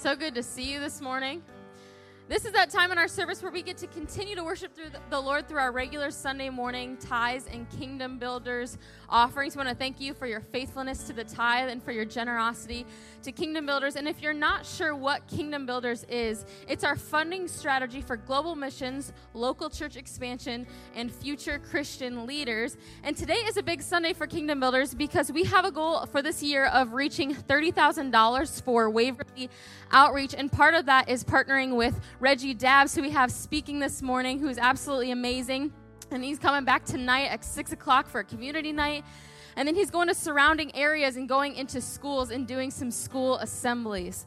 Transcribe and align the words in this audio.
So 0.00 0.16
good 0.16 0.34
to 0.36 0.42
see 0.42 0.62
you 0.62 0.80
this 0.80 1.02
morning. 1.02 1.42
This 2.30 2.44
is 2.44 2.52
that 2.52 2.70
time 2.70 2.92
in 2.92 2.98
our 2.98 3.08
service 3.08 3.42
where 3.42 3.50
we 3.50 3.60
get 3.60 3.76
to 3.78 3.88
continue 3.88 4.36
to 4.36 4.44
worship 4.44 4.72
through 4.72 4.90
the 5.10 5.18
Lord 5.18 5.48
through 5.48 5.58
our 5.58 5.72
regular 5.72 6.12
Sunday 6.12 6.48
morning 6.48 6.96
tithes 6.96 7.48
and 7.50 7.68
kingdom 7.70 8.20
builders 8.20 8.78
offerings. 9.08 9.56
We 9.56 9.64
want 9.64 9.70
to 9.70 9.74
thank 9.74 10.00
you 10.00 10.14
for 10.14 10.26
your 10.26 10.38
faithfulness 10.40 11.02
to 11.08 11.12
the 11.12 11.24
tithe 11.24 11.70
and 11.70 11.82
for 11.82 11.90
your 11.90 12.04
generosity 12.04 12.86
to 13.24 13.32
kingdom 13.32 13.66
builders. 13.66 13.96
And 13.96 14.06
if 14.06 14.22
you're 14.22 14.32
not 14.32 14.64
sure 14.64 14.94
what 14.94 15.26
kingdom 15.26 15.66
builders 15.66 16.04
is, 16.04 16.46
it's 16.68 16.84
our 16.84 16.94
funding 16.94 17.48
strategy 17.48 18.00
for 18.00 18.16
global 18.16 18.54
missions, 18.54 19.12
local 19.34 19.68
church 19.68 19.96
expansion, 19.96 20.68
and 20.94 21.12
future 21.12 21.58
Christian 21.58 22.28
leaders. 22.28 22.76
And 23.02 23.16
today 23.16 23.38
is 23.38 23.56
a 23.56 23.62
big 23.64 23.82
Sunday 23.82 24.12
for 24.12 24.28
kingdom 24.28 24.60
builders 24.60 24.94
because 24.94 25.32
we 25.32 25.42
have 25.44 25.64
a 25.64 25.72
goal 25.72 26.06
for 26.06 26.22
this 26.22 26.44
year 26.44 26.66
of 26.66 26.92
reaching 26.92 27.34
$30,000 27.34 28.62
for 28.62 28.88
Waverly 28.88 29.50
outreach. 29.90 30.32
And 30.32 30.52
part 30.52 30.74
of 30.74 30.86
that 30.86 31.08
is 31.08 31.24
partnering 31.24 31.74
with 31.74 31.98
Reggie 32.20 32.52
Dabbs, 32.52 32.94
who 32.94 33.00
we 33.00 33.10
have 33.10 33.32
speaking 33.32 33.78
this 33.78 34.02
morning, 34.02 34.38
who's 34.38 34.58
absolutely 34.58 35.10
amazing. 35.10 35.72
And 36.10 36.22
he's 36.22 36.38
coming 36.38 36.66
back 36.66 36.84
tonight 36.84 37.28
at 37.28 37.42
6 37.42 37.72
o'clock 37.72 38.06
for 38.06 38.20
a 38.20 38.24
community 38.24 38.72
night. 38.72 39.04
And 39.56 39.66
then 39.66 39.74
he's 39.74 39.90
going 39.90 40.06
to 40.08 40.14
surrounding 40.14 40.74
areas 40.76 41.16
and 41.16 41.26
going 41.26 41.54
into 41.56 41.80
schools 41.80 42.30
and 42.30 42.46
doing 42.46 42.70
some 42.70 42.90
school 42.90 43.36
assemblies. 43.38 44.26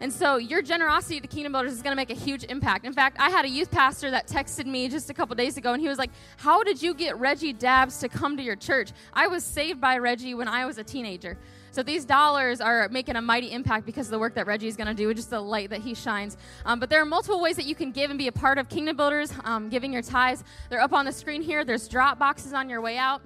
And 0.00 0.10
so 0.10 0.36
your 0.36 0.62
generosity 0.62 1.20
to 1.20 1.28
Kingdom 1.28 1.52
Builders 1.52 1.72
is 1.72 1.82
going 1.82 1.92
to 1.92 1.96
make 1.96 2.10
a 2.10 2.14
huge 2.14 2.44
impact. 2.44 2.86
In 2.86 2.94
fact, 2.94 3.18
I 3.20 3.28
had 3.28 3.44
a 3.44 3.48
youth 3.50 3.70
pastor 3.70 4.10
that 4.12 4.26
texted 4.26 4.64
me 4.64 4.88
just 4.88 5.10
a 5.10 5.14
couple 5.14 5.34
days 5.36 5.58
ago, 5.58 5.74
and 5.74 5.82
he 5.82 5.88
was 5.88 5.98
like, 5.98 6.10
How 6.38 6.62
did 6.62 6.82
you 6.82 6.94
get 6.94 7.18
Reggie 7.18 7.52
Dabbs 7.52 7.98
to 7.98 8.08
come 8.08 8.36
to 8.38 8.42
your 8.42 8.56
church? 8.56 8.92
I 9.12 9.26
was 9.26 9.44
saved 9.44 9.80
by 9.80 9.98
Reggie 9.98 10.34
when 10.34 10.48
I 10.48 10.64
was 10.64 10.78
a 10.78 10.84
teenager. 10.84 11.38
So 11.76 11.82
these 11.82 12.06
dollars 12.06 12.62
are 12.62 12.88
making 12.88 13.16
a 13.16 13.20
mighty 13.20 13.52
impact 13.52 13.84
because 13.84 14.06
of 14.06 14.12
the 14.12 14.18
work 14.18 14.34
that 14.36 14.46
Reggie 14.46 14.66
is 14.66 14.78
going 14.78 14.86
to 14.86 14.94
do, 14.94 15.12
just 15.12 15.28
the 15.28 15.38
light 15.38 15.68
that 15.68 15.82
he 15.82 15.94
shines. 15.94 16.38
Um, 16.64 16.80
but 16.80 16.88
there 16.88 17.02
are 17.02 17.04
multiple 17.04 17.38
ways 17.38 17.56
that 17.56 17.66
you 17.66 17.74
can 17.74 17.92
give 17.92 18.08
and 18.08 18.18
be 18.18 18.28
a 18.28 18.32
part 18.32 18.56
of 18.56 18.70
Kingdom 18.70 18.96
Builders, 18.96 19.30
um, 19.44 19.68
giving 19.68 19.92
your 19.92 20.00
tithes. 20.00 20.42
They're 20.70 20.80
up 20.80 20.94
on 20.94 21.04
the 21.04 21.12
screen 21.12 21.42
here. 21.42 21.66
There's 21.66 21.86
drop 21.86 22.18
boxes 22.18 22.54
on 22.54 22.70
your 22.70 22.80
way 22.80 22.96
out. 22.96 23.20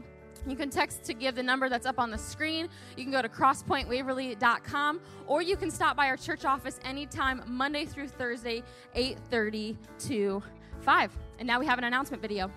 You 0.49 0.57
can 0.57 0.69
text 0.69 1.05
to 1.05 1.15
give 1.15 1.37
the 1.37 1.45
number 1.45 1.69
that's 1.69 1.87
up 1.87 2.01
on 2.01 2.11
the 2.11 2.19
screen. 2.19 2.69
You 2.97 3.05
can 3.05 3.13
go 3.13 3.23
to 3.23 3.29
crosspointwaverly.com 3.29 5.01
or 5.29 5.43
you 5.43 5.57
can 5.57 5.71
stop 5.71 5.97
by 5.97 6.09
our 6.09 6.17
church 6.17 6.45
office 6.45 6.81
anytime 6.85 7.45
Monday 7.47 7.85
through 7.85 8.09
Thursday 8.09 8.65
8:30 8.97 9.77
to 10.09 10.43
5. 10.81 11.17
And 11.39 11.47
now 11.47 11.61
we 11.61 11.67
have 11.67 11.79
an 11.79 11.85
announcement 11.85 12.21
video. 12.21 12.51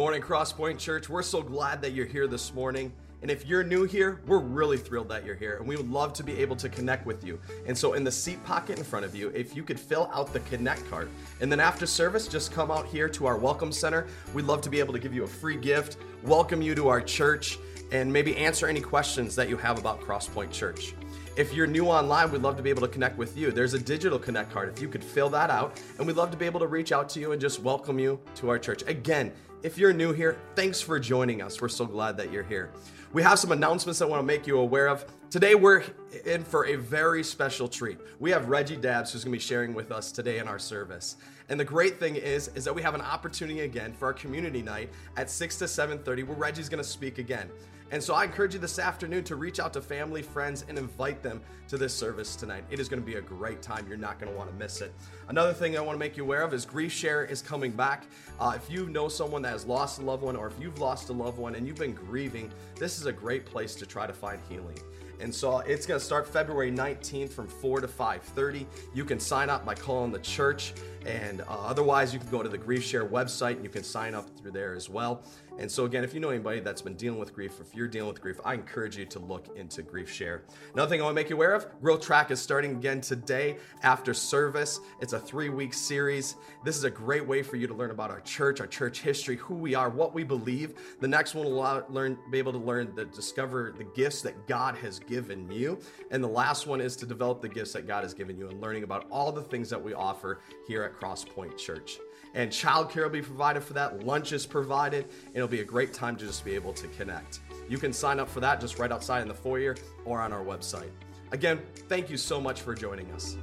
Morning, 0.00 0.22
Crosspoint 0.22 0.78
Church. 0.78 1.10
We're 1.10 1.22
so 1.22 1.42
glad 1.42 1.82
that 1.82 1.92
you're 1.92 2.06
here 2.06 2.26
this 2.26 2.54
morning. 2.54 2.90
And 3.20 3.30
if 3.30 3.46
you're 3.46 3.62
new 3.62 3.84
here, 3.84 4.22
we're 4.26 4.38
really 4.38 4.78
thrilled 4.78 5.10
that 5.10 5.26
you're 5.26 5.34
here 5.34 5.58
and 5.58 5.68
we 5.68 5.76
would 5.76 5.90
love 5.90 6.14
to 6.14 6.22
be 6.22 6.38
able 6.38 6.56
to 6.56 6.70
connect 6.70 7.04
with 7.04 7.22
you. 7.22 7.38
And 7.66 7.76
so, 7.76 7.92
in 7.92 8.02
the 8.02 8.10
seat 8.10 8.42
pocket 8.42 8.78
in 8.78 8.84
front 8.84 9.04
of 9.04 9.14
you, 9.14 9.28
if 9.34 9.54
you 9.54 9.62
could 9.62 9.78
fill 9.78 10.10
out 10.14 10.32
the 10.32 10.40
Connect 10.40 10.88
card, 10.88 11.10
and 11.42 11.52
then 11.52 11.60
after 11.60 11.84
service, 11.84 12.28
just 12.28 12.50
come 12.50 12.70
out 12.70 12.86
here 12.86 13.10
to 13.10 13.26
our 13.26 13.36
Welcome 13.36 13.70
Center. 13.70 14.06
We'd 14.32 14.46
love 14.46 14.62
to 14.62 14.70
be 14.70 14.78
able 14.78 14.94
to 14.94 14.98
give 14.98 15.12
you 15.12 15.24
a 15.24 15.28
free 15.28 15.58
gift, 15.58 15.98
welcome 16.22 16.62
you 16.62 16.74
to 16.76 16.88
our 16.88 17.02
church, 17.02 17.58
and 17.92 18.10
maybe 18.10 18.34
answer 18.38 18.68
any 18.68 18.80
questions 18.80 19.36
that 19.36 19.50
you 19.50 19.58
have 19.58 19.78
about 19.78 20.00
Crosspoint 20.00 20.50
Church. 20.50 20.94
If 21.36 21.52
you're 21.52 21.66
new 21.66 21.84
online, 21.84 22.32
we'd 22.32 22.40
love 22.40 22.56
to 22.56 22.62
be 22.62 22.70
able 22.70 22.82
to 22.82 22.88
connect 22.88 23.18
with 23.18 23.36
you. 23.36 23.50
There's 23.50 23.74
a 23.74 23.78
digital 23.78 24.18
connect 24.18 24.50
card. 24.50 24.70
If 24.70 24.80
you 24.80 24.88
could 24.88 25.04
fill 25.04 25.28
that 25.28 25.50
out, 25.50 25.78
and 25.98 26.06
we'd 26.06 26.16
love 26.16 26.30
to 26.30 26.38
be 26.38 26.46
able 26.46 26.60
to 26.60 26.66
reach 26.66 26.90
out 26.90 27.10
to 27.10 27.20
you 27.20 27.32
and 27.32 27.40
just 27.40 27.60
welcome 27.60 27.98
you 27.98 28.18
to 28.36 28.48
our 28.48 28.58
church. 28.58 28.82
Again, 28.86 29.30
if 29.62 29.76
you're 29.76 29.92
new 29.92 30.12
here, 30.12 30.38
thanks 30.54 30.80
for 30.80 30.98
joining 30.98 31.42
us. 31.42 31.60
We're 31.60 31.68
so 31.68 31.84
glad 31.84 32.16
that 32.16 32.32
you're 32.32 32.42
here. 32.42 32.70
We 33.12 33.22
have 33.22 33.38
some 33.38 33.52
announcements 33.52 34.00
I 34.00 34.06
want 34.06 34.20
to 34.20 34.26
make 34.26 34.46
you 34.46 34.58
aware 34.58 34.88
of. 34.88 35.04
Today, 35.30 35.54
we're 35.54 35.84
in 36.24 36.44
for 36.44 36.66
a 36.66 36.76
very 36.76 37.22
special 37.22 37.68
treat. 37.68 37.98
We 38.18 38.30
have 38.30 38.48
Reggie 38.48 38.76
Dabbs 38.76 39.12
who's 39.12 39.24
going 39.24 39.32
to 39.32 39.36
be 39.36 39.42
sharing 39.42 39.74
with 39.74 39.92
us 39.92 40.12
today 40.12 40.38
in 40.38 40.48
our 40.48 40.58
service. 40.58 41.16
And 41.48 41.58
the 41.58 41.64
great 41.64 41.98
thing 41.98 42.16
is, 42.16 42.48
is 42.54 42.64
that 42.64 42.74
we 42.74 42.82
have 42.82 42.94
an 42.94 43.00
opportunity 43.00 43.60
again 43.60 43.92
for 43.92 44.06
our 44.06 44.12
community 44.12 44.62
night 44.62 44.90
at 45.16 45.28
6 45.28 45.58
to 45.58 45.64
7.30 45.66 46.26
where 46.26 46.36
Reggie's 46.36 46.68
going 46.68 46.82
to 46.82 46.88
speak 46.88 47.18
again. 47.18 47.50
And 47.92 48.02
so 48.02 48.14
I 48.14 48.24
encourage 48.24 48.54
you 48.54 48.60
this 48.60 48.78
afternoon 48.78 49.24
to 49.24 49.36
reach 49.36 49.58
out 49.58 49.72
to 49.72 49.80
family, 49.80 50.22
friends, 50.22 50.64
and 50.68 50.78
invite 50.78 51.22
them 51.22 51.40
to 51.68 51.76
this 51.76 51.92
service 51.92 52.36
tonight. 52.36 52.64
It 52.70 52.78
is 52.78 52.88
going 52.88 53.02
to 53.02 53.06
be 53.06 53.16
a 53.16 53.20
great 53.20 53.62
time. 53.62 53.86
You're 53.88 53.96
not 53.96 54.20
going 54.20 54.30
to 54.30 54.38
want 54.38 54.48
to 54.48 54.56
miss 54.56 54.80
it. 54.80 54.94
Another 55.28 55.52
thing 55.52 55.76
I 55.76 55.80
want 55.80 55.96
to 55.96 55.98
make 55.98 56.16
you 56.16 56.22
aware 56.22 56.42
of 56.42 56.54
is 56.54 56.64
Grief 56.64 56.92
Share 56.92 57.24
is 57.24 57.42
coming 57.42 57.72
back. 57.72 58.04
Uh, 58.38 58.52
if 58.54 58.70
you 58.70 58.88
know 58.88 59.08
someone 59.08 59.42
that 59.42 59.52
has 59.52 59.66
lost 59.66 60.00
a 60.00 60.02
loved 60.02 60.22
one, 60.22 60.36
or 60.36 60.46
if 60.46 60.54
you've 60.60 60.78
lost 60.78 61.08
a 61.08 61.12
loved 61.12 61.38
one 61.38 61.56
and 61.56 61.66
you've 61.66 61.78
been 61.78 61.94
grieving, 61.94 62.52
this 62.76 62.98
is 62.98 63.06
a 63.06 63.12
great 63.12 63.44
place 63.44 63.74
to 63.74 63.86
try 63.86 64.06
to 64.06 64.12
find 64.12 64.40
healing. 64.48 64.78
And 65.20 65.34
so 65.34 65.58
it's 65.58 65.84
going 65.84 66.00
to 66.00 66.04
start 66.04 66.26
February 66.26 66.72
19th 66.72 67.30
from 67.30 67.46
4 67.46 67.80
to 67.80 67.88
5:30. 67.88 68.66
You 68.94 69.04
can 69.04 69.20
sign 69.20 69.50
up 69.50 69.66
by 69.66 69.74
calling 69.74 70.12
the 70.12 70.18
church, 70.20 70.72
and 71.06 71.40
uh, 71.42 71.44
otherwise 71.48 72.12
you 72.12 72.20
can 72.20 72.30
go 72.30 72.42
to 72.42 72.48
the 72.48 72.58
Grief 72.58 72.84
Share 72.84 73.06
website 73.06 73.56
and 73.56 73.64
you 73.64 73.70
can 73.70 73.84
sign 73.84 74.14
up 74.14 74.28
through 74.38 74.52
there 74.52 74.74
as 74.74 74.88
well. 74.88 75.22
And 75.58 75.70
so 75.70 75.84
again, 75.84 76.04
if 76.04 76.14
you 76.14 76.20
know 76.20 76.30
anybody 76.30 76.60
that's 76.60 76.80
been 76.80 76.94
dealing 76.94 77.18
with 77.18 77.34
grief, 77.34 77.60
if 77.60 77.74
you're 77.74 77.88
dealing 77.88 78.08
with 78.08 78.22
grief, 78.22 78.40
I 78.46 78.54
encourage 78.54 78.96
you 78.96 79.04
to 79.04 79.18
look 79.18 79.54
into 79.56 79.82
Grief 79.82 80.10
Share. 80.10 80.44
Another 80.72 80.88
thing 80.88 81.00
I 81.02 81.04
want 81.04 81.14
to 81.14 81.20
make 81.22 81.28
you 81.28 81.36
aware 81.36 81.54
of: 81.54 81.66
Growth 81.82 82.00
Track 82.00 82.30
is 82.30 82.40
starting 82.40 82.72
again 82.72 83.02
today 83.02 83.56
after 83.82 84.14
service. 84.14 84.80
It's 85.02 85.12
a 85.12 85.18
three-week 85.18 85.74
series. 85.74 86.36
This 86.64 86.76
is 86.76 86.84
a 86.84 86.90
great 86.90 87.26
way 87.26 87.42
for 87.42 87.56
you 87.56 87.66
to 87.66 87.74
learn 87.74 87.90
about 87.90 88.10
our 88.10 88.20
church, 88.20 88.60
our 88.60 88.66
church 88.66 89.02
history, 89.02 89.36
who 89.36 89.54
we 89.54 89.74
are, 89.74 89.90
what 89.90 90.14
we 90.14 90.24
believe. 90.24 90.74
The 91.00 91.08
next 91.08 91.34
one 91.34 91.44
will 91.44 91.84
learn, 91.90 92.16
be 92.30 92.38
able 92.38 92.52
to 92.52 92.58
learn, 92.58 92.94
to 92.96 93.04
discover 93.04 93.74
the 93.76 93.84
gifts 93.84 94.22
that 94.22 94.46
God 94.46 94.76
has 94.76 94.98
given 94.98 95.50
you. 95.50 95.78
And 96.10 96.24
the 96.24 96.28
last 96.28 96.66
one 96.66 96.80
is 96.80 96.96
to 96.96 97.06
develop 97.06 97.42
the 97.42 97.48
gifts 97.48 97.72
that 97.72 97.86
God 97.86 98.02
has 98.02 98.14
given 98.14 98.38
you 98.38 98.48
and 98.48 98.60
learning 98.62 98.84
about 98.84 99.06
all 99.10 99.30
the 99.30 99.42
things 99.42 99.68
that 99.68 99.82
we 99.82 99.92
offer 99.92 100.40
here 100.66 100.89
at 100.90 101.00
Crosspoint 101.00 101.56
Church. 101.56 101.98
And 102.34 102.50
childcare 102.50 103.02
will 103.02 103.10
be 103.10 103.22
provided 103.22 103.62
for 103.62 103.72
that, 103.72 104.04
lunch 104.04 104.32
is 104.32 104.46
provided, 104.46 105.04
and 105.26 105.36
it'll 105.36 105.48
be 105.48 105.60
a 105.60 105.64
great 105.64 105.92
time 105.92 106.16
to 106.16 106.26
just 106.26 106.44
be 106.44 106.54
able 106.54 106.72
to 106.74 106.86
connect. 106.88 107.40
You 107.68 107.78
can 107.78 107.92
sign 107.92 108.20
up 108.20 108.28
for 108.28 108.40
that 108.40 108.60
just 108.60 108.78
right 108.78 108.92
outside 108.92 109.22
in 109.22 109.28
the 109.28 109.34
foyer 109.34 109.76
or 110.04 110.20
on 110.20 110.32
our 110.32 110.44
website. 110.44 110.90
Again, 111.32 111.60
thank 111.88 112.10
you 112.10 112.16
so 112.16 112.40
much 112.40 112.60
for 112.60 112.74
joining 112.74 113.10
us. 113.12 113.36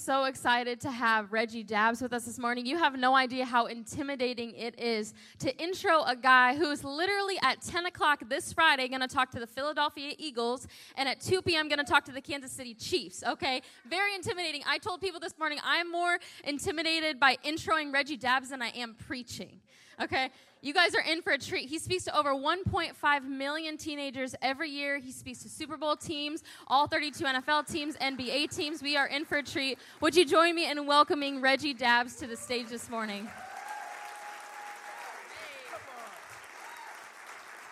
So 0.00 0.24
excited 0.24 0.80
to 0.80 0.90
have 0.90 1.30
Reggie 1.30 1.62
Dabbs 1.62 2.00
with 2.00 2.14
us 2.14 2.24
this 2.24 2.38
morning. 2.38 2.64
You 2.64 2.78
have 2.78 2.98
no 2.98 3.14
idea 3.14 3.44
how 3.44 3.66
intimidating 3.66 4.54
it 4.54 4.80
is 4.80 5.12
to 5.40 5.54
intro 5.62 6.02
a 6.04 6.16
guy 6.16 6.56
who's 6.56 6.82
literally 6.82 7.36
at 7.42 7.60
10 7.60 7.84
o'clock 7.86 8.22
this 8.28 8.52
Friday 8.52 8.88
going 8.88 9.02
to 9.02 9.08
talk 9.08 9.30
to 9.32 9.38
the 9.38 9.46
Philadelphia 9.46 10.12
Eagles, 10.16 10.66
and 10.96 11.08
at 11.08 11.20
2 11.20 11.42
p.m. 11.42 11.68
going 11.68 11.78
to 11.78 11.84
talk 11.84 12.04
to 12.06 12.12
the 12.12 12.20
Kansas 12.20 12.50
City 12.50 12.72
Chiefs, 12.72 13.22
okay? 13.26 13.60
Very 13.88 14.14
intimidating. 14.14 14.62
I 14.66 14.78
told 14.78 15.02
people 15.02 15.20
this 15.20 15.38
morning 15.38 15.58
I'm 15.62 15.90
more 15.90 16.18
intimidated 16.44 17.20
by 17.20 17.36
introing 17.44 17.92
Reggie 17.92 18.16
Dabbs 18.16 18.48
than 18.48 18.62
I 18.62 18.68
am 18.70 18.94
preaching, 18.94 19.60
okay? 20.02 20.30
You 20.62 20.74
guys 20.74 20.94
are 20.94 21.00
in 21.00 21.22
for 21.22 21.32
a 21.32 21.38
treat. 21.38 21.70
He 21.70 21.78
speaks 21.78 22.04
to 22.04 22.16
over 22.16 22.34
1.5 22.34 23.24
million 23.24 23.78
teenagers 23.78 24.34
every 24.42 24.68
year. 24.68 24.98
He 24.98 25.10
speaks 25.10 25.42
to 25.42 25.48
Super 25.48 25.78
Bowl 25.78 25.96
teams, 25.96 26.42
all 26.66 26.86
32 26.86 27.24
NFL 27.24 27.70
teams, 27.70 27.96
NBA 27.96 28.54
teams. 28.54 28.82
We 28.82 28.94
are 28.98 29.06
in 29.06 29.24
for 29.24 29.38
a 29.38 29.42
treat. 29.42 29.78
Would 30.02 30.14
you 30.14 30.26
join 30.26 30.54
me 30.54 30.70
in 30.70 30.86
welcoming 30.86 31.40
Reggie 31.40 31.72
Dabbs 31.72 32.16
to 32.16 32.26
the 32.26 32.36
stage 32.36 32.66
this 32.68 32.90
morning? 32.90 33.26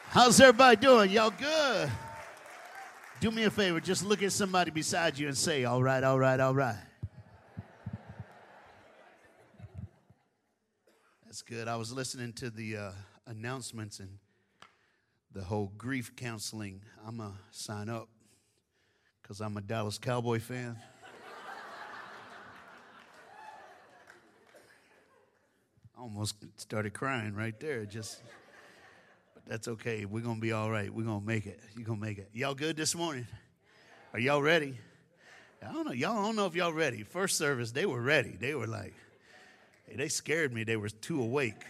How's 0.09 0.41
everybody 0.41 0.77
doing? 0.77 1.11
Y'all 1.11 1.31
good? 1.31 1.91
Do 3.21 3.31
me 3.31 3.45
a 3.45 3.51
favor, 3.51 3.81
just 3.81 4.03
look 4.03 4.23
at 4.23 4.33
somebody 4.33 4.71
beside 4.71 5.19
you 5.19 5.27
and 5.27 5.37
say, 5.37 5.65
All 5.65 5.83
right, 5.83 6.03
all 6.03 6.19
right, 6.19 6.41
all 6.41 6.55
right. 6.55 6.88
That's 11.39 11.49
good. 11.49 11.69
I 11.69 11.77
was 11.77 11.93
listening 11.93 12.33
to 12.33 12.51
the 12.51 12.77
uh, 12.77 12.91
announcements 13.29 14.01
and 14.01 14.19
the 15.33 15.45
whole 15.45 15.71
grief 15.79 16.17
counseling. 16.17 16.83
I'm 17.07 17.19
going 17.19 17.31
to 17.31 17.39
sign 17.53 17.89
up 17.89 18.09
because 19.23 19.41
I'm 19.41 19.57
a 19.57 19.61
Dallas 19.61 19.99
Cowboy 19.99 20.41
fan. 20.41 20.77
I 25.97 26.01
almost 26.01 26.45
started 26.57 26.93
crying 26.93 27.37
right 27.37 27.55
there. 27.61 27.85
Just, 27.85 28.21
but 29.35 29.47
that's 29.47 29.69
okay. 29.69 30.07
We're 30.07 30.25
gonna 30.25 30.41
be 30.41 30.51
all 30.51 30.73
right. 30.73 30.93
We're 30.93 31.07
gonna 31.07 31.25
make 31.25 31.47
it. 31.47 31.61
You're 31.77 31.87
gonna 31.87 32.01
make 32.01 32.19
it. 32.19 32.31
Y'all 32.33 32.57
good 32.57 32.77
this 32.77 32.97
morning? 32.97 33.29
Are 34.13 34.19
y'all 34.19 34.43
ready? 34.43 34.77
I 35.63 35.73
don't 35.73 35.87
know. 35.87 35.93
Y'all 35.93 36.21
don't 36.21 36.35
know 36.35 36.47
if 36.47 36.57
y'all 36.57 36.73
ready. 36.73 37.05
First 37.05 37.39
service, 37.39 37.71
they 37.71 37.87
were 37.87 38.03
ready. 38.03 38.37
They 38.41 38.57
were 38.57 38.67
like, 38.67 38.95
hey, 39.89 39.97
they 39.97 40.09
scared 40.09 40.53
me. 40.53 40.65
They 40.65 40.77
were 40.77 40.89
too 40.89 41.23
awake. 41.23 41.65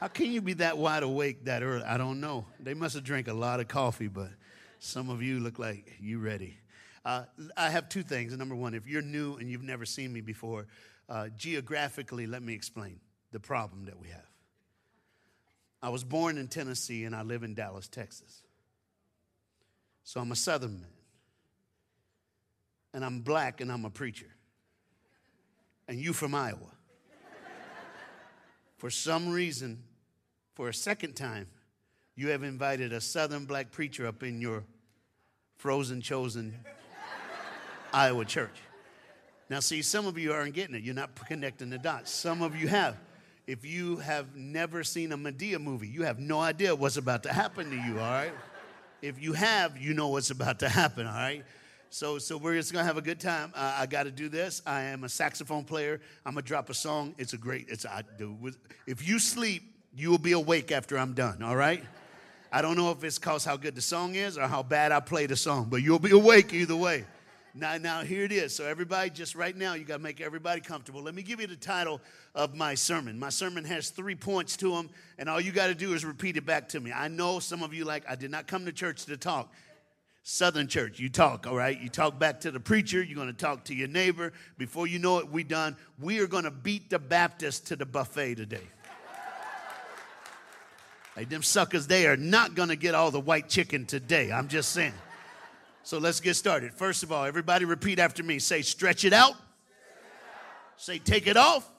How 0.00 0.08
can 0.08 0.30
you 0.30 0.42
be 0.42 0.54
that 0.54 0.76
wide 0.76 1.02
awake 1.02 1.44
that 1.46 1.62
early? 1.62 1.82
I 1.84 1.96
don't 1.96 2.20
know. 2.20 2.44
They 2.60 2.74
must 2.74 2.94
have 2.94 3.04
drank 3.04 3.28
a 3.28 3.32
lot 3.32 3.60
of 3.60 3.68
coffee, 3.68 4.08
but 4.08 4.28
some 4.78 5.08
of 5.08 5.22
you 5.22 5.40
look 5.40 5.58
like 5.58 5.94
you 6.00 6.18
ready. 6.18 6.58
Uh, 7.04 7.24
I 7.56 7.70
have 7.70 7.88
two 7.88 8.02
things. 8.02 8.36
Number 8.36 8.54
one, 8.54 8.74
if 8.74 8.86
you're 8.86 9.00
new 9.00 9.36
and 9.36 9.50
you've 9.50 9.62
never 9.62 9.86
seen 9.86 10.12
me 10.12 10.20
before, 10.20 10.66
uh, 11.08 11.28
geographically, 11.36 12.26
let 12.26 12.42
me 12.42 12.52
explain 12.52 13.00
the 13.32 13.40
problem 13.40 13.86
that 13.86 13.98
we 13.98 14.08
have. 14.08 14.26
I 15.82 15.88
was 15.88 16.04
born 16.04 16.36
in 16.36 16.48
Tennessee 16.48 17.04
and 17.04 17.14
I 17.14 17.22
live 17.22 17.42
in 17.42 17.54
Dallas, 17.54 17.88
Texas. 17.88 18.42
So 20.04 20.20
I'm 20.20 20.32
a 20.32 20.36
Southern 20.36 20.80
man. 20.80 20.90
And 22.92 23.04
I'm 23.04 23.20
black 23.20 23.60
and 23.60 23.70
I'm 23.70 23.84
a 23.84 23.90
preacher. 23.90 24.34
And 25.88 26.00
you 26.00 26.12
from 26.12 26.34
Iowa. 26.34 26.75
For 28.76 28.90
some 28.90 29.30
reason, 29.30 29.82
for 30.54 30.68
a 30.68 30.74
second 30.74 31.14
time, 31.14 31.46
you 32.14 32.28
have 32.28 32.42
invited 32.42 32.92
a 32.92 33.00
Southern 33.00 33.44
black 33.44 33.70
preacher 33.70 34.06
up 34.06 34.22
in 34.22 34.40
your 34.40 34.64
frozen, 35.56 36.00
chosen 36.00 36.54
Iowa 37.92 38.24
church. 38.24 38.58
Now, 39.48 39.60
see, 39.60 39.82
some 39.82 40.06
of 40.06 40.18
you 40.18 40.32
aren't 40.32 40.54
getting 40.54 40.74
it. 40.74 40.82
You're 40.82 40.94
not 40.94 41.14
connecting 41.26 41.70
the 41.70 41.78
dots. 41.78 42.10
Some 42.10 42.42
of 42.42 42.56
you 42.56 42.68
have. 42.68 42.96
If 43.46 43.64
you 43.64 43.98
have 43.98 44.34
never 44.34 44.82
seen 44.82 45.12
a 45.12 45.16
Madea 45.16 45.60
movie, 45.60 45.86
you 45.86 46.02
have 46.02 46.18
no 46.18 46.40
idea 46.40 46.74
what's 46.74 46.96
about 46.96 47.22
to 47.22 47.32
happen 47.32 47.70
to 47.70 47.76
you, 47.76 48.00
all 48.00 48.10
right? 48.10 48.32
If 49.02 49.22
you 49.22 49.34
have, 49.34 49.78
you 49.78 49.94
know 49.94 50.08
what's 50.08 50.30
about 50.30 50.58
to 50.60 50.68
happen, 50.68 51.06
all 51.06 51.12
right? 51.12 51.44
So, 51.90 52.18
so 52.18 52.36
we're 52.36 52.54
just 52.54 52.72
gonna 52.72 52.84
have 52.84 52.96
a 52.96 53.02
good 53.02 53.20
time. 53.20 53.52
Uh, 53.54 53.76
I 53.78 53.86
got 53.86 54.02
to 54.02 54.10
do 54.10 54.28
this. 54.28 54.60
I 54.66 54.82
am 54.82 55.04
a 55.04 55.08
saxophone 55.08 55.64
player. 55.64 56.00
I'm 56.24 56.34
gonna 56.34 56.42
drop 56.42 56.68
a 56.68 56.74
song. 56.74 57.14
It's 57.16 57.32
a 57.32 57.38
great. 57.38 57.66
It's 57.68 57.86
I 57.86 58.02
do. 58.18 58.36
If 58.86 59.06
you 59.06 59.18
sleep, 59.18 59.62
you 59.96 60.10
will 60.10 60.18
be 60.18 60.32
awake 60.32 60.72
after 60.72 60.98
I'm 60.98 61.14
done. 61.14 61.42
All 61.42 61.56
right. 61.56 61.82
I 62.52 62.62
don't 62.62 62.76
know 62.76 62.90
if 62.90 63.02
it's 63.02 63.18
cause 63.18 63.44
how 63.44 63.56
good 63.56 63.74
the 63.74 63.80
song 63.80 64.14
is 64.14 64.38
or 64.38 64.46
how 64.46 64.62
bad 64.62 64.92
I 64.92 65.00
play 65.00 65.26
the 65.26 65.36
song, 65.36 65.66
but 65.68 65.82
you'll 65.82 65.98
be 65.98 66.12
awake 66.12 66.52
either 66.52 66.76
way. 66.76 67.04
Now, 67.54 67.76
now 67.78 68.02
here 68.02 68.22
it 68.22 68.32
is. 68.32 68.54
So 68.54 68.66
everybody, 68.66 69.10
just 69.10 69.34
right 69.34 69.56
now, 69.56 69.74
you 69.74 69.84
got 69.84 69.96
to 69.96 70.02
make 70.02 70.20
everybody 70.20 70.60
comfortable. 70.60 71.02
Let 71.02 71.14
me 71.14 71.22
give 71.22 71.40
you 71.40 71.46
the 71.46 71.56
title 71.56 72.00
of 72.34 72.54
my 72.54 72.74
sermon. 72.74 73.18
My 73.18 73.30
sermon 73.30 73.64
has 73.64 73.88
three 73.88 74.14
points 74.14 74.58
to 74.58 74.72
them, 74.72 74.90
and 75.18 75.28
all 75.28 75.40
you 75.40 75.52
got 75.52 75.68
to 75.68 75.74
do 75.74 75.94
is 75.94 76.04
repeat 76.04 76.36
it 76.36 76.44
back 76.44 76.68
to 76.70 76.80
me. 76.80 76.92
I 76.92 77.08
know 77.08 77.38
some 77.38 77.62
of 77.62 77.72
you 77.72 77.84
like 77.86 78.04
I 78.08 78.14
did 78.14 78.30
not 78.30 78.46
come 78.46 78.66
to 78.66 78.72
church 78.72 79.06
to 79.06 79.16
talk. 79.16 79.52
Southern 80.28 80.66
church, 80.66 80.98
you 80.98 81.08
talk, 81.08 81.46
all 81.46 81.54
right? 81.54 81.80
You 81.80 81.88
talk 81.88 82.18
back 82.18 82.40
to 82.40 82.50
the 82.50 82.58
preacher, 82.58 83.00
you're 83.00 83.16
gonna 83.16 83.32
talk 83.32 83.62
to 83.66 83.74
your 83.76 83.86
neighbor. 83.86 84.32
Before 84.58 84.88
you 84.88 84.98
know 84.98 85.20
it, 85.20 85.30
we 85.30 85.44
done. 85.44 85.76
We 86.00 86.18
are 86.18 86.26
gonna 86.26 86.50
beat 86.50 86.90
the 86.90 86.98
Baptists 86.98 87.60
to 87.68 87.76
the 87.76 87.86
buffet 87.86 88.34
today. 88.34 88.66
Like 91.16 91.28
them 91.28 91.44
suckers, 91.44 91.86
they 91.86 92.08
are 92.08 92.16
not 92.16 92.56
gonna 92.56 92.74
get 92.74 92.92
all 92.96 93.12
the 93.12 93.20
white 93.20 93.48
chicken 93.48 93.86
today. 93.86 94.32
I'm 94.32 94.48
just 94.48 94.72
saying. 94.72 94.94
So 95.84 95.98
let's 95.98 96.18
get 96.18 96.34
started. 96.34 96.74
First 96.74 97.04
of 97.04 97.12
all, 97.12 97.24
everybody 97.24 97.64
repeat 97.64 98.00
after 98.00 98.24
me. 98.24 98.40
Say, 98.40 98.62
stretch 98.62 99.04
it 99.04 99.12
out. 99.12 99.34
Say, 100.76 100.98
take 100.98 101.28
it 101.28 101.36
off. 101.36 101.70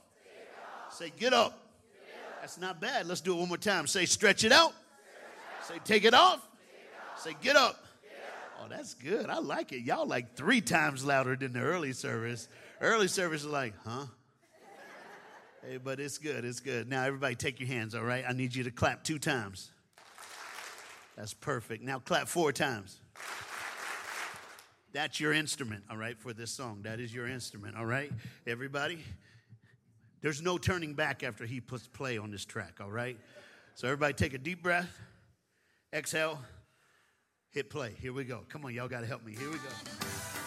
Say, 0.90 1.12
get 1.20 1.34
up. 1.34 1.68
That's 2.40 2.58
not 2.58 2.80
bad. 2.80 3.08
Let's 3.08 3.20
do 3.20 3.36
it 3.36 3.40
one 3.40 3.50
more 3.50 3.58
time. 3.58 3.88
Say, 3.88 4.06
stretch 4.06 4.46
it 4.46 4.54
out. 4.54 4.72
Say, 5.64 5.80
take 5.84 6.06
it 6.06 6.14
off. 6.14 6.48
Say, 7.18 7.36
get 7.42 7.58
up. 7.58 7.84
That's 8.70 8.94
good. 8.94 9.30
I 9.30 9.40
like 9.40 9.72
it. 9.72 9.82
Y'all 9.82 10.08
like 10.08 10.36
three 10.36 10.62
times 10.62 11.06
louder 11.06 11.36
than 11.36 11.54
the 11.54 11.62
early 11.62 11.94
service. 11.94 12.48
Early 12.82 13.08
service 13.08 13.42
is 13.42 13.48
like, 13.48 13.74
huh? 13.86 14.06
Hey, 15.68 15.78
but 15.78 16.00
it's 16.00 16.18
good. 16.18 16.46
It's 16.46 16.60
good. 16.60 16.90
Now, 16.90 17.04
everybody, 17.04 17.36
take 17.36 17.60
your 17.60 17.68
hands, 17.68 17.96
all 17.96 18.04
right? 18.04 18.24
I 18.28 18.32
need 18.34 18.56
you 18.56 18.64
to 18.66 18.72
clap 18.72 19.04
two 19.04 19.20
times. 19.20 19.72
That's 21.18 21.34
perfect. 21.34 21.84
Now, 21.84 22.00
clap 22.00 22.28
four 22.28 22.52
times. 22.52 23.02
That's 24.94 25.20
your 25.20 25.34
instrument, 25.34 25.84
all 25.90 25.98
right, 25.98 26.18
for 26.18 26.32
this 26.32 26.52
song. 26.52 26.82
That 26.84 27.00
is 27.00 27.14
your 27.14 27.28
instrument, 27.28 27.76
all 27.76 27.86
right? 27.86 28.12
Everybody, 28.46 29.00
there's 30.22 30.42
no 30.42 30.58
turning 30.58 30.94
back 30.94 31.24
after 31.24 31.46
he 31.46 31.60
puts 31.60 31.88
play 31.88 32.18
on 32.18 32.32
this 32.32 32.46
track, 32.46 32.78
all 32.82 32.92
right? 32.92 33.20
So, 33.76 33.88
everybody, 33.88 34.14
take 34.14 34.34
a 34.34 34.38
deep 34.38 34.64
breath, 34.64 35.00
exhale. 35.92 36.40
Hit 37.58 37.72
play. 37.72 37.96
Here 38.00 38.14
we 38.14 38.24
go. 38.24 38.42
Come 38.50 38.66
on, 38.66 38.74
y'all 38.76 38.88
got 38.88 39.02
to 39.02 39.08
help 39.08 39.26
me. 39.26 39.34
Here 39.34 39.50
we 39.50 39.56
go. 39.56 40.47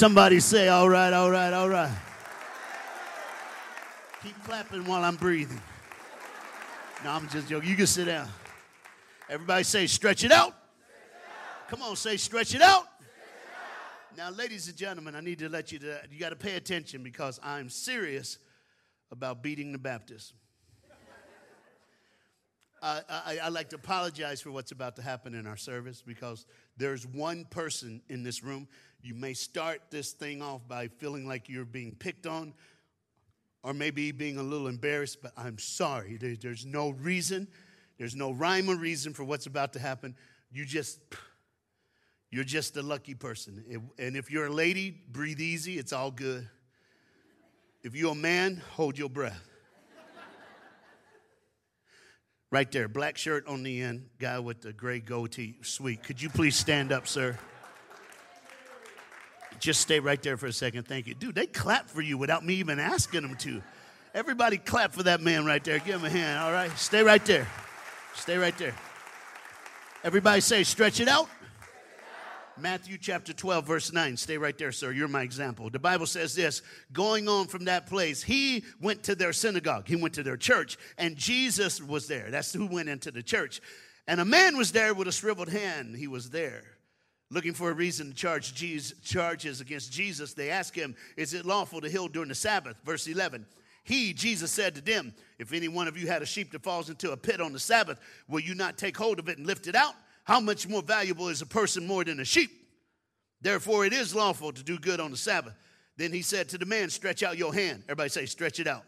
Somebody 0.00 0.40
say, 0.40 0.68
all 0.68 0.88
right, 0.88 1.12
all 1.12 1.30
right, 1.30 1.52
all 1.52 1.68
right. 1.68 1.94
Keep 4.22 4.44
clapping 4.44 4.86
while 4.86 5.04
I'm 5.04 5.16
breathing. 5.16 5.60
No, 7.04 7.10
I'm 7.10 7.28
just 7.28 7.50
joking. 7.50 7.68
You 7.68 7.76
can 7.76 7.86
sit 7.86 8.06
down. 8.06 8.26
Everybody 9.28 9.62
say, 9.62 9.86
stretch 9.86 10.24
it 10.24 10.32
out. 10.32 10.54
Come 11.68 11.82
on, 11.82 11.96
say, 11.96 12.16
stretch 12.16 12.54
it 12.54 12.62
out. 12.62 12.86
Now, 14.16 14.30
ladies 14.30 14.68
and 14.68 14.76
gentlemen, 14.78 15.14
I 15.14 15.20
need 15.20 15.38
to 15.40 15.50
let 15.50 15.70
you, 15.70 15.78
to, 15.80 16.00
you 16.10 16.18
got 16.18 16.30
to 16.30 16.36
pay 16.36 16.56
attention 16.56 17.02
because 17.02 17.38
I'm 17.42 17.68
serious 17.68 18.38
about 19.12 19.42
beating 19.42 19.70
the 19.70 19.78
Baptists. 19.78 20.32
I, 22.82 23.38
I, 23.42 23.48
like 23.50 23.68
to 23.70 23.76
apologize 23.76 24.40
for 24.40 24.50
what's 24.50 24.72
about 24.72 24.96
to 24.96 25.02
happen 25.02 25.34
in 25.34 25.46
our 25.46 25.56
service 25.56 26.02
because 26.06 26.46
there's 26.78 27.06
one 27.06 27.44
person 27.44 28.00
in 28.08 28.22
this 28.22 28.42
room. 28.42 28.68
You 29.02 29.14
may 29.14 29.34
start 29.34 29.82
this 29.90 30.12
thing 30.12 30.40
off 30.40 30.66
by 30.66 30.88
feeling 30.88 31.26
like 31.26 31.48
you're 31.48 31.66
being 31.66 31.94
picked 31.94 32.26
on 32.26 32.54
or 33.62 33.74
maybe 33.74 34.12
being 34.12 34.38
a 34.38 34.42
little 34.42 34.66
embarrassed, 34.66 35.18
but 35.22 35.32
I'm 35.36 35.58
sorry. 35.58 36.16
There, 36.16 36.34
there's 36.36 36.64
no 36.64 36.90
reason, 36.90 37.48
there's 37.98 38.16
no 38.16 38.32
rhyme 38.32 38.70
or 38.70 38.76
reason 38.76 39.12
for 39.12 39.24
what's 39.24 39.44
about 39.44 39.74
to 39.74 39.78
happen. 39.78 40.16
You 40.50 40.64
just, 40.64 41.00
you're 42.30 42.44
just 42.44 42.78
a 42.78 42.82
lucky 42.82 43.14
person. 43.14 43.90
And 43.98 44.16
if 44.16 44.30
you're 44.30 44.46
a 44.46 44.52
lady, 44.52 44.90
breathe 45.10 45.40
easy, 45.40 45.78
it's 45.78 45.92
all 45.92 46.10
good. 46.10 46.48
If 47.82 47.94
you're 47.94 48.12
a 48.12 48.14
man, 48.14 48.62
hold 48.72 48.98
your 48.98 49.10
breath. 49.10 49.49
Right 52.52 52.70
there, 52.72 52.88
black 52.88 53.16
shirt 53.16 53.46
on 53.46 53.62
the 53.62 53.80
end, 53.80 54.08
guy 54.18 54.40
with 54.40 54.60
the 54.60 54.72
gray 54.72 54.98
goatee. 54.98 55.54
Sweet. 55.62 56.02
Could 56.02 56.20
you 56.20 56.28
please 56.28 56.56
stand 56.56 56.90
up, 56.90 57.06
sir? 57.06 57.38
Just 59.60 59.80
stay 59.80 60.00
right 60.00 60.20
there 60.20 60.36
for 60.36 60.46
a 60.46 60.52
second. 60.52 60.88
Thank 60.88 61.06
you. 61.06 61.14
Dude, 61.14 61.34
they 61.34 61.46
clap 61.46 61.88
for 61.88 62.00
you 62.00 62.18
without 62.18 62.44
me 62.44 62.54
even 62.54 62.80
asking 62.80 63.22
them 63.22 63.36
to. 63.36 63.62
Everybody 64.14 64.58
clap 64.58 64.92
for 64.92 65.04
that 65.04 65.20
man 65.20 65.44
right 65.44 65.62
there. 65.62 65.78
Give 65.78 66.00
him 66.00 66.04
a 66.04 66.10
hand, 66.10 66.40
all 66.40 66.50
right? 66.50 66.76
Stay 66.76 67.04
right 67.04 67.24
there. 67.24 67.46
Stay 68.16 68.36
right 68.36 68.56
there. 68.58 68.74
Everybody 70.02 70.40
say, 70.40 70.64
stretch 70.64 70.98
it 70.98 71.06
out. 71.06 71.28
Matthew 72.60 72.98
chapter 72.98 73.32
12, 73.32 73.66
verse 73.66 73.92
9. 73.92 74.16
Stay 74.16 74.36
right 74.36 74.56
there, 74.56 74.72
sir. 74.72 74.92
You're 74.92 75.08
my 75.08 75.22
example. 75.22 75.70
The 75.70 75.78
Bible 75.78 76.06
says 76.06 76.34
this 76.34 76.62
going 76.92 77.28
on 77.28 77.46
from 77.46 77.64
that 77.64 77.86
place, 77.86 78.22
he 78.22 78.64
went 78.80 79.02
to 79.04 79.14
their 79.14 79.32
synagogue, 79.32 79.88
he 79.88 79.96
went 79.96 80.14
to 80.14 80.22
their 80.22 80.36
church, 80.36 80.76
and 80.98 81.16
Jesus 81.16 81.80
was 81.80 82.06
there. 82.06 82.30
That's 82.30 82.52
who 82.52 82.66
went 82.66 82.88
into 82.88 83.10
the 83.10 83.22
church. 83.22 83.60
And 84.06 84.20
a 84.20 84.24
man 84.24 84.56
was 84.56 84.72
there 84.72 84.92
with 84.92 85.08
a 85.08 85.12
shriveled 85.12 85.48
hand. 85.48 85.96
He 85.96 86.06
was 86.06 86.30
there. 86.30 86.64
Looking 87.30 87.54
for 87.54 87.70
a 87.70 87.74
reason 87.74 88.10
to 88.10 88.14
charge 88.14 88.54
Jesus, 88.54 88.98
charges 89.00 89.60
against 89.60 89.92
Jesus, 89.92 90.34
they 90.34 90.50
asked 90.50 90.74
him, 90.74 90.96
Is 91.16 91.32
it 91.32 91.46
lawful 91.46 91.80
to 91.80 91.88
heal 91.88 92.08
during 92.08 92.28
the 92.28 92.34
Sabbath? 92.34 92.76
Verse 92.84 93.06
11. 93.06 93.46
He, 93.84 94.12
Jesus, 94.12 94.50
said 94.50 94.74
to 94.74 94.80
them, 94.80 95.14
If 95.38 95.52
any 95.52 95.68
one 95.68 95.88
of 95.88 95.96
you 95.96 96.08
had 96.08 96.22
a 96.22 96.26
sheep 96.26 96.52
that 96.52 96.62
falls 96.62 96.90
into 96.90 97.12
a 97.12 97.16
pit 97.16 97.40
on 97.40 97.52
the 97.52 97.60
Sabbath, 97.60 98.00
will 98.28 98.40
you 98.40 98.54
not 98.54 98.76
take 98.76 98.96
hold 98.96 99.18
of 99.18 99.28
it 99.28 99.38
and 99.38 99.46
lift 99.46 99.66
it 99.68 99.74
out? 99.74 99.94
How 100.24 100.40
much 100.40 100.68
more 100.68 100.82
valuable 100.82 101.28
is 101.28 101.42
a 101.42 101.46
person 101.46 101.86
more 101.86 102.04
than 102.04 102.20
a 102.20 102.24
sheep? 102.24 102.50
Therefore, 103.40 103.86
it 103.86 103.92
is 103.92 104.14
lawful 104.14 104.52
to 104.52 104.62
do 104.62 104.78
good 104.78 105.00
on 105.00 105.10
the 105.10 105.16
Sabbath. 105.16 105.54
Then 105.96 106.12
he 106.12 106.22
said 106.22 106.48
to 106.50 106.58
the 106.58 106.66
man, 106.66 106.90
Stretch 106.90 107.22
out 107.22 107.38
your 107.38 107.54
hand. 107.54 107.82
Everybody 107.84 108.10
say, 108.10 108.26
Stretch 108.26 108.60
it 108.60 108.66
out. 108.66 108.84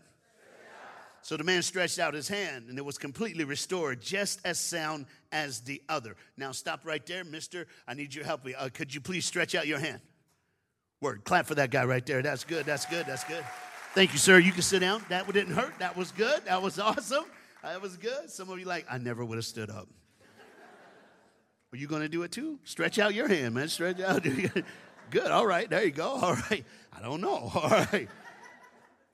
So 1.22 1.36
the 1.36 1.44
man 1.44 1.62
stretched 1.62 2.00
out 2.00 2.14
his 2.14 2.26
hand 2.26 2.66
and 2.68 2.76
it 2.76 2.84
was 2.84 2.98
completely 2.98 3.44
restored, 3.44 4.02
just 4.02 4.40
as 4.44 4.58
sound 4.58 5.06
as 5.30 5.60
the 5.60 5.80
other. 5.88 6.16
Now, 6.36 6.50
stop 6.50 6.80
right 6.84 7.04
there, 7.06 7.22
mister. 7.22 7.68
I 7.86 7.94
need 7.94 8.12
your 8.12 8.24
help. 8.24 8.40
Uh, 8.44 8.68
could 8.74 8.92
you 8.92 9.00
please 9.00 9.24
stretch 9.24 9.54
out 9.54 9.68
your 9.68 9.78
hand? 9.78 10.00
Word. 11.00 11.24
Clap 11.24 11.46
for 11.46 11.54
that 11.54 11.70
guy 11.70 11.84
right 11.84 12.04
there. 12.04 12.22
That's 12.22 12.42
good. 12.42 12.66
That's 12.66 12.86
good. 12.86 13.06
That's 13.06 13.24
good. 13.24 13.44
Thank 13.94 14.12
you, 14.12 14.18
sir. 14.18 14.38
You 14.38 14.50
can 14.50 14.62
sit 14.62 14.80
down. 14.80 15.04
That 15.10 15.32
didn't 15.32 15.54
hurt. 15.54 15.78
That 15.78 15.96
was 15.96 16.10
good. 16.10 16.44
That 16.46 16.60
was 16.60 16.78
awesome. 16.80 17.24
That 17.62 17.80
was 17.80 17.96
good. 17.96 18.28
Some 18.28 18.50
of 18.50 18.58
you 18.58 18.64
like, 18.64 18.86
I 18.90 18.98
never 18.98 19.24
would 19.24 19.36
have 19.36 19.44
stood 19.44 19.70
up. 19.70 19.88
Are 21.72 21.78
you 21.78 21.86
going 21.86 22.02
to 22.02 22.08
do 22.08 22.22
it 22.22 22.32
too? 22.32 22.58
Stretch 22.64 22.98
out 22.98 23.14
your 23.14 23.28
hand, 23.28 23.54
man. 23.54 23.68
Stretch 23.68 23.98
out. 24.00 24.22
Good. 25.10 25.30
All 25.30 25.46
right. 25.46 25.68
There 25.70 25.82
you 25.82 25.90
go. 25.90 26.08
All 26.08 26.34
right. 26.50 26.64
I 26.92 27.00
don't 27.00 27.22
know. 27.22 27.50
All 27.54 27.68
right. 27.68 28.08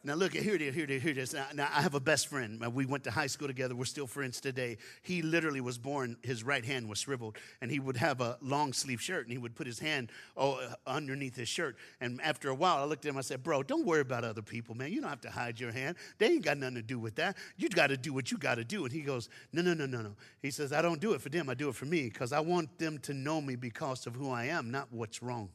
Now 0.04 0.14
look 0.14 0.32
here 0.32 0.54
it 0.54 0.62
is, 0.62 0.76
here 0.76 0.84
it 0.84 0.90
is, 0.90 1.02
here 1.02 1.10
it 1.10 1.18
is. 1.18 1.34
Now, 1.34 1.46
now, 1.52 1.68
I 1.74 1.82
have 1.82 1.94
a 1.94 2.00
best 2.00 2.28
friend. 2.28 2.64
We 2.72 2.86
went 2.86 3.02
to 3.04 3.10
high 3.10 3.26
school 3.26 3.48
together. 3.48 3.74
We're 3.74 3.84
still 3.84 4.06
friends 4.06 4.40
today. 4.40 4.78
He 5.02 5.22
literally 5.22 5.60
was 5.60 5.76
born, 5.76 6.16
his 6.22 6.44
right 6.44 6.64
hand 6.64 6.88
was 6.88 7.00
shriveled, 7.00 7.36
and 7.60 7.68
he 7.68 7.80
would 7.80 7.96
have 7.96 8.20
a 8.20 8.38
long 8.40 8.72
sleeve 8.72 9.02
shirt, 9.02 9.24
and 9.24 9.32
he 9.32 9.38
would 9.38 9.56
put 9.56 9.66
his 9.66 9.80
hand 9.80 10.12
oh, 10.36 10.60
uh, 10.60 10.74
underneath 10.86 11.34
his 11.34 11.48
shirt. 11.48 11.76
And 12.00 12.20
after 12.22 12.48
a 12.48 12.54
while, 12.54 12.76
I 12.76 12.84
looked 12.84 13.06
at 13.06 13.10
him. 13.10 13.18
I 13.18 13.22
said, 13.22 13.42
"Bro, 13.42 13.64
don't 13.64 13.84
worry 13.84 14.02
about 14.02 14.22
other 14.22 14.40
people, 14.40 14.76
man. 14.76 14.92
You 14.92 15.00
don't 15.00 15.10
have 15.10 15.20
to 15.22 15.30
hide 15.30 15.58
your 15.58 15.72
hand. 15.72 15.96
They 16.18 16.26
ain't 16.26 16.44
got 16.44 16.58
nothing 16.58 16.76
to 16.76 16.82
do 16.82 17.00
with 17.00 17.16
that. 17.16 17.36
You 17.56 17.68
got 17.68 17.88
to 17.88 17.96
do 17.96 18.12
what 18.12 18.30
you 18.30 18.38
got 18.38 18.54
to 18.54 18.64
do." 18.64 18.84
And 18.84 18.92
he 18.92 19.00
goes, 19.00 19.28
"No, 19.52 19.62
no, 19.62 19.74
no, 19.74 19.86
no, 19.86 20.00
no." 20.00 20.14
He 20.40 20.52
says, 20.52 20.72
"I 20.72 20.80
don't 20.80 21.00
do 21.00 21.12
it 21.14 21.20
for 21.20 21.28
them. 21.28 21.48
I 21.48 21.54
do 21.54 21.70
it 21.70 21.74
for 21.74 21.86
me 21.86 22.04
because 22.04 22.32
I 22.32 22.38
want 22.38 22.78
them 22.78 22.98
to 22.98 23.14
know 23.14 23.40
me 23.40 23.56
because 23.56 24.06
of 24.06 24.14
who 24.14 24.30
I 24.30 24.44
am, 24.44 24.70
not 24.70 24.92
what's 24.92 25.24
wrong." 25.24 25.48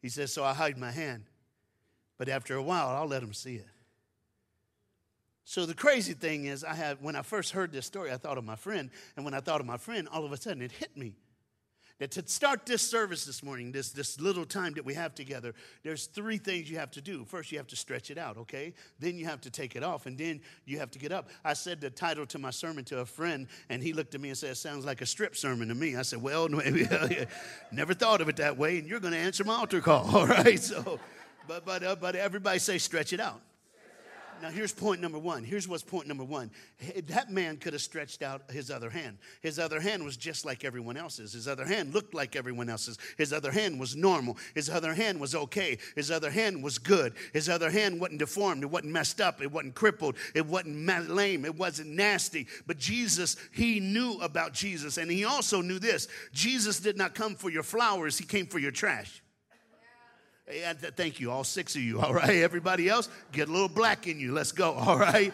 He 0.00 0.08
says, 0.08 0.32
"So 0.32 0.42
I 0.42 0.54
hide 0.54 0.78
my 0.78 0.90
hand." 0.90 1.24
But 2.18 2.28
after 2.28 2.54
a 2.56 2.62
while, 2.62 2.88
I'll 2.88 3.06
let 3.06 3.20
them 3.20 3.32
see 3.32 3.56
it. 3.56 3.66
So 5.44 5.66
the 5.66 5.74
crazy 5.74 6.14
thing 6.14 6.46
is, 6.46 6.64
I 6.64 6.74
had 6.74 7.02
when 7.02 7.16
I 7.16 7.22
first 7.22 7.52
heard 7.52 7.70
this 7.70 7.86
story, 7.86 8.10
I 8.10 8.16
thought 8.16 8.38
of 8.38 8.44
my 8.44 8.56
friend, 8.56 8.90
and 9.16 9.24
when 9.24 9.34
I 9.34 9.40
thought 9.40 9.60
of 9.60 9.66
my 9.66 9.76
friend, 9.76 10.08
all 10.10 10.24
of 10.24 10.32
a 10.32 10.36
sudden 10.36 10.62
it 10.62 10.72
hit 10.72 10.96
me 10.96 11.16
that 12.00 12.10
to 12.10 12.26
start 12.26 12.66
this 12.66 12.82
service 12.82 13.24
this 13.24 13.42
morning, 13.42 13.70
this, 13.70 13.90
this 13.90 14.20
little 14.20 14.44
time 14.44 14.74
that 14.74 14.84
we 14.84 14.94
have 14.94 15.14
together, 15.14 15.54
there's 15.84 16.06
three 16.06 16.38
things 16.38 16.68
you 16.68 16.76
have 16.76 16.90
to 16.90 17.00
do. 17.00 17.24
First, 17.24 17.52
you 17.52 17.58
have 17.58 17.68
to 17.68 17.76
stretch 17.76 18.10
it 18.10 18.18
out, 18.18 18.36
okay? 18.36 18.74
Then 18.98 19.16
you 19.16 19.26
have 19.26 19.40
to 19.42 19.50
take 19.50 19.76
it 19.76 19.84
off, 19.84 20.06
and 20.06 20.18
then 20.18 20.40
you 20.64 20.80
have 20.80 20.90
to 20.92 20.98
get 20.98 21.12
up. 21.12 21.28
I 21.44 21.52
said 21.52 21.80
the 21.80 21.90
title 21.90 22.26
to 22.26 22.38
my 22.38 22.50
sermon 22.50 22.84
to 22.86 22.98
a 22.98 23.06
friend, 23.06 23.46
and 23.68 23.80
he 23.80 23.92
looked 23.92 24.14
at 24.16 24.20
me 24.20 24.30
and 24.30 24.36
said, 24.36 24.56
Sounds 24.56 24.84
like 24.84 25.02
a 25.02 25.06
strip 25.06 25.36
sermon 25.36 25.68
to 25.68 25.74
me. 25.74 25.94
I 25.94 26.02
said, 26.02 26.20
Well, 26.20 26.48
maybe 26.50 26.88
never 27.72 27.94
thought 27.94 28.20
of 28.20 28.28
it 28.28 28.36
that 28.36 28.58
way, 28.58 28.78
and 28.78 28.88
you're 28.88 29.00
going 29.00 29.14
to 29.14 29.18
answer 29.18 29.44
my 29.44 29.54
altar 29.54 29.80
call, 29.80 30.04
all 30.16 30.26
right? 30.26 30.60
So, 30.60 30.98
but, 31.46 31.64
but, 31.64 31.82
uh, 31.82 31.96
but 31.96 32.16
everybody 32.16 32.58
say, 32.58 32.78
Stretch 32.78 33.12
it 33.12 33.20
out. 33.20 33.40
Now, 34.44 34.50
here's 34.50 34.72
point 34.72 35.00
number 35.00 35.18
one. 35.18 35.42
Here's 35.42 35.66
what's 35.66 35.82
point 35.82 36.06
number 36.06 36.22
one. 36.22 36.50
That 37.06 37.30
man 37.30 37.56
could 37.56 37.72
have 37.72 37.80
stretched 37.80 38.22
out 38.22 38.42
his 38.50 38.70
other 38.70 38.90
hand. 38.90 39.16
His 39.40 39.58
other 39.58 39.80
hand 39.80 40.04
was 40.04 40.18
just 40.18 40.44
like 40.44 40.66
everyone 40.66 40.98
else's. 40.98 41.32
His 41.32 41.48
other 41.48 41.64
hand 41.64 41.94
looked 41.94 42.12
like 42.12 42.36
everyone 42.36 42.68
else's. 42.68 42.98
His 43.16 43.32
other 43.32 43.50
hand 43.50 43.80
was 43.80 43.96
normal. 43.96 44.36
His 44.54 44.68
other 44.68 44.92
hand 44.92 45.18
was 45.18 45.34
okay. 45.34 45.78
His 45.96 46.10
other 46.10 46.30
hand 46.30 46.62
was 46.62 46.76
good. 46.76 47.14
His 47.32 47.48
other 47.48 47.70
hand 47.70 47.98
wasn't 47.98 48.18
deformed. 48.18 48.62
It 48.62 48.70
wasn't 48.70 48.92
messed 48.92 49.20
up. 49.20 49.40
It 49.40 49.50
wasn't 49.50 49.74
crippled. 49.74 50.16
It 50.34 50.44
wasn't 50.44 51.08
lame. 51.08 51.46
It 51.46 51.56
wasn't 51.56 51.90
nasty. 51.90 52.46
But 52.66 52.76
Jesus, 52.76 53.36
he 53.50 53.80
knew 53.80 54.18
about 54.20 54.52
Jesus. 54.52 54.98
And 54.98 55.10
he 55.10 55.24
also 55.24 55.62
knew 55.62 55.78
this 55.78 56.06
Jesus 56.32 56.80
did 56.80 56.98
not 56.98 57.14
come 57.14 57.34
for 57.34 57.50
your 57.50 57.62
flowers, 57.62 58.18
he 58.18 58.26
came 58.26 58.46
for 58.46 58.58
your 58.58 58.72
trash. 58.72 59.22
Thank 60.46 61.20
you, 61.20 61.30
all 61.30 61.44
six 61.44 61.74
of 61.74 61.82
you. 61.82 62.00
All 62.00 62.12
right, 62.12 62.36
everybody 62.42 62.88
else, 62.88 63.08
get 63.32 63.48
a 63.48 63.52
little 63.52 63.68
black 63.68 64.06
in 64.06 64.20
you. 64.20 64.32
Let's 64.32 64.52
go. 64.52 64.72
All 64.72 64.98
right. 64.98 65.32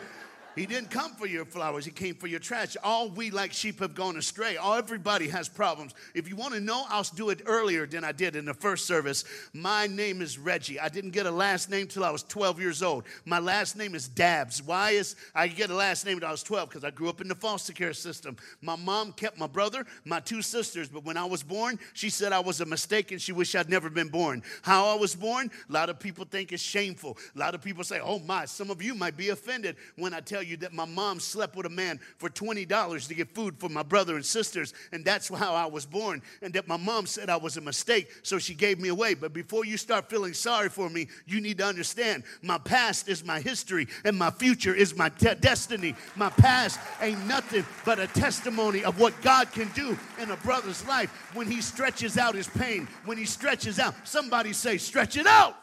He 0.56 0.66
didn't 0.66 0.90
come 0.90 1.12
for 1.14 1.26
your 1.26 1.44
flowers, 1.44 1.84
he 1.84 1.90
came 1.92 2.14
for 2.14 2.26
your 2.26 2.40
trash. 2.40 2.76
All 2.82 3.08
we 3.08 3.30
like 3.30 3.52
sheep 3.52 3.78
have 3.80 3.94
gone 3.94 4.16
astray. 4.16 4.56
All 4.56 4.74
everybody 4.74 5.28
has 5.28 5.48
problems. 5.48 5.94
If 6.14 6.28
you 6.28 6.34
want 6.34 6.54
to 6.54 6.60
know, 6.60 6.84
I'll 6.88 7.04
do 7.14 7.30
it 7.30 7.42
earlier 7.46 7.86
than 7.86 8.04
I 8.04 8.12
did 8.12 8.34
in 8.34 8.44
the 8.44 8.54
first 8.54 8.86
service. 8.86 9.24
My 9.52 9.86
name 9.86 10.20
is 10.20 10.38
Reggie. 10.38 10.80
I 10.80 10.88
didn't 10.88 11.10
get 11.12 11.26
a 11.26 11.30
last 11.30 11.70
name 11.70 11.86
till 11.86 12.04
I 12.04 12.10
was 12.10 12.24
12 12.24 12.60
years 12.60 12.82
old. 12.82 13.04
My 13.24 13.38
last 13.38 13.76
name 13.76 13.94
is 13.94 14.08
Dabbs. 14.08 14.62
Why 14.62 14.90
is 14.90 15.14
I 15.34 15.46
get 15.46 15.70
a 15.70 15.74
last 15.74 16.04
name 16.04 16.16
when 16.16 16.24
I 16.24 16.32
was 16.32 16.42
12? 16.42 16.68
Because 16.68 16.84
I 16.84 16.90
grew 16.90 17.08
up 17.08 17.20
in 17.20 17.28
the 17.28 17.34
foster 17.34 17.72
care 17.72 17.92
system. 17.92 18.36
My 18.60 18.76
mom 18.76 19.12
kept 19.12 19.38
my 19.38 19.46
brother, 19.46 19.86
my 20.04 20.18
two 20.20 20.42
sisters, 20.42 20.88
but 20.88 21.04
when 21.04 21.16
I 21.16 21.24
was 21.24 21.42
born, 21.44 21.78
she 21.92 22.10
said 22.10 22.32
I 22.32 22.40
was 22.40 22.60
a 22.60 22.66
mistake 22.66 23.12
and 23.12 23.22
she 23.22 23.32
wished 23.32 23.54
I'd 23.54 23.70
never 23.70 23.88
been 23.88 24.08
born. 24.08 24.42
How 24.62 24.86
I 24.86 24.94
was 24.94 25.14
born, 25.14 25.50
a 25.68 25.72
lot 25.72 25.90
of 25.90 26.00
people 26.00 26.24
think 26.24 26.52
it's 26.52 26.62
shameful. 26.62 27.16
A 27.36 27.38
lot 27.38 27.54
of 27.54 27.62
people 27.62 27.84
say, 27.84 28.00
oh 28.00 28.18
my, 28.18 28.44
some 28.46 28.70
of 28.70 28.82
you 28.82 28.94
might 28.94 29.16
be 29.16 29.28
offended 29.28 29.76
when 29.96 30.12
I 30.12 30.20
tell 30.20 30.39
you 30.42 30.50
you 30.50 30.56
that 30.58 30.72
my 30.74 30.84
mom 30.84 31.20
slept 31.20 31.56
with 31.56 31.64
a 31.64 31.70
man 31.70 32.00
for 32.18 32.28
$20 32.28 33.08
to 33.08 33.14
get 33.14 33.34
food 33.34 33.58
for 33.58 33.68
my 33.68 33.82
brother 33.82 34.16
and 34.16 34.26
sisters, 34.26 34.74
and 34.92 35.04
that's 35.04 35.28
how 35.28 35.54
I 35.54 35.66
was 35.66 35.86
born. 35.86 36.20
And 36.42 36.52
that 36.54 36.68
my 36.68 36.76
mom 36.76 37.06
said 37.06 37.30
I 37.30 37.36
was 37.36 37.56
a 37.56 37.60
mistake, 37.60 38.10
so 38.22 38.38
she 38.38 38.54
gave 38.54 38.80
me 38.80 38.88
away. 38.88 39.14
But 39.14 39.32
before 39.32 39.64
you 39.64 39.76
start 39.76 40.10
feeling 40.10 40.34
sorry 40.34 40.68
for 40.68 40.90
me, 40.90 41.06
you 41.26 41.40
need 41.40 41.58
to 41.58 41.64
understand 41.64 42.24
my 42.42 42.58
past 42.58 43.08
is 43.08 43.24
my 43.24 43.40
history, 43.40 43.86
and 44.04 44.18
my 44.18 44.30
future 44.30 44.74
is 44.74 44.96
my 44.96 45.08
te- 45.08 45.36
destiny. 45.36 45.94
My 46.16 46.30
past 46.30 46.80
ain't 47.00 47.24
nothing 47.26 47.64
but 47.84 47.98
a 47.98 48.08
testimony 48.08 48.84
of 48.84 48.98
what 48.98 49.18
God 49.22 49.52
can 49.52 49.68
do 49.68 49.96
in 50.20 50.30
a 50.30 50.36
brother's 50.38 50.84
life 50.86 51.10
when 51.34 51.46
he 51.46 51.60
stretches 51.60 52.18
out 52.18 52.34
his 52.34 52.48
pain, 52.48 52.88
when 53.04 53.16
he 53.16 53.24
stretches 53.24 53.78
out. 53.78 53.94
Somebody 54.04 54.52
say, 54.52 54.76
stretch 54.78 55.16
it 55.16 55.26
out. 55.26 55.56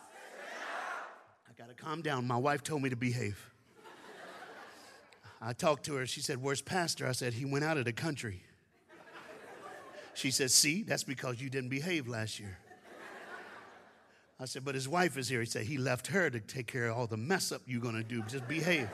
I 1.49 1.53
got 1.57 1.67
to 1.67 1.75
calm 1.75 2.01
down. 2.01 2.25
My 2.25 2.37
wife 2.37 2.63
told 2.63 2.81
me 2.81 2.89
to 2.89 2.95
behave. 2.95 3.56
I 5.41 5.53
talked 5.53 5.85
to 5.85 5.95
her. 5.95 6.05
She 6.05 6.21
said, 6.21 6.41
Where's 6.41 6.61
Pastor? 6.61 7.07
I 7.07 7.11
said, 7.11 7.33
He 7.33 7.45
went 7.45 7.63
out 7.65 7.77
of 7.77 7.85
the 7.85 7.93
country. 7.93 8.43
She 10.13 10.31
said, 10.31 10.49
See, 10.49 10.83
that's 10.83 11.03
because 11.03 11.39
you 11.39 11.49
didn't 11.49 11.69
behave 11.69 12.07
last 12.07 12.39
year. 12.39 12.57
I 14.39 14.45
said, 14.45 14.65
But 14.65 14.75
his 14.75 14.89
wife 14.89 15.17
is 15.17 15.29
here. 15.29 15.39
He 15.41 15.45
said, 15.45 15.65
He 15.65 15.77
left 15.77 16.07
her 16.07 16.29
to 16.29 16.39
take 16.39 16.67
care 16.67 16.87
of 16.87 16.97
all 16.97 17.07
the 17.07 17.17
mess 17.17 17.51
up 17.51 17.61
you're 17.65 17.81
going 17.81 17.95
to 17.95 18.03
do. 18.03 18.23
Just 18.23 18.47
behave. 18.47 18.89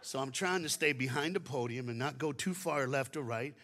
So 0.00 0.18
I'm 0.18 0.32
trying 0.32 0.62
to 0.62 0.68
stay 0.68 0.92
behind 0.92 1.36
the 1.36 1.40
podium 1.40 1.88
and 1.88 1.98
not 1.98 2.18
go 2.18 2.32
too 2.32 2.54
far 2.54 2.86
left 2.86 3.16
or 3.16 3.22
right. 3.22 3.54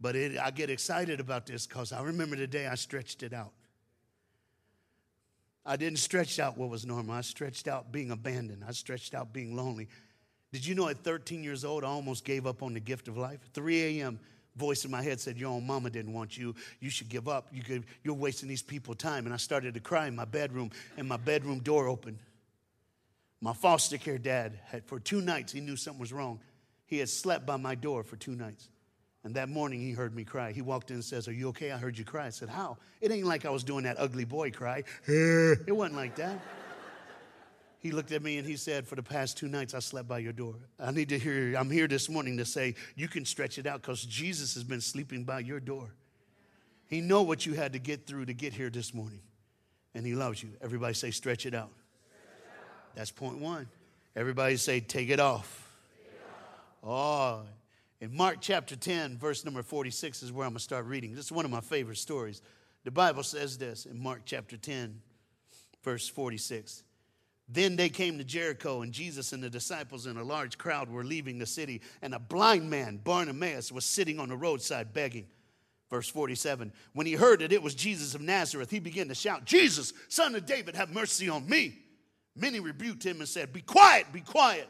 But 0.00 0.16
it, 0.16 0.38
I 0.38 0.50
get 0.50 0.70
excited 0.70 1.20
about 1.20 1.46
this 1.46 1.66
because 1.66 1.92
I 1.92 2.02
remember 2.02 2.36
the 2.36 2.46
day 2.46 2.66
I 2.66 2.76
stretched 2.76 3.22
it 3.22 3.32
out. 3.32 3.52
I 5.64 5.76
didn't 5.76 5.98
stretch 5.98 6.40
out 6.40 6.58
what 6.58 6.70
was 6.70 6.84
normal. 6.84 7.14
I 7.14 7.20
stretched 7.20 7.68
out 7.68 7.92
being 7.92 8.10
abandoned. 8.10 8.64
I 8.66 8.72
stretched 8.72 9.14
out 9.14 9.32
being 9.32 9.54
lonely. 9.54 9.88
Did 10.52 10.66
you 10.66 10.74
know 10.74 10.88
at 10.88 10.98
13 10.98 11.42
years 11.42 11.64
old, 11.64 11.82
I 11.82 11.88
almost 11.88 12.24
gave 12.24 12.46
up 12.46 12.62
on 12.62 12.74
the 12.74 12.80
gift 12.80 13.08
of 13.08 13.16
life? 13.16 13.40
3 13.54 14.00
a.m., 14.00 14.20
voice 14.54 14.84
in 14.84 14.90
my 14.90 15.02
head 15.02 15.18
said, 15.18 15.38
Your 15.38 15.50
own 15.50 15.66
mama 15.66 15.88
didn't 15.88 16.12
want 16.12 16.36
you. 16.36 16.54
You 16.78 16.90
should 16.90 17.08
give 17.08 17.26
up. 17.26 17.48
You 17.52 17.62
could, 17.62 17.84
you're 18.04 18.14
wasting 18.14 18.48
these 18.48 18.62
people 18.62 18.94
time. 18.94 19.24
And 19.24 19.32
I 19.32 19.38
started 19.38 19.74
to 19.74 19.80
cry 19.80 20.06
in 20.06 20.14
my 20.14 20.26
bedroom, 20.26 20.70
and 20.96 21.08
my 21.08 21.16
bedroom 21.16 21.60
door 21.60 21.88
opened. 21.88 22.18
My 23.40 23.54
foster 23.54 23.96
care 23.96 24.18
dad 24.18 24.58
had, 24.66 24.84
for 24.84 25.00
two 25.00 25.20
nights, 25.20 25.52
he 25.52 25.60
knew 25.60 25.76
something 25.76 26.00
was 26.00 26.12
wrong. 26.12 26.40
He 26.86 26.98
had 26.98 27.08
slept 27.08 27.46
by 27.46 27.56
my 27.56 27.74
door 27.74 28.02
for 28.02 28.16
two 28.16 28.36
nights. 28.36 28.68
And 29.24 29.36
that 29.36 29.48
morning 29.48 29.80
he 29.80 29.92
heard 29.92 30.14
me 30.14 30.24
cry. 30.24 30.52
He 30.52 30.62
walked 30.62 30.90
in 30.90 30.96
and 30.96 31.04
says, 31.04 31.28
Are 31.28 31.32
you 31.32 31.48
okay? 31.48 31.70
I 31.70 31.78
heard 31.78 31.96
you 31.96 32.04
cry. 32.04 32.26
I 32.26 32.30
said, 32.30 32.48
How? 32.48 32.76
It 33.00 33.10
ain't 33.10 33.26
like 33.26 33.46
I 33.46 33.50
was 33.50 33.64
doing 33.64 33.84
that 33.84 33.96
ugly 33.98 34.24
boy 34.24 34.50
cry. 34.50 34.84
it 35.06 35.74
wasn't 35.74 35.96
like 35.96 36.16
that. 36.16 36.38
He 37.82 37.90
looked 37.90 38.12
at 38.12 38.22
me 38.22 38.38
and 38.38 38.46
he 38.46 38.56
said, 38.56 38.86
For 38.86 38.94
the 38.94 39.02
past 39.02 39.36
two 39.36 39.48
nights, 39.48 39.74
I 39.74 39.80
slept 39.80 40.06
by 40.06 40.20
your 40.20 40.32
door. 40.32 40.54
I 40.78 40.92
need 40.92 41.08
to 41.08 41.18
hear, 41.18 41.56
I'm 41.56 41.68
here 41.68 41.88
this 41.88 42.08
morning 42.08 42.36
to 42.36 42.44
say, 42.44 42.76
You 42.94 43.08
can 43.08 43.24
stretch 43.24 43.58
it 43.58 43.66
out 43.66 43.82
because 43.82 44.04
Jesus 44.04 44.54
has 44.54 44.62
been 44.62 44.80
sleeping 44.80 45.24
by 45.24 45.40
your 45.40 45.58
door. 45.58 45.90
He 46.86 47.00
know 47.00 47.22
what 47.22 47.44
you 47.44 47.54
had 47.54 47.72
to 47.72 47.80
get 47.80 48.06
through 48.06 48.26
to 48.26 48.34
get 48.34 48.52
here 48.52 48.70
this 48.70 48.94
morning. 48.94 49.18
And 49.94 50.06
he 50.06 50.14
loves 50.14 50.40
you. 50.40 50.50
Everybody 50.60 50.94
say, 50.94 51.10
Stretch 51.10 51.44
it 51.44 51.54
out. 51.54 51.72
That's 52.94 53.10
point 53.10 53.38
one. 53.38 53.66
Everybody 54.14 54.58
say, 54.58 54.78
Take 54.78 55.10
it 55.10 55.18
off. 55.18 55.68
Take 55.98 56.12
it 56.12 56.88
off. 56.88 57.42
Oh, 57.44 57.46
in 58.00 58.16
Mark 58.16 58.36
chapter 58.40 58.76
10, 58.76 59.18
verse 59.18 59.44
number 59.44 59.64
46 59.64 60.22
is 60.22 60.30
where 60.30 60.46
I'm 60.46 60.52
going 60.52 60.58
to 60.58 60.62
start 60.62 60.86
reading. 60.86 61.16
This 61.16 61.24
is 61.24 61.32
one 61.32 61.44
of 61.44 61.50
my 61.50 61.60
favorite 61.60 61.98
stories. 61.98 62.42
The 62.84 62.92
Bible 62.92 63.24
says 63.24 63.58
this 63.58 63.86
in 63.86 64.00
Mark 64.00 64.22
chapter 64.24 64.56
10, 64.56 65.00
verse 65.82 66.08
46. 66.08 66.84
Then 67.48 67.76
they 67.76 67.88
came 67.88 68.18
to 68.18 68.24
Jericho, 68.24 68.82
and 68.82 68.92
Jesus 68.92 69.32
and 69.32 69.42
the 69.42 69.50
disciples 69.50 70.06
and 70.06 70.18
a 70.18 70.24
large 70.24 70.58
crowd 70.58 70.88
were 70.88 71.04
leaving 71.04 71.38
the 71.38 71.46
city, 71.46 71.82
and 72.00 72.14
a 72.14 72.18
blind 72.18 72.70
man, 72.70 72.98
Bartimaeus, 73.02 73.70
was 73.70 73.84
sitting 73.84 74.18
on 74.18 74.28
the 74.28 74.36
roadside 74.36 74.92
begging. 74.92 75.26
Verse 75.90 76.08
47 76.08 76.72
When 76.94 77.06
he 77.06 77.12
heard 77.12 77.40
that 77.40 77.52
it 77.52 77.62
was 77.62 77.74
Jesus 77.74 78.14
of 78.14 78.22
Nazareth, 78.22 78.70
he 78.70 78.78
began 78.78 79.08
to 79.08 79.14
shout, 79.14 79.44
Jesus, 79.44 79.92
son 80.08 80.34
of 80.34 80.46
David, 80.46 80.76
have 80.76 80.90
mercy 80.90 81.28
on 81.28 81.46
me. 81.48 81.78
Many 82.34 82.60
rebuked 82.60 83.04
him 83.04 83.20
and 83.20 83.28
said, 83.28 83.52
Be 83.52 83.60
quiet, 83.60 84.06
be 84.12 84.20
quiet. 84.20 84.68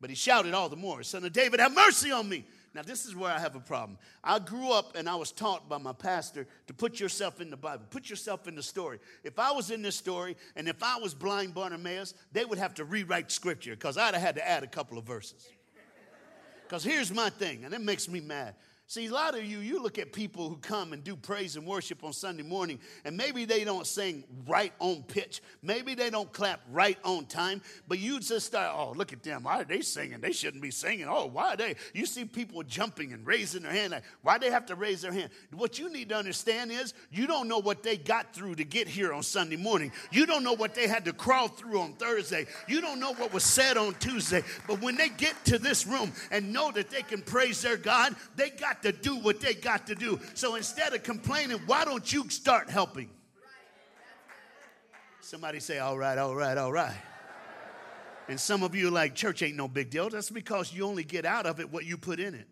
But 0.00 0.10
he 0.10 0.16
shouted 0.16 0.52
all 0.52 0.68
the 0.68 0.74
more, 0.74 1.04
Son 1.04 1.24
of 1.24 1.32
David, 1.32 1.60
have 1.60 1.72
mercy 1.72 2.10
on 2.10 2.28
me. 2.28 2.44
Now, 2.74 2.82
this 2.82 3.04
is 3.04 3.14
where 3.14 3.30
I 3.30 3.38
have 3.38 3.54
a 3.54 3.60
problem. 3.60 3.98
I 4.24 4.38
grew 4.38 4.72
up 4.72 4.96
and 4.96 5.08
I 5.08 5.14
was 5.14 5.30
taught 5.30 5.68
by 5.68 5.76
my 5.76 5.92
pastor 5.92 6.46
to 6.68 6.74
put 6.74 6.98
yourself 6.98 7.40
in 7.40 7.50
the 7.50 7.56
Bible, 7.56 7.84
put 7.90 8.08
yourself 8.08 8.48
in 8.48 8.54
the 8.54 8.62
story. 8.62 8.98
If 9.24 9.38
I 9.38 9.52
was 9.52 9.70
in 9.70 9.82
this 9.82 9.96
story 9.96 10.36
and 10.56 10.66
if 10.68 10.82
I 10.82 10.96
was 10.96 11.12
blind 11.12 11.52
Bartimaeus, 11.54 12.14
they 12.32 12.46
would 12.46 12.58
have 12.58 12.74
to 12.74 12.84
rewrite 12.84 13.30
scripture 13.30 13.72
because 13.72 13.98
I'd 13.98 14.14
have 14.14 14.22
had 14.22 14.34
to 14.36 14.48
add 14.48 14.62
a 14.62 14.66
couple 14.66 14.96
of 14.96 15.04
verses. 15.04 15.48
Because 16.62 16.82
here's 16.82 17.12
my 17.12 17.28
thing, 17.28 17.66
and 17.66 17.74
it 17.74 17.82
makes 17.82 18.08
me 18.08 18.20
mad. 18.20 18.54
See, 18.92 19.06
a 19.06 19.10
lot 19.10 19.34
of 19.34 19.42
you, 19.42 19.60
you 19.60 19.82
look 19.82 19.98
at 19.98 20.12
people 20.12 20.50
who 20.50 20.56
come 20.56 20.92
and 20.92 21.02
do 21.02 21.16
praise 21.16 21.56
and 21.56 21.66
worship 21.66 22.04
on 22.04 22.12
Sunday 22.12 22.42
morning, 22.42 22.78
and 23.06 23.16
maybe 23.16 23.46
they 23.46 23.64
don't 23.64 23.86
sing 23.86 24.22
right 24.46 24.70
on 24.80 25.02
pitch. 25.04 25.40
Maybe 25.62 25.94
they 25.94 26.10
don't 26.10 26.30
clap 26.30 26.60
right 26.70 26.98
on 27.02 27.24
time, 27.24 27.62
but 27.88 27.98
you 27.98 28.20
just 28.20 28.44
start, 28.44 28.70
oh, 28.76 28.92
look 28.92 29.14
at 29.14 29.22
them. 29.22 29.44
Why 29.44 29.62
are 29.62 29.64
they 29.64 29.80
singing? 29.80 30.20
They 30.20 30.32
shouldn't 30.32 30.62
be 30.62 30.70
singing. 30.70 31.06
Oh, 31.08 31.24
why 31.24 31.54
are 31.54 31.56
they? 31.56 31.76
You 31.94 32.04
see 32.04 32.26
people 32.26 32.62
jumping 32.64 33.14
and 33.14 33.26
raising 33.26 33.62
their 33.62 33.72
hand. 33.72 33.92
Like, 33.92 34.02
why 34.20 34.36
they 34.36 34.50
have 34.50 34.66
to 34.66 34.74
raise 34.74 35.00
their 35.00 35.12
hand? 35.12 35.30
What 35.54 35.78
you 35.78 35.90
need 35.90 36.10
to 36.10 36.16
understand 36.16 36.70
is 36.70 36.92
you 37.10 37.26
don't 37.26 37.48
know 37.48 37.60
what 37.60 37.82
they 37.82 37.96
got 37.96 38.34
through 38.34 38.56
to 38.56 38.64
get 38.64 38.88
here 38.88 39.14
on 39.14 39.22
Sunday 39.22 39.56
morning. 39.56 39.90
You 40.10 40.26
don't 40.26 40.44
know 40.44 40.52
what 40.52 40.74
they 40.74 40.86
had 40.86 41.06
to 41.06 41.14
crawl 41.14 41.48
through 41.48 41.80
on 41.80 41.94
Thursday. 41.94 42.44
You 42.68 42.82
don't 42.82 43.00
know 43.00 43.14
what 43.14 43.32
was 43.32 43.44
said 43.44 43.78
on 43.78 43.94
Tuesday. 43.94 44.42
But 44.66 44.82
when 44.82 44.96
they 44.96 45.08
get 45.08 45.46
to 45.46 45.58
this 45.58 45.86
room 45.86 46.12
and 46.30 46.52
know 46.52 46.70
that 46.72 46.90
they 46.90 47.00
can 47.00 47.22
praise 47.22 47.62
their 47.62 47.78
God, 47.78 48.14
they 48.36 48.50
got 48.50 48.81
to 48.82 48.92
do 48.92 49.16
what 49.16 49.40
they 49.40 49.54
got 49.54 49.86
to 49.86 49.94
do. 49.94 50.20
So 50.34 50.54
instead 50.56 50.92
of 50.92 51.02
complaining, 51.02 51.58
why 51.66 51.84
don't 51.84 52.10
you 52.12 52.28
start 52.28 52.70
helping? 52.70 53.10
Somebody 55.20 55.60
say, 55.60 55.78
all 55.78 55.96
right, 55.96 56.18
all 56.18 56.34
right, 56.34 56.58
all 56.58 56.72
right. 56.72 56.96
And 58.28 58.38
some 58.38 58.62
of 58.62 58.74
you 58.74 58.90
like, 58.90 59.14
church 59.14 59.42
ain't 59.42 59.56
no 59.56 59.68
big 59.68 59.90
deal. 59.90 60.08
That's 60.10 60.30
because 60.30 60.72
you 60.72 60.84
only 60.84 61.04
get 61.04 61.24
out 61.24 61.46
of 61.46 61.60
it 61.60 61.72
what 61.72 61.84
you 61.84 61.96
put 61.96 62.20
in 62.20 62.34
it. 62.34 62.46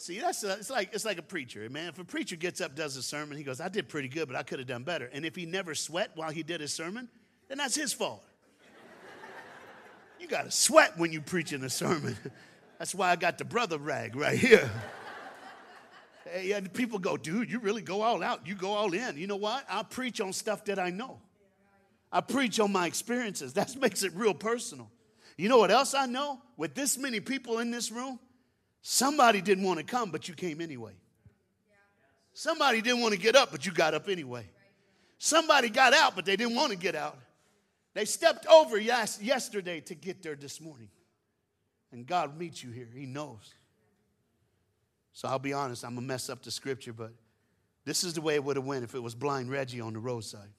See, 0.00 0.18
that's 0.18 0.42
a, 0.44 0.54
it's 0.54 0.70
like 0.70 0.94
it's 0.94 1.04
like 1.04 1.18
a 1.18 1.22
preacher, 1.22 1.68
man. 1.68 1.88
If 1.88 1.98
a 1.98 2.04
preacher 2.04 2.34
gets 2.34 2.62
up, 2.62 2.74
does 2.74 2.96
a 2.96 3.02
sermon, 3.02 3.36
he 3.36 3.44
goes, 3.44 3.60
"I 3.60 3.68
did 3.68 3.86
pretty 3.86 4.08
good, 4.08 4.28
but 4.28 4.36
I 4.36 4.42
could 4.42 4.58
have 4.58 4.66
done 4.66 4.82
better." 4.82 5.10
And 5.12 5.26
if 5.26 5.36
he 5.36 5.44
never 5.44 5.74
sweat 5.74 6.12
while 6.14 6.30
he 6.30 6.42
did 6.42 6.62
his 6.62 6.72
sermon, 6.72 7.06
then 7.48 7.58
that's 7.58 7.74
his 7.74 7.92
fault. 7.92 8.24
You 10.20 10.28
got 10.28 10.44
to 10.44 10.50
sweat 10.50 10.98
when 10.98 11.12
you 11.12 11.22
preach 11.22 11.52
in 11.52 11.64
a 11.64 11.70
sermon. 11.70 12.16
That's 12.78 12.94
why 12.94 13.10
I 13.10 13.16
got 13.16 13.38
the 13.38 13.44
brother 13.44 13.78
rag 13.78 14.14
right 14.14 14.38
here. 14.38 14.70
And 16.32 16.72
people 16.72 17.00
go, 17.00 17.16
dude, 17.16 17.50
you 17.50 17.58
really 17.58 17.82
go 17.82 18.02
all 18.02 18.22
out. 18.22 18.46
You 18.46 18.54
go 18.54 18.70
all 18.70 18.94
in. 18.94 19.16
You 19.16 19.26
know 19.26 19.34
what? 19.34 19.64
I 19.68 19.82
preach 19.82 20.20
on 20.20 20.32
stuff 20.32 20.64
that 20.66 20.78
I 20.78 20.90
know. 20.90 21.18
I 22.12 22.20
preach 22.20 22.60
on 22.60 22.70
my 22.70 22.86
experiences. 22.86 23.52
That 23.54 23.74
makes 23.80 24.04
it 24.04 24.12
real 24.14 24.34
personal. 24.34 24.92
You 25.36 25.48
know 25.48 25.58
what 25.58 25.72
else 25.72 25.92
I 25.92 26.06
know? 26.06 26.40
With 26.56 26.76
this 26.76 26.96
many 26.98 27.18
people 27.18 27.58
in 27.58 27.72
this 27.72 27.90
room, 27.90 28.20
somebody 28.80 29.40
didn't 29.40 29.64
want 29.64 29.78
to 29.78 29.84
come, 29.84 30.12
but 30.12 30.28
you 30.28 30.34
came 30.34 30.60
anyway. 30.60 30.92
Somebody 32.32 32.80
didn't 32.80 33.00
want 33.00 33.14
to 33.14 33.18
get 33.18 33.34
up, 33.34 33.50
but 33.50 33.66
you 33.66 33.72
got 33.72 33.94
up 33.94 34.08
anyway. 34.08 34.48
Somebody 35.18 35.68
got 35.68 35.94
out, 35.94 36.14
but 36.14 36.26
they 36.26 36.36
didn't 36.36 36.54
want 36.54 36.70
to 36.70 36.78
get 36.78 36.94
out. 36.94 37.18
They 37.94 38.04
stepped 38.04 38.46
over 38.46 38.78
yes, 38.78 39.20
yesterday 39.20 39.80
to 39.80 39.94
get 39.94 40.22
there 40.22 40.36
this 40.36 40.60
morning. 40.60 40.88
And 41.92 42.06
God 42.06 42.38
meets 42.38 42.62
you 42.62 42.70
here. 42.70 42.88
He 42.94 43.06
knows. 43.06 43.54
So 45.12 45.28
I'll 45.28 45.40
be 45.40 45.52
honest, 45.52 45.84
I'm 45.84 45.94
going 45.94 46.06
to 46.06 46.08
mess 46.08 46.30
up 46.30 46.42
the 46.42 46.50
scripture, 46.50 46.92
but 46.92 47.12
this 47.84 48.04
is 48.04 48.14
the 48.14 48.20
way 48.20 48.36
it 48.36 48.44
would 48.44 48.56
have 48.56 48.64
went 48.64 48.84
if 48.84 48.94
it 48.94 49.02
was 49.02 49.14
blind 49.14 49.50
Reggie 49.50 49.80
on 49.80 49.92
the 49.92 49.98
roadside. 49.98 50.50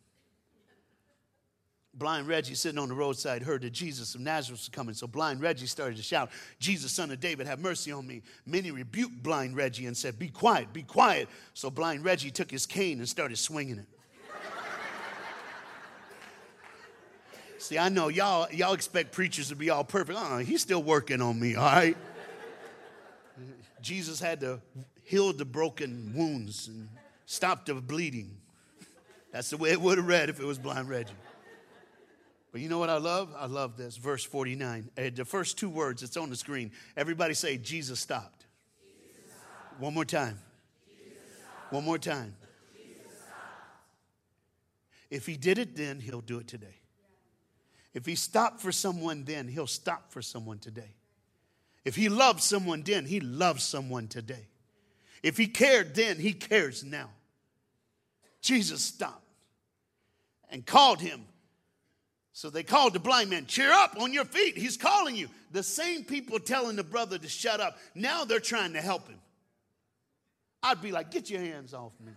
Blind 1.93 2.27
Reggie 2.27 2.55
sitting 2.55 2.79
on 2.79 2.87
the 2.87 2.95
roadside 2.95 3.43
heard 3.43 3.61
that 3.63 3.71
Jesus 3.71 4.15
of 4.15 4.21
Nazareth 4.21 4.61
was 4.61 4.69
coming. 4.69 4.93
So 4.93 5.07
blind 5.07 5.41
Reggie 5.41 5.65
started 5.67 5.97
to 5.97 6.03
shout, 6.03 6.31
Jesus, 6.57 6.91
son 6.91 7.11
of 7.11 7.19
David, 7.19 7.47
have 7.47 7.59
mercy 7.59 7.91
on 7.91 8.07
me. 8.07 8.21
Many 8.45 8.71
rebuked 8.71 9.21
blind 9.21 9.57
Reggie 9.57 9.87
and 9.87 9.95
said, 9.95 10.17
Be 10.17 10.29
quiet, 10.29 10.71
be 10.71 10.83
quiet. 10.83 11.27
So 11.53 11.69
blind 11.69 12.05
Reggie 12.05 12.31
took 12.31 12.49
his 12.49 12.65
cane 12.65 12.99
and 12.99 13.09
started 13.09 13.37
swinging 13.37 13.77
it. 13.77 13.87
See, 17.61 17.77
I 17.77 17.89
know 17.89 18.07
y'all, 18.07 18.47
y'all 18.51 18.73
expect 18.73 19.11
preachers 19.11 19.49
to 19.49 19.55
be 19.55 19.69
all 19.69 19.83
perfect. 19.83 20.17
Uh, 20.17 20.37
he's 20.37 20.63
still 20.63 20.81
working 20.81 21.21
on 21.21 21.39
me, 21.39 21.53
all 21.53 21.63
right? 21.63 21.95
Jesus 23.83 24.19
had 24.19 24.39
to 24.39 24.59
heal 25.03 25.31
the 25.31 25.45
broken 25.45 26.11
wounds 26.15 26.67
and 26.69 26.89
stop 27.27 27.67
the 27.67 27.75
bleeding. 27.75 28.35
That's 29.31 29.51
the 29.51 29.57
way 29.57 29.69
it 29.69 29.79
would 29.79 29.99
have 29.99 30.07
read 30.07 30.29
if 30.29 30.39
it 30.39 30.45
was 30.45 30.57
blind 30.57 30.89
Reggie. 30.89 31.13
But 32.51 32.61
you 32.61 32.67
know 32.67 32.79
what 32.79 32.89
I 32.89 32.97
love? 32.97 33.29
I 33.37 33.45
love 33.45 33.77
this. 33.77 33.95
Verse 33.95 34.23
49. 34.23 34.89
Uh, 34.97 35.11
the 35.13 35.23
first 35.23 35.59
two 35.59 35.69
words, 35.69 36.01
it's 36.01 36.17
on 36.17 36.31
the 36.31 36.35
screen. 36.35 36.71
Everybody 36.97 37.35
say, 37.35 37.57
Jesus 37.57 37.99
stopped. 37.99 38.43
Jesus 38.81 39.33
stopped. 39.37 39.79
One 39.79 39.93
more 39.93 40.03
time. 40.03 40.39
One 41.69 41.85
more 41.85 41.99
time. 41.99 42.35
If 45.11 45.27
he 45.27 45.37
did 45.37 45.59
it 45.59 45.75
then, 45.75 45.99
he'll 45.99 46.21
do 46.21 46.39
it 46.39 46.47
today. 46.47 46.80
If 47.93 48.05
he 48.05 48.15
stopped 48.15 48.61
for 48.61 48.71
someone 48.71 49.23
then, 49.25 49.47
he'll 49.47 49.67
stop 49.67 50.11
for 50.11 50.21
someone 50.21 50.59
today. 50.59 50.95
If 51.83 51.95
he 51.95 52.09
loved 52.09 52.41
someone 52.41 52.83
then, 52.83 53.05
he 53.05 53.19
loves 53.19 53.63
someone 53.63 54.07
today. 54.07 54.47
If 55.23 55.37
he 55.37 55.47
cared 55.47 55.95
then, 55.95 56.17
he 56.17 56.33
cares 56.33 56.83
now. 56.83 57.09
Jesus 58.41 58.81
stopped 58.81 59.25
and 60.49 60.65
called 60.65 60.99
him. 60.99 61.21
So 62.33 62.49
they 62.49 62.63
called 62.63 62.93
the 62.93 62.99
blind 62.99 63.29
man, 63.29 63.45
Cheer 63.45 63.71
up 63.71 63.97
on 63.99 64.13
your 64.13 64.25
feet. 64.25 64.57
He's 64.57 64.77
calling 64.77 65.15
you. 65.15 65.29
The 65.51 65.63
same 65.63 66.03
people 66.03 66.39
telling 66.39 66.75
the 66.75 66.83
brother 66.83 67.17
to 67.17 67.27
shut 67.27 67.59
up, 67.59 67.77
now 67.93 68.23
they're 68.23 68.39
trying 68.39 68.73
to 68.73 68.81
help 68.81 69.07
him. 69.07 69.19
I'd 70.63 70.81
be 70.81 70.91
like, 70.91 71.11
Get 71.11 71.29
your 71.29 71.41
hands 71.41 71.73
off 71.73 71.91
me. 72.03 72.13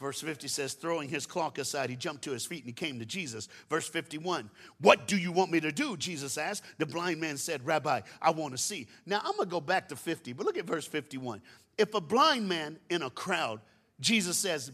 Verse 0.00 0.20
50 0.20 0.48
says, 0.48 0.74
throwing 0.74 1.08
his 1.08 1.24
cloak 1.24 1.58
aside, 1.58 1.88
he 1.88 1.96
jumped 1.96 2.24
to 2.24 2.32
his 2.32 2.44
feet 2.44 2.64
and 2.64 2.66
he 2.66 2.72
came 2.72 2.98
to 2.98 3.06
Jesus. 3.06 3.48
Verse 3.70 3.88
51, 3.88 4.50
what 4.80 5.06
do 5.06 5.16
you 5.16 5.30
want 5.30 5.52
me 5.52 5.60
to 5.60 5.70
do? 5.70 5.96
Jesus 5.96 6.36
asked. 6.36 6.64
The 6.78 6.86
blind 6.86 7.20
man 7.20 7.36
said, 7.36 7.64
Rabbi, 7.64 8.00
I 8.20 8.30
want 8.30 8.52
to 8.52 8.58
see. 8.58 8.88
Now 9.06 9.18
I'm 9.18 9.36
going 9.36 9.48
to 9.48 9.52
go 9.52 9.60
back 9.60 9.88
to 9.90 9.96
50, 9.96 10.32
but 10.32 10.46
look 10.46 10.58
at 10.58 10.64
verse 10.64 10.86
51. 10.86 11.40
If 11.78 11.94
a 11.94 12.00
blind 12.00 12.48
man 12.48 12.78
in 12.90 13.02
a 13.02 13.10
crowd, 13.10 13.60
Jesus 14.00 14.36
says, 14.36 14.72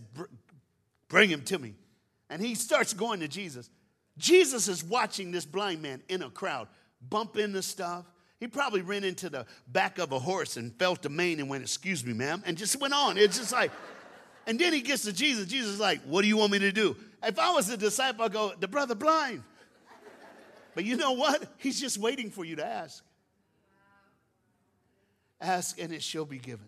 Bring 1.08 1.28
him 1.28 1.42
to 1.42 1.58
me. 1.58 1.74
And 2.30 2.40
he 2.40 2.54
starts 2.54 2.94
going 2.94 3.20
to 3.20 3.28
Jesus. 3.28 3.68
Jesus 4.16 4.68
is 4.68 4.84
watching 4.84 5.32
this 5.32 5.44
blind 5.44 5.82
man 5.82 6.02
in 6.08 6.22
a 6.22 6.30
crowd 6.30 6.68
bump 7.08 7.36
into 7.36 7.62
stuff. 7.62 8.04
He 8.38 8.46
probably 8.46 8.80
ran 8.80 9.04
into 9.04 9.28
the 9.28 9.46
back 9.68 9.98
of 9.98 10.12
a 10.12 10.18
horse 10.18 10.56
and 10.56 10.74
felt 10.78 11.02
the 11.02 11.08
mane 11.10 11.40
and 11.40 11.48
went, 11.48 11.62
Excuse 11.62 12.04
me, 12.04 12.12
ma'am, 12.12 12.42
and 12.46 12.56
just 12.56 12.80
went 12.80 12.94
on. 12.94 13.18
It's 13.18 13.38
just 13.38 13.52
like, 13.52 13.70
and 14.46 14.58
then 14.58 14.72
he 14.72 14.80
gets 14.80 15.02
to 15.02 15.12
Jesus. 15.12 15.46
Jesus 15.46 15.74
is 15.74 15.80
like, 15.80 16.00
What 16.02 16.22
do 16.22 16.28
you 16.28 16.36
want 16.36 16.52
me 16.52 16.58
to 16.60 16.72
do? 16.72 16.96
If 17.22 17.38
I 17.38 17.52
was 17.52 17.68
a 17.68 17.76
disciple, 17.76 18.24
I'd 18.24 18.32
go, 18.32 18.52
The 18.58 18.68
brother 18.68 18.94
blind. 18.94 19.42
But 20.74 20.84
you 20.84 20.96
know 20.96 21.12
what? 21.12 21.44
He's 21.58 21.80
just 21.80 21.98
waiting 21.98 22.30
for 22.30 22.44
you 22.44 22.56
to 22.56 22.64
ask. 22.64 23.04
Ask 25.40 25.80
and 25.80 25.92
it 25.92 26.02
shall 26.02 26.24
be 26.24 26.38
given. 26.38 26.66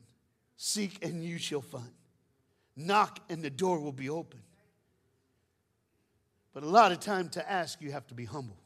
Seek 0.56 1.04
and 1.04 1.24
you 1.24 1.38
shall 1.38 1.60
find. 1.60 1.92
Knock 2.76 3.20
and 3.28 3.42
the 3.42 3.50
door 3.50 3.78
will 3.78 3.92
be 3.92 4.08
open. 4.08 4.40
But 6.52 6.64
a 6.64 6.68
lot 6.68 6.92
of 6.92 7.00
time 7.00 7.28
to 7.30 7.50
ask, 7.50 7.80
you 7.80 7.92
have 7.92 8.06
to 8.08 8.14
be 8.14 8.24
humble. 8.24 8.56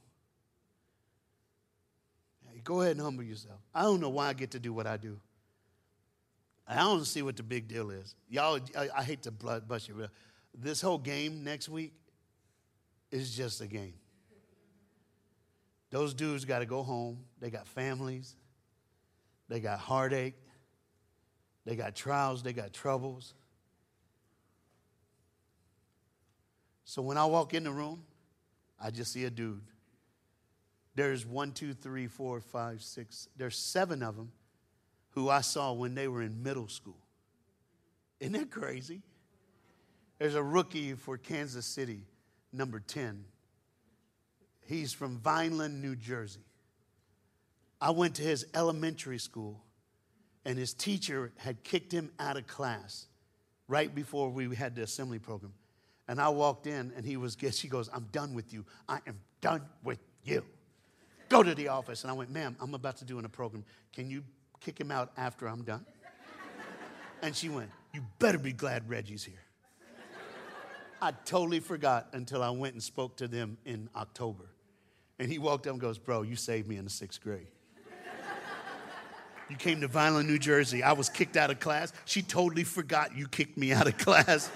Go 2.67 2.81
ahead 2.81 2.97
and 2.97 3.01
humble 3.01 3.23
yourself. 3.23 3.61
I 3.73 3.83
don't 3.83 4.01
know 4.01 4.09
why 4.09 4.27
I 4.27 4.33
get 4.33 4.51
to 4.51 4.59
do 4.59 4.73
what 4.73 4.89
I 4.89 4.97
do. 4.97 5.21
I 6.67 6.77
don't 6.77 7.05
see 7.05 7.23
what 7.23 7.37
the 7.37 7.43
big 7.43 7.69
deal 7.69 7.91
is. 7.91 8.15
Y'all, 8.29 8.59
I, 8.77 8.89
I 8.97 9.03
hate 9.05 9.23
to 9.23 9.31
bust 9.31 9.89
you. 9.89 9.95
But 9.97 10.11
this 10.55 10.81
whole 10.81 10.99
game 10.99 11.45
next 11.45 11.69
week 11.69 11.93
is 13.11 13.37
just 13.37 13.61
a 13.61 13.67
game. 13.67 13.95
Those 15.91 16.13
dudes 16.13 16.45
got 16.45 16.59
to 16.59 16.67
go 16.67 16.83
home. 16.83 17.19
They 17.41 17.51
got 17.51 17.69
families. 17.69 18.35
They 19.49 19.61
got 19.61 19.79
heartache. 19.79 20.35
They 21.65 21.77
got 21.77 21.95
trials. 21.95 22.43
They 22.43 22.53
got 22.53 22.73
troubles. 22.73 23.35
So 26.85 27.03
when 27.03 27.17
I 27.17 27.27
walk 27.27 27.55
in 27.55 27.63
the 27.63 27.71
room, 27.71 28.03
I 28.81 28.91
just 28.91 29.13
see 29.13 29.25
a 29.25 29.31
dude. 29.31 29.63
There's 30.97 31.25
one, 31.25 31.53
two, 31.53 31.75
three, 31.75 32.09
four, 32.09 32.41
five, 32.41 32.83
six. 32.83 33.29
There's 33.37 33.57
seven 33.57 34.03
of 34.03 34.17
them 34.17 34.33
who 35.17 35.31
I 35.31 35.41
saw 35.41 35.73
when 35.73 35.95
they 35.95 36.07
were 36.07 36.23
in 36.23 36.43
middle 36.43 36.69
school. 36.69 36.99
Isn't 38.21 38.35
that 38.35 38.51
crazy? 38.51 39.01
There's 40.19 40.35
a 40.35 40.43
rookie 40.43 40.93
for 40.93 41.17
Kansas 41.17 41.65
City, 41.67 42.03
number 42.53 42.81
10. 42.81 43.25
He's 44.67 44.93
from 44.93 45.19
Vineland, 45.19 45.81
New 45.81 45.97
Jersey. 45.97 46.45
I 47.81 47.91
went 47.91 48.17
to 48.17 48.23
his 48.23 48.47
elementary 48.55 49.19
school, 49.19 49.65
and 50.45 50.59
his 50.59 50.75
teacher 50.75 51.33
had 51.37 51.65
kicked 51.65 51.93
him 51.93 52.11
out 52.19 52.37
of 52.37 52.47
class 52.47 53.07
right 53.69 53.93
before 53.93 54.29
we 54.29 54.55
had 54.55 54.75
the 54.77 54.83
assembly 54.83 55.19
program. 55.19 55.55
And 56.09 56.21
I 56.21 56.29
walked 56.29 56.67
in 56.67 56.93
and 56.95 57.05
he 57.05 57.17
was, 57.17 57.37
she 57.53 57.69
goes, 57.69 57.89
I'm 57.93 58.07
done 58.13 58.35
with 58.35 58.53
you. 58.53 58.67
I 58.87 58.99
am 59.07 59.19
done 59.41 59.63
with 59.83 59.99
you. 60.25 60.45
Go 61.29 61.43
to 61.43 61.55
the 61.55 61.69
office. 61.69 62.05
And 62.05 62.11
I 62.11 62.15
went, 62.15 62.31
ma'am, 62.31 62.57
I'm 62.61 62.75
about 62.75 62.99
to 62.99 63.05
do 63.05 63.19
in 63.19 63.25
a 63.25 63.29
program. 63.29 63.65
Can 63.93 64.09
you 64.09 64.23
kick 64.61 64.81
him 64.81 64.91
out 64.91 65.13
after 65.17 65.47
I'm 65.47 65.63
done? 65.63 65.85
And 67.23 67.35
she 67.35 67.49
went, 67.49 67.71
you 67.93 68.03
better 68.19 68.39
be 68.39 68.53
glad 68.53 68.89
Reggie's 68.89 69.25
here. 69.25 69.43
I 71.01 71.13
totally 71.25 71.61
forgot 71.61 72.09
until 72.13 72.43
I 72.43 72.51
went 72.51 72.75
and 72.75 72.83
spoke 72.83 73.17
to 73.19 73.29
them 73.29 73.59
in 73.65 73.89
October. 73.95 74.45
And 75.19 75.31
he 75.31 75.39
walked 75.39 75.67
up 75.67 75.73
and 75.73 75.81
goes, 75.81 75.99
Bro, 75.99 76.23
you 76.23 76.37
saved 76.37 76.69
me 76.69 76.77
in 76.77 76.85
the 76.85 76.91
sixth 76.91 77.23
grade. 77.23 77.49
You 79.49 79.57
came 79.57 79.81
to 79.83 79.89
Vineland, 79.89 80.29
New 80.29 80.39
Jersey. 80.39 80.83
I 80.83 80.93
was 80.93 81.09
kicked 81.09 81.37
out 81.37 81.51
of 81.51 81.61
class. 81.61 81.93
She 82.05 82.21
totally 82.21 82.65
forgot 82.65 83.17
you 83.17 83.29
kicked 83.29 83.57
me 83.57 83.73
out 83.73 83.87
of 83.87 83.97
class. 83.99 84.51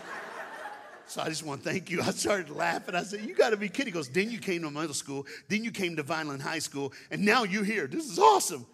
So 1.06 1.22
I 1.22 1.28
just 1.28 1.44
want 1.44 1.62
to 1.62 1.68
thank 1.68 1.90
you. 1.90 2.02
I 2.02 2.10
started 2.10 2.50
laughing. 2.50 2.94
I 2.94 3.02
said, 3.02 3.20
You 3.20 3.34
got 3.34 3.50
to 3.50 3.56
be 3.56 3.68
kidding. 3.68 3.86
He 3.86 3.92
goes, 3.92 4.08
Then 4.08 4.30
you 4.30 4.38
came 4.38 4.62
to 4.62 4.70
middle 4.70 4.94
school. 4.94 5.26
Then 5.48 5.64
you 5.64 5.70
came 5.70 5.96
to 5.96 6.02
Vineland 6.02 6.42
High 6.42 6.58
School. 6.58 6.92
And 7.10 7.24
now 7.24 7.44
you're 7.44 7.64
here. 7.64 7.86
This 7.86 8.10
is 8.10 8.18
awesome. 8.18 8.66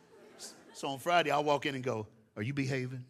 So 0.77 0.89
on 0.89 0.99
Friday, 0.99 1.31
I'll 1.31 1.43
walk 1.43 1.65
in 1.65 1.75
and 1.75 1.83
go, 1.83 2.07
Are 2.37 2.43
you 2.43 2.53
behaving? 2.53 3.03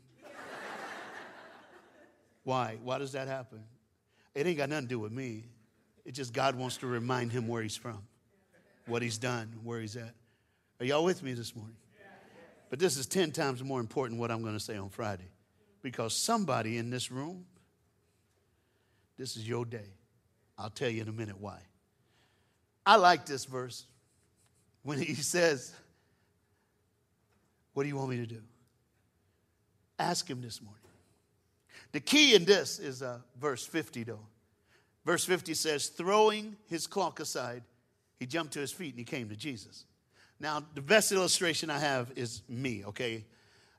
Why? 2.45 2.79
Why 2.81 2.99
does 2.99 3.11
that 3.13 3.27
happen? 3.27 3.65
It 4.37 4.47
ain't 4.47 4.57
got 4.57 4.69
nothing 4.69 4.85
to 4.85 4.89
do 4.89 5.01
with 5.01 5.11
me. 5.11 5.47
It's 6.05 6.17
just 6.17 6.33
God 6.33 6.55
wants 6.55 6.77
to 6.77 6.87
remind 6.87 7.33
him 7.33 7.49
where 7.49 7.63
he's 7.63 7.77
from, 7.77 8.07
what 8.87 9.03
he's 9.03 9.19
done, 9.19 9.53
where 9.65 9.81
he's 9.81 9.97
at. 9.97 10.15
Are 10.79 10.87
y'all 10.87 11.03
with 11.03 11.25
me 11.25 11.33
this 11.33 11.57
morning? 11.57 11.77
But 12.71 12.79
this 12.79 12.97
is 12.97 13.07
10 13.07 13.33
times 13.33 13.65
more 13.65 13.81
important 13.81 14.21
what 14.21 14.31
I'm 14.31 14.43
going 14.43 14.55
to 14.55 14.61
say 14.61 14.77
on 14.77 14.91
Friday. 14.91 15.29
Because 15.83 16.15
somebody 16.15 16.79
in 16.79 16.89
this 16.91 17.11
room 17.11 17.47
this 19.19 19.37
is 19.37 19.49
your 19.49 19.65
day. 19.65 19.95
I'll 20.59 20.71
tell 20.71 20.89
you 20.89 21.03
in 21.03 21.09
a 21.09 21.13
minute 21.13 21.41
why. 21.41 21.59
I 22.85 22.97
like 22.97 23.27
this 23.27 23.45
verse 23.45 23.87
when 24.83 24.99
he 25.01 25.15
says, 25.15 25.75
What 27.77 27.83
do 27.83 27.91
you 27.91 27.97
want 27.97 28.09
me 28.09 28.17
to 28.17 28.27
do? 28.27 28.41
Ask 29.99 30.27
him 30.31 30.41
this 30.41 30.63
morning. 30.63 30.81
The 31.93 32.01
key 32.01 32.35
in 32.35 32.47
this 32.47 32.79
is 32.79 33.03
uh, 33.03 33.19
verse 33.39 33.67
50, 33.67 34.05
though. 34.05 34.27
Verse 35.05 35.27
50 35.27 35.53
says, 35.53 35.89
Throwing 35.89 36.57
his 36.69 36.87
cloak 36.87 37.21
aside, 37.21 37.65
he 38.19 38.25
jumped 38.25 38.55
to 38.55 38.61
his 38.61 38.73
feet 38.73 38.95
and 38.95 38.99
he 38.99 39.05
came 39.05 39.29
to 39.29 39.37
Jesus. 39.37 39.85
Now, 40.41 40.65
the 40.75 40.81
best 40.81 41.13
illustration 41.13 41.69
I 41.69 41.79
have 41.79 42.11
is 42.17 42.41
me, 42.49 42.83
okay? 42.87 43.27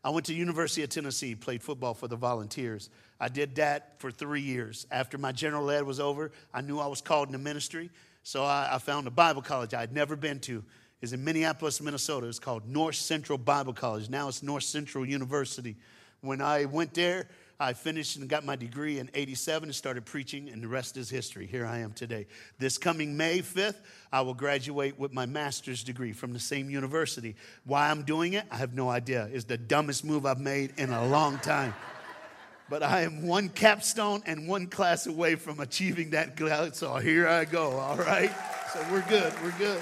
I 0.03 0.11
went 0.11 0.27
to 0.27 0.33
University 0.35 0.83
of 0.83 0.89
Tennessee, 0.89 1.33
played 1.33 1.63
football 1.63 1.95
for 1.95 2.07
the 2.07 2.17
Volunteers. 2.17 2.91
I 3.19 3.29
did 3.29 3.55
that 3.55 3.99
for 3.99 4.11
three 4.11 4.41
years. 4.41 4.85
After 4.91 5.17
my 5.17 5.31
general 5.31 5.71
ed 5.71 5.81
was 5.81 5.99
over, 5.99 6.31
I 6.53 6.61
knew 6.61 6.77
I 6.77 6.85
was 6.85 7.01
called 7.01 7.29
into 7.29 7.39
ministry, 7.39 7.89
so 8.21 8.43
I, 8.43 8.69
I 8.73 8.77
found 8.77 9.07
a 9.07 9.11
Bible 9.11 9.41
college 9.41 9.73
I 9.73 9.79
had 9.79 9.91
never 9.91 10.15
been 10.15 10.39
to. 10.41 10.63
It's 11.01 11.11
in 11.11 11.23
Minneapolis, 11.23 11.79
Minnesota. 11.79 12.27
It's 12.27 12.39
called 12.39 12.67
North 12.67 12.95
Central 12.95 13.37
Bible 13.37 13.73
College. 13.73 14.09
Now 14.09 14.29
it's 14.29 14.41
North 14.41 14.63
Central 14.63 15.05
University. 15.05 15.75
When 16.21 16.41
I 16.41 16.65
went 16.65 16.95
there, 16.95 17.27
I 17.59 17.73
finished 17.73 18.17
and 18.17 18.27
got 18.27 18.45
my 18.45 18.55
degree 18.55 18.97
in 18.97 19.09
87 19.13 19.69
and 19.69 19.75
started 19.75 20.05
preaching, 20.05 20.49
and 20.49 20.61
the 20.61 20.67
rest 20.67 20.97
is 20.97 21.09
history. 21.09 21.45
Here 21.45 21.65
I 21.65 21.79
am 21.79 21.93
today. 21.93 22.25
This 22.57 22.77
coming 22.77 23.15
May 23.15 23.39
5th, 23.39 23.77
I 24.11 24.21
will 24.21 24.33
graduate 24.33 24.97
with 24.97 25.13
my 25.13 25.25
master's 25.25 25.83
degree 25.83 26.13
from 26.13 26.33
the 26.33 26.39
same 26.39 26.69
university. 26.69 27.35
Why 27.63 27.89
I'm 27.89 28.03
doing 28.03 28.33
it, 28.33 28.45
I 28.51 28.57
have 28.57 28.73
no 28.73 28.89
idea. 28.89 29.29
It's 29.31 29.45
the 29.45 29.57
dumbest 29.57 30.03
move 30.03 30.25
I've 30.25 30.39
made 30.39 30.73
in 30.77 30.91
a 30.91 31.07
long 31.07 31.37
time. 31.39 31.73
but 32.69 32.83
I 32.83 33.01
am 33.01 33.25
one 33.25 33.49
capstone 33.49 34.21
and 34.25 34.47
one 34.47 34.67
class 34.67 35.05
away 35.07 35.35
from 35.35 35.59
achieving 35.59 36.11
that. 36.11 36.37
So 36.75 36.95
here 36.97 37.27
I 37.27 37.45
go, 37.45 37.71
all 37.71 37.97
right? 37.97 38.31
So 38.73 38.85
we're 38.91 39.07
good, 39.07 39.33
we're 39.43 39.57
good. 39.57 39.81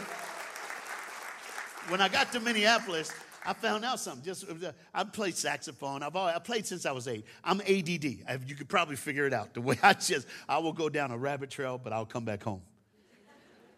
When 1.88 2.02
I 2.02 2.10
got 2.10 2.32
to 2.32 2.40
Minneapolis, 2.40 3.12
I 3.46 3.54
found 3.54 3.86
out 3.86 4.00
something. 4.00 4.24
Just 4.24 4.50
uh, 4.50 4.72
I 4.94 5.04
played 5.04 5.36
saxophone. 5.36 6.02
I've 6.02 6.16
always, 6.16 6.36
I 6.36 6.40
played 6.40 6.66
since 6.66 6.86
I 6.86 6.92
was 6.92 7.08
eight. 7.08 7.26
I'm 7.44 7.62
ADD. 7.62 8.06
I, 8.28 8.40
you 8.48 8.56
could 8.56 8.68
probably 8.68 8.96
figure 8.96 9.28
it 9.28 9.34
out. 9.34 9.54
The 9.54 9.62
way 9.62 9.78
I 9.84 9.94
just 9.94 10.28
I 10.50 10.58
will 10.58 10.74
go 10.74 10.90
down 10.90 11.12
a 11.12 11.18
rabbit 11.18 11.52
trail, 11.52 11.80
but 11.82 11.94
I'll 11.94 12.06
come 12.06 12.26
back 12.26 12.44
home. 12.44 12.62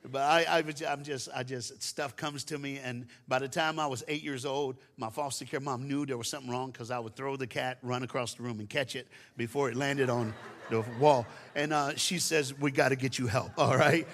But 0.10 0.22
I, 0.22 0.43
I, 0.43 0.91
am 0.91 1.04
just, 1.04 1.28
I 1.36 1.43
just, 1.43 1.84
stuff 1.84 2.15
comes 2.15 2.46
to 2.46 2.58
me. 2.58 2.78
And 2.78 3.08
by 3.28 3.39
the 3.39 3.48
time 3.48 3.80
I 3.80 3.88
was 3.88 4.04
eight 4.08 4.24
years 4.24 4.46
old, 4.46 4.78
my 4.96 5.10
foster 5.10 5.43
care 5.43 5.60
mom 5.60 5.88
knew 5.88 6.06
there 6.06 6.17
was 6.17 6.30
something 6.30 6.50
wrong 6.50 6.72
because 6.72 6.91
I 6.91 7.00
would 7.00 7.15
throw 7.15 7.36
the 7.36 7.48
cat, 7.48 7.78
run 7.82 8.04
across 8.04 8.36
the 8.36 8.43
room, 8.43 8.60
and 8.60 8.70
catch 8.70 8.96
it 8.96 9.08
before 9.36 9.70
it 9.70 9.76
landed 9.76 10.10
on 10.10 10.34
the 10.70 10.86
wall. 11.00 11.26
And 11.56 11.74
uh, 11.74 11.96
she 11.96 12.20
says, 12.20 12.58
We 12.58 12.72
got 12.72 12.89
to 12.89 12.96
get 12.96 13.20
you 13.20 13.28
help, 13.28 13.52
all 13.58 13.76
right? 13.76 14.08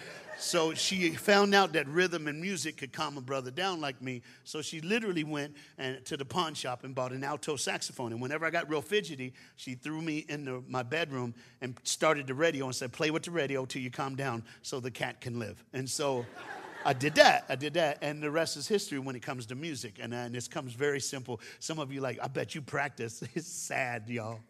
So 0.43 0.73
she 0.73 1.11
found 1.11 1.55
out 1.55 1.71
that 1.71 1.87
rhythm 1.87 2.27
and 2.27 2.41
music 2.41 2.75
could 2.75 2.91
calm 2.91 3.17
a 3.17 3.21
brother 3.21 3.49
down 3.49 3.79
like 3.79 4.01
me. 4.01 4.21
So 4.43 4.61
she 4.61 4.81
literally 4.81 5.23
went 5.23 5.55
and, 5.77 6.03
to 6.03 6.17
the 6.17 6.25
pawn 6.25 6.53
shop 6.53 6.83
and 6.83 6.93
bought 6.93 7.13
an 7.13 7.23
alto 7.23 7.55
saxophone. 7.55 8.11
And 8.11 8.21
whenever 8.21 8.45
I 8.45 8.49
got 8.49 8.69
real 8.69 8.81
fidgety, 8.81 9.33
she 9.55 9.73
threw 9.73 10.01
me 10.01 10.25
into 10.27 10.61
my 10.67 10.83
bedroom 10.83 11.33
and 11.61 11.79
started 11.83 12.27
the 12.27 12.33
radio 12.33 12.65
and 12.65 12.75
said, 12.75 12.91
Play 12.91 13.09
with 13.09 13.23
the 13.23 13.31
radio 13.31 13.65
till 13.65 13.81
you 13.81 13.89
calm 13.89 14.15
down 14.15 14.43
so 14.63 14.81
the 14.81 14.91
cat 14.91 15.21
can 15.21 15.39
live. 15.39 15.63
And 15.71 15.89
so 15.89 16.25
I 16.85 16.91
did 16.91 17.15
that. 17.15 17.45
I 17.47 17.55
did 17.55 17.75
that. 17.75 17.99
And 18.01 18.21
the 18.21 18.29
rest 18.29 18.57
is 18.57 18.67
history 18.67 18.99
when 18.99 19.15
it 19.15 19.21
comes 19.21 19.45
to 19.45 19.55
music. 19.55 19.97
And, 20.01 20.13
uh, 20.13 20.17
and 20.17 20.35
this 20.35 20.49
comes 20.49 20.73
very 20.73 20.99
simple. 20.99 21.39
Some 21.59 21.79
of 21.79 21.93
you 21.93 22.01
like, 22.01 22.19
I 22.21 22.27
bet 22.27 22.53
you 22.53 22.61
practice. 22.61 23.23
It's 23.33 23.47
sad, 23.47 24.09
y'all. 24.09 24.41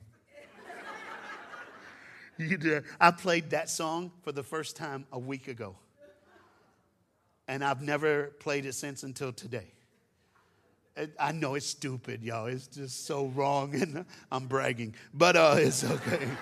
you 2.40 2.58
did. 2.58 2.84
I 3.00 3.12
played 3.12 3.52
that 3.52 3.70
song 3.70 4.12
for 4.24 4.32
the 4.32 4.44
first 4.44 4.76
time 4.76 5.06
a 5.12 5.20
week 5.20 5.48
ago. 5.48 5.76
And 7.48 7.64
I've 7.64 7.82
never 7.82 8.28
played 8.40 8.66
it 8.66 8.74
since 8.74 9.04
until 9.04 9.34
today. 9.34 9.68
I 11.20 11.32
know 11.32 11.56
it's 11.56 11.66
stupid, 11.66 12.22
y'all. 12.22 12.46
It's 12.46 12.68
just 12.68 13.06
so 13.06 13.28
wrong, 13.28 13.74
and 13.82 14.06
I'm 14.32 14.48
bragging, 14.48 14.96
but 15.14 15.36
uh, 15.36 15.56
it's 15.58 15.84
okay. 15.84 16.28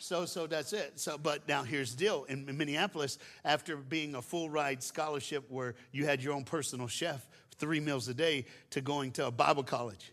So, 0.00 0.26
so 0.26 0.46
that's 0.46 0.72
it. 0.72 0.92
So, 1.00 1.18
but 1.18 1.48
now 1.48 1.64
here's 1.64 1.96
the 1.96 2.04
deal. 2.04 2.24
In, 2.28 2.48
in 2.48 2.56
Minneapolis, 2.56 3.18
after 3.44 3.76
being 3.76 4.14
a 4.14 4.22
full 4.22 4.48
ride 4.48 4.80
scholarship 4.80 5.44
where 5.48 5.74
you 5.90 6.04
had 6.04 6.22
your 6.22 6.34
own 6.34 6.44
personal 6.44 6.86
chef, 6.86 7.26
three 7.56 7.80
meals 7.80 8.06
a 8.06 8.14
day, 8.14 8.46
to 8.70 8.80
going 8.80 9.10
to 9.12 9.26
a 9.26 9.30
Bible 9.32 9.64
college 9.64 10.12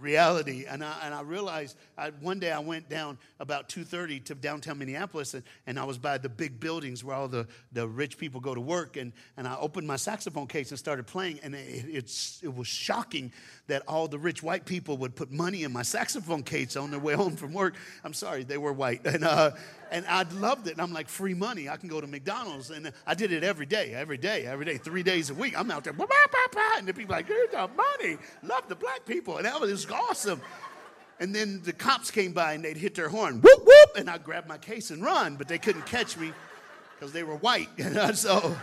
reality. 0.00 0.64
And 0.68 0.84
I, 0.84 0.94
and 1.04 1.14
I 1.14 1.22
realized 1.22 1.76
I, 1.96 2.10
one 2.20 2.38
day 2.38 2.52
I 2.52 2.58
went 2.58 2.88
down 2.88 3.18
about 3.40 3.68
2.30 3.68 4.24
to 4.24 4.34
downtown 4.34 4.78
Minneapolis 4.78 5.34
and, 5.34 5.42
and 5.66 5.78
I 5.78 5.84
was 5.84 5.98
by 5.98 6.18
the 6.18 6.28
big 6.28 6.60
buildings 6.60 7.02
where 7.02 7.16
all 7.16 7.28
the, 7.28 7.46
the 7.72 7.86
rich 7.86 8.18
people 8.18 8.40
go 8.40 8.54
to 8.54 8.60
work. 8.60 8.96
And, 8.96 9.12
and 9.36 9.46
I 9.46 9.56
opened 9.56 9.86
my 9.86 9.96
saxophone 9.96 10.46
case 10.46 10.70
and 10.70 10.78
started 10.78 11.06
playing. 11.06 11.40
And 11.42 11.54
it, 11.54 11.86
it's, 11.88 12.40
it 12.42 12.54
was 12.54 12.66
shocking 12.66 13.32
that 13.66 13.82
all 13.88 14.08
the 14.08 14.18
rich 14.18 14.42
white 14.42 14.64
people 14.64 14.96
would 14.98 15.16
put 15.16 15.30
money 15.30 15.64
in 15.64 15.72
my 15.72 15.82
saxophone 15.82 16.42
case 16.42 16.76
on 16.76 16.90
their 16.90 17.00
way 17.00 17.14
home 17.14 17.36
from 17.36 17.52
work. 17.52 17.74
I'm 18.04 18.14
sorry, 18.14 18.44
they 18.44 18.58
were 18.58 18.72
white. 18.72 19.04
And, 19.16 19.24
uh, 19.24 19.52
and 19.90 20.04
I 20.06 20.24
loved 20.34 20.66
it. 20.66 20.72
And 20.72 20.80
I'm 20.80 20.92
like, 20.92 21.08
free 21.08 21.34
money. 21.34 21.68
I 21.68 21.76
can 21.76 21.88
go 21.88 22.00
to 22.00 22.06
McDonald's. 22.06 22.70
And 22.70 22.92
I 23.06 23.14
did 23.14 23.32
it 23.32 23.44
every 23.44 23.66
day, 23.66 23.92
every 23.94 24.18
day, 24.18 24.46
every 24.46 24.64
day, 24.64 24.78
three 24.78 25.02
days 25.02 25.30
a 25.30 25.34
week. 25.34 25.58
I'm 25.58 25.70
out 25.70 25.84
there, 25.84 25.92
bah, 25.92 26.06
bah, 26.08 26.46
bah, 26.52 26.60
and 26.78 26.86
the 26.86 26.94
people 26.94 27.14
like, 27.14 27.26
here's 27.26 27.50
the 27.50 27.68
money. 27.76 28.18
Love 28.42 28.68
the 28.68 28.76
black 28.76 29.04
people. 29.06 29.36
And 29.36 29.46
that 29.46 29.60
was 29.60 29.90
awesome. 29.90 30.40
And 31.18 31.34
then 31.34 31.62
the 31.64 31.72
cops 31.72 32.10
came 32.10 32.32
by 32.32 32.52
and 32.52 32.64
they'd 32.64 32.76
hit 32.76 32.94
their 32.94 33.08
horn, 33.08 33.40
whoop, 33.40 33.64
whoop. 33.64 33.90
And 33.96 34.10
I'd 34.10 34.24
grab 34.24 34.46
my 34.46 34.58
case 34.58 34.90
and 34.90 35.02
run, 35.02 35.36
but 35.36 35.48
they 35.48 35.58
couldn't 35.58 35.86
catch 35.86 36.16
me 36.16 36.32
because 36.94 37.12
they 37.12 37.22
were 37.22 37.36
white. 37.36 37.68
so 38.14 38.56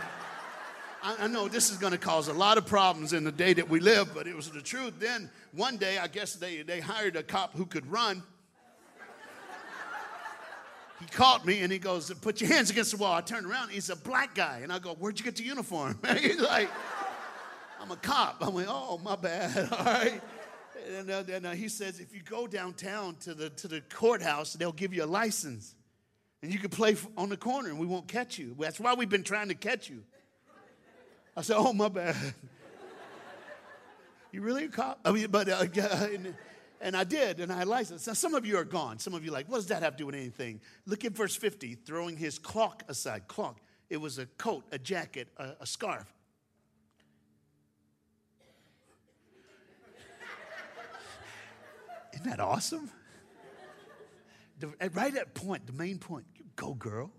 I, 1.02 1.26
know 1.26 1.48
this 1.48 1.70
is 1.70 1.76
going 1.76 1.92
to 1.92 1.98
cause 1.98 2.28
a 2.28 2.32
lot 2.32 2.56
of 2.56 2.66
problems 2.66 3.12
in 3.12 3.24
the 3.24 3.32
day 3.32 3.52
that 3.54 3.68
we 3.68 3.80
live, 3.80 4.14
but 4.14 4.26
it 4.26 4.34
was 4.34 4.50
the 4.50 4.62
truth. 4.62 4.94
Then 4.98 5.30
one 5.52 5.76
day, 5.76 5.98
I 5.98 6.06
guess 6.06 6.34
they, 6.34 6.62
they 6.62 6.80
hired 6.80 7.16
a 7.16 7.22
cop 7.22 7.54
who 7.54 7.66
could 7.66 7.90
run. 7.90 8.22
He 11.04 11.16
caught 11.16 11.44
me 11.44 11.60
and 11.60 11.70
he 11.70 11.78
goes, 11.78 12.12
Put 12.20 12.40
your 12.40 12.50
hands 12.50 12.70
against 12.70 12.92
the 12.92 12.96
wall. 12.96 13.14
I 13.14 13.20
turned 13.20 13.46
around, 13.46 13.70
he's 13.70 13.90
a 13.90 13.96
black 13.96 14.34
guy. 14.34 14.60
And 14.62 14.72
I 14.72 14.78
go, 14.78 14.94
Where'd 14.94 15.18
you 15.18 15.24
get 15.24 15.36
the 15.36 15.42
uniform? 15.42 15.98
And 16.02 16.18
he's 16.18 16.40
like, 16.40 16.70
I'm 17.80 17.90
a 17.90 17.96
cop. 17.96 18.38
I'm 18.40 18.54
like, 18.54 18.66
Oh, 18.68 18.98
my 18.98 19.16
bad. 19.16 19.68
All 19.72 19.84
right. 19.84 20.20
And, 20.96 21.10
uh, 21.10 21.24
and 21.30 21.46
uh, 21.46 21.50
he 21.52 21.68
says, 21.68 22.00
If 22.00 22.14
you 22.14 22.22
go 22.22 22.46
downtown 22.46 23.16
to 23.20 23.34
the, 23.34 23.50
to 23.50 23.68
the 23.68 23.82
courthouse, 23.92 24.54
they'll 24.54 24.72
give 24.72 24.94
you 24.94 25.04
a 25.04 25.06
license. 25.06 25.74
And 26.42 26.52
you 26.52 26.58
can 26.58 26.70
play 26.70 26.96
on 27.16 27.28
the 27.28 27.36
corner 27.36 27.68
and 27.68 27.78
we 27.78 27.86
won't 27.86 28.08
catch 28.08 28.38
you. 28.38 28.56
That's 28.58 28.80
why 28.80 28.94
we've 28.94 29.08
been 29.08 29.24
trying 29.24 29.48
to 29.48 29.54
catch 29.54 29.90
you. 29.90 30.02
I 31.36 31.42
said, 31.42 31.56
Oh, 31.58 31.72
my 31.72 31.88
bad. 31.88 32.16
you 34.32 34.40
really 34.40 34.64
a 34.64 34.68
cop? 34.68 35.00
I 35.04 35.12
mean, 35.12 35.26
but, 35.30 35.48
uh, 35.48 35.66
and, 36.12 36.34
and, 36.84 36.94
I 36.94 37.04
did, 37.04 37.40
and 37.40 37.50
I 37.50 37.56
had 37.56 37.66
license. 37.66 38.06
Now, 38.06 38.12
some 38.12 38.34
of 38.34 38.44
you 38.44 38.58
are 38.58 38.64
gone. 38.64 38.98
Some 38.98 39.14
of 39.14 39.24
you 39.24 39.30
are 39.30 39.32
like, 39.32 39.48
What 39.48 39.56
does 39.56 39.66
that 39.68 39.82
have 39.82 39.94
to 39.94 39.98
do 39.98 40.06
with 40.06 40.14
anything? 40.14 40.60
Look 40.84 41.04
at 41.06 41.12
verse 41.12 41.34
50, 41.34 41.76
throwing 41.76 42.16
his 42.16 42.38
cloak 42.38 42.82
aside. 42.88 43.26
Cloak. 43.26 43.56
It 43.88 43.96
was 43.96 44.18
a 44.18 44.26
coat, 44.26 44.64
a 44.70 44.78
jacket, 44.78 45.28
a, 45.38 45.52
a 45.60 45.66
scarf. 45.66 46.12
Isn't 52.12 52.26
that 52.26 52.40
awesome? 52.40 52.90
The, 54.60 54.72
eh, 54.80 54.88
right 54.92 55.16
at 55.16 55.34
point, 55.34 55.66
the 55.66 55.72
main 55.72 55.98
point, 55.98 56.26
go 56.54 56.74
girl. 56.74 57.10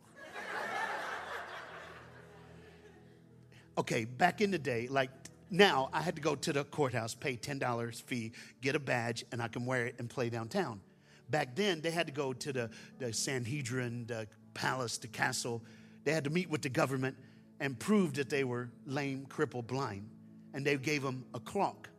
okay, 3.77 4.05
back 4.05 4.41
in 4.41 4.51
the 4.51 4.59
day, 4.59 4.87
like 4.87 5.09
now, 5.49 5.89
I 5.93 6.01
had 6.01 6.15
to 6.15 6.21
go 6.21 6.35
to 6.35 6.53
the 6.53 6.63
courthouse, 6.63 7.13
pay 7.13 7.37
$10 7.37 8.01
fee, 8.03 8.31
get 8.61 8.75
a 8.75 8.79
badge, 8.79 9.23
and 9.31 9.41
I 9.41 9.47
can 9.47 9.65
wear 9.65 9.85
it 9.85 9.95
and 9.99 10.09
play 10.09 10.29
downtown. 10.29 10.81
Back 11.29 11.55
then, 11.55 11.81
they 11.81 11.91
had 11.91 12.07
to 12.07 12.13
go 12.13 12.33
to 12.33 12.53
the, 12.53 12.69
the 12.99 13.13
Sanhedrin, 13.13 14.05
the 14.07 14.27
palace, 14.53 14.97
the 14.97 15.07
castle. 15.07 15.61
They 16.03 16.11
had 16.11 16.23
to 16.23 16.29
meet 16.29 16.49
with 16.49 16.61
the 16.61 16.69
government 16.69 17.15
and 17.59 17.77
prove 17.77 18.13
that 18.15 18.29
they 18.29 18.43
were 18.43 18.69
lame, 18.85 19.25
crippled, 19.27 19.67
blind. 19.67 20.09
And 20.53 20.65
they 20.65 20.77
gave 20.77 21.03
them 21.03 21.25
a 21.33 21.39
clock 21.39 21.89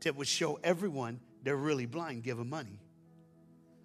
that 0.00 0.14
would 0.16 0.28
show 0.28 0.58
everyone 0.62 1.20
they're 1.42 1.56
really 1.56 1.86
blind, 1.86 2.22
give 2.22 2.38
them 2.38 2.48
money. 2.48 2.80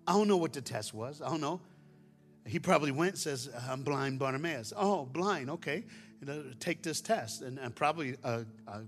I 0.07 0.13
don't 0.13 0.27
know 0.27 0.37
what 0.37 0.53
the 0.53 0.61
test 0.61 0.93
was. 0.93 1.21
I 1.21 1.29
don't 1.29 1.41
know. 1.41 1.59
He 2.45 2.57
probably 2.57 2.91
went 2.91 3.17
says, 3.17 3.49
I'm 3.69 3.83
blind 3.83 4.17
Bartimaeus. 4.17 4.73
Oh, 4.75 5.05
blind, 5.05 5.49
okay. 5.51 5.83
You 6.21 6.27
know, 6.27 6.43
take 6.59 6.81
this 6.81 7.01
test. 7.01 7.41
And, 7.41 7.59
and 7.59 7.75
probably 7.75 8.15
a, 8.23 8.45
a, 8.67 8.81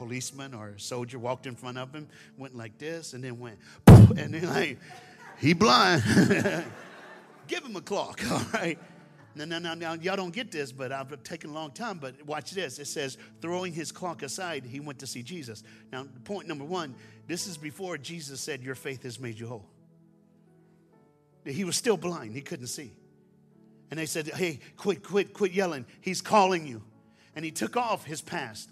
policeman 0.00 0.54
or 0.54 0.78
soldier 0.78 1.18
walked 1.18 1.46
in 1.46 1.54
front 1.54 1.76
of 1.76 1.94
him, 1.94 2.08
went 2.38 2.56
like 2.56 2.78
this, 2.78 3.12
and 3.12 3.22
then 3.22 3.38
went, 3.38 3.58
and 3.86 4.32
then 4.32 4.46
like, 4.46 4.78
he 5.38 5.52
blind. 5.52 6.02
Give 7.46 7.62
him 7.62 7.76
a 7.76 7.82
clock, 7.82 8.18
all 8.30 8.40
right? 8.54 8.78
Now, 9.34 9.44
now, 9.44 9.58
now, 9.58 9.74
now, 9.74 9.92
y'all 9.92 10.16
don't 10.16 10.32
get 10.32 10.50
this, 10.50 10.72
but 10.72 10.90
I've 10.90 11.22
taken 11.22 11.50
a 11.50 11.52
long 11.52 11.72
time. 11.72 11.98
But 11.98 12.24
watch 12.24 12.52
this. 12.52 12.78
It 12.78 12.86
says, 12.86 13.18
throwing 13.42 13.74
his 13.74 13.92
clock 13.92 14.22
aside, 14.22 14.64
he 14.64 14.80
went 14.80 15.00
to 15.00 15.06
see 15.06 15.22
Jesus. 15.22 15.62
Now, 15.92 16.06
point 16.24 16.48
number 16.48 16.64
one 16.64 16.94
this 17.26 17.46
is 17.46 17.58
before 17.58 17.98
Jesus 17.98 18.40
said, 18.40 18.62
Your 18.62 18.74
faith 18.74 19.02
has 19.02 19.20
made 19.20 19.38
you 19.38 19.48
whole. 19.48 19.68
He 21.44 21.64
was 21.64 21.76
still 21.76 21.98
blind, 21.98 22.32
he 22.32 22.40
couldn't 22.40 22.68
see. 22.68 22.92
And 23.90 24.00
they 24.00 24.06
said, 24.06 24.28
Hey, 24.28 24.60
quit, 24.78 25.02
quit, 25.02 25.34
quit 25.34 25.52
yelling. 25.52 25.84
He's 26.00 26.22
calling 26.22 26.66
you. 26.66 26.82
And 27.36 27.44
he 27.44 27.50
took 27.50 27.76
off 27.76 28.06
his 28.06 28.22
past. 28.22 28.70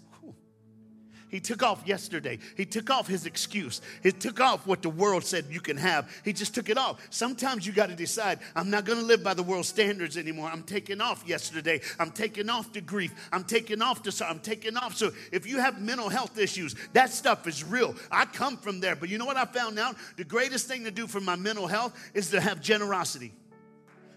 He 1.29 1.39
took 1.39 1.63
off 1.63 1.83
yesterday. 1.85 2.39
He 2.57 2.65
took 2.65 2.89
off 2.89 3.07
his 3.07 3.25
excuse. 3.25 3.81
He 4.03 4.11
took 4.11 4.39
off 4.39 4.65
what 4.65 4.81
the 4.81 4.89
world 4.89 5.23
said 5.23 5.45
you 5.49 5.61
can 5.61 5.77
have. 5.77 6.09
He 6.25 6.33
just 6.33 6.55
took 6.55 6.69
it 6.69 6.77
off. 6.77 6.99
Sometimes 7.09 7.65
you 7.65 7.73
got 7.73 7.89
to 7.89 7.95
decide, 7.95 8.39
I'm 8.55 8.69
not 8.69 8.85
going 8.85 8.99
to 8.99 9.05
live 9.05 9.23
by 9.23 9.33
the 9.33 9.43
world's 9.43 9.69
standards 9.69 10.17
anymore. 10.17 10.49
I'm 10.51 10.63
taking 10.63 11.01
off 11.01 11.23
yesterday. 11.27 11.81
I'm 11.99 12.11
taking 12.11 12.49
off 12.49 12.73
the 12.73 12.81
grief. 12.81 13.13
I'm 13.31 13.43
taking 13.43 13.81
off 13.81 14.03
the 14.03 14.09
I'm 14.27 14.39
taking 14.39 14.75
off. 14.75 14.95
So 14.95 15.11
if 15.31 15.47
you 15.47 15.59
have 15.59 15.81
mental 15.81 16.09
health 16.09 16.37
issues, 16.37 16.75
that 16.93 17.11
stuff 17.11 17.47
is 17.47 17.63
real. 17.63 17.95
I 18.11 18.25
come 18.25 18.57
from 18.57 18.79
there. 18.79 18.95
But 18.95 19.09
you 19.09 19.17
know 19.17 19.25
what 19.25 19.37
I 19.37 19.45
found 19.45 19.79
out? 19.79 19.95
The 20.17 20.23
greatest 20.23 20.67
thing 20.67 20.83
to 20.85 20.91
do 20.91 21.07
for 21.07 21.21
my 21.21 21.35
mental 21.35 21.67
health 21.67 21.97
is 22.13 22.31
to 22.31 22.41
have 22.41 22.59
generosity. 22.59 23.33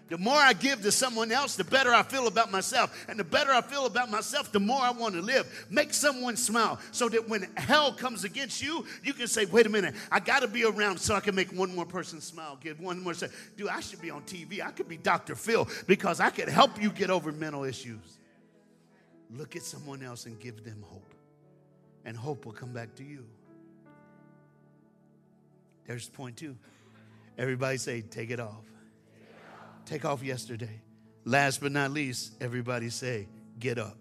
The 0.09 0.17
more 0.17 0.35
I 0.35 0.53
give 0.53 0.81
to 0.81 0.91
someone 0.91 1.31
else, 1.31 1.55
the 1.55 1.63
better 1.63 1.93
I 1.93 2.03
feel 2.03 2.27
about 2.27 2.51
myself. 2.51 3.05
And 3.07 3.17
the 3.17 3.23
better 3.23 3.51
I 3.51 3.61
feel 3.61 3.85
about 3.85 4.11
myself, 4.11 4.51
the 4.51 4.59
more 4.59 4.81
I 4.81 4.91
want 4.91 5.15
to 5.15 5.21
live. 5.21 5.67
Make 5.69 5.93
someone 5.93 6.35
smile 6.35 6.79
so 6.91 7.07
that 7.09 7.29
when 7.29 7.47
hell 7.55 7.93
comes 7.93 8.23
against 8.23 8.61
you, 8.61 8.85
you 9.03 9.13
can 9.13 9.27
say, 9.27 9.45
wait 9.45 9.65
a 9.65 9.69
minute, 9.69 9.95
I 10.11 10.19
got 10.19 10.41
to 10.41 10.47
be 10.47 10.65
around 10.65 10.99
so 10.99 11.15
I 11.15 11.21
can 11.21 11.35
make 11.35 11.51
one 11.51 11.73
more 11.73 11.85
person 11.85 12.19
smile. 12.19 12.59
Give 12.61 12.79
one 12.79 13.01
more 13.01 13.13
say, 13.13 13.29
dude, 13.55 13.69
I 13.69 13.79
should 13.79 14.01
be 14.01 14.11
on 14.11 14.21
TV. 14.23 14.61
I 14.61 14.71
could 14.71 14.89
be 14.89 14.97
Dr. 14.97 15.35
Phil 15.35 15.67
because 15.87 16.19
I 16.19 16.29
could 16.29 16.49
help 16.49 16.81
you 16.81 16.91
get 16.91 17.09
over 17.09 17.31
mental 17.31 17.63
issues. 17.63 18.17
Look 19.31 19.55
at 19.55 19.63
someone 19.63 20.03
else 20.03 20.25
and 20.25 20.39
give 20.39 20.63
them 20.65 20.83
hope. 20.85 21.13
And 22.05 22.17
hope 22.17 22.45
will 22.45 22.51
come 22.51 22.73
back 22.73 22.93
to 22.95 23.03
you. 23.03 23.25
There's 25.87 26.09
point 26.09 26.37
two. 26.37 26.57
Everybody 27.37 27.77
say, 27.77 28.01
take 28.01 28.29
it 28.29 28.39
off. 28.39 28.65
Take 29.85 30.05
off 30.05 30.23
yesterday. 30.23 30.81
Last 31.25 31.61
but 31.61 31.71
not 31.71 31.91
least, 31.91 32.33
everybody 32.41 32.89
say, 32.89 33.27
get 33.59 33.77
up. 33.77 33.97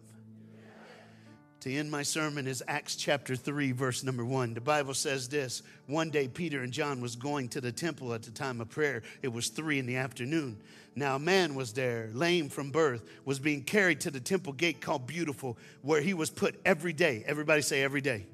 To 1.60 1.72
end 1.72 1.92
my 1.92 2.02
sermon 2.02 2.48
is 2.48 2.62
Acts 2.66 2.96
chapter 2.96 3.36
3 3.36 3.70
verse 3.70 4.02
number 4.02 4.24
1. 4.24 4.54
The 4.54 4.60
Bible 4.60 4.94
says 4.94 5.28
this, 5.28 5.62
one 5.86 6.10
day 6.10 6.26
Peter 6.26 6.62
and 6.62 6.72
John 6.72 7.00
was 7.00 7.14
going 7.14 7.48
to 7.50 7.60
the 7.60 7.70
temple 7.70 8.14
at 8.14 8.24
the 8.24 8.32
time 8.32 8.60
of 8.60 8.68
prayer. 8.68 9.02
It 9.22 9.28
was 9.28 9.48
3 9.48 9.78
in 9.78 9.86
the 9.86 9.96
afternoon. 9.96 10.60
Now 10.96 11.16
a 11.16 11.20
man 11.20 11.54
was 11.54 11.72
there, 11.72 12.10
lame 12.14 12.48
from 12.48 12.72
birth, 12.72 13.04
was 13.24 13.38
being 13.38 13.62
carried 13.62 14.00
to 14.00 14.10
the 14.10 14.18
temple 14.18 14.52
gate 14.52 14.80
called 14.80 15.06
Beautiful, 15.06 15.56
where 15.82 16.00
he 16.00 16.14
was 16.14 16.30
put 16.30 16.60
every 16.64 16.92
day. 16.92 17.22
Everybody 17.26 17.62
say 17.62 17.82
every 17.82 18.00
day 18.00 18.26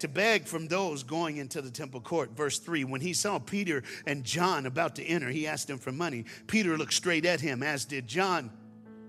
to 0.00 0.08
beg 0.08 0.46
from 0.46 0.68
those 0.68 1.02
going 1.02 1.36
into 1.38 1.62
the 1.62 1.70
temple 1.70 2.00
court. 2.00 2.30
Verse 2.30 2.58
3 2.58 2.84
When 2.84 3.00
he 3.00 3.12
saw 3.12 3.38
Peter 3.38 3.82
and 4.06 4.24
John 4.24 4.66
about 4.66 4.96
to 4.96 5.04
enter, 5.04 5.28
he 5.28 5.46
asked 5.46 5.68
them 5.68 5.78
for 5.78 5.92
money. 5.92 6.24
Peter 6.46 6.76
looked 6.76 6.94
straight 6.94 7.24
at 7.24 7.40
him, 7.40 7.62
as 7.62 7.84
did 7.84 8.06
John. 8.06 8.50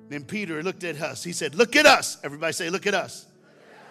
Then 0.09 0.23
Peter 0.23 0.63
looked 0.63 0.83
at 0.83 1.01
us. 1.01 1.23
He 1.23 1.33
said, 1.33 1.55
Look 1.55 1.75
at 1.75 1.85
us. 1.85 2.17
Everybody 2.23 2.53
say, 2.53 2.69
Look 2.69 2.87
at 2.87 2.93
us. 2.93 3.25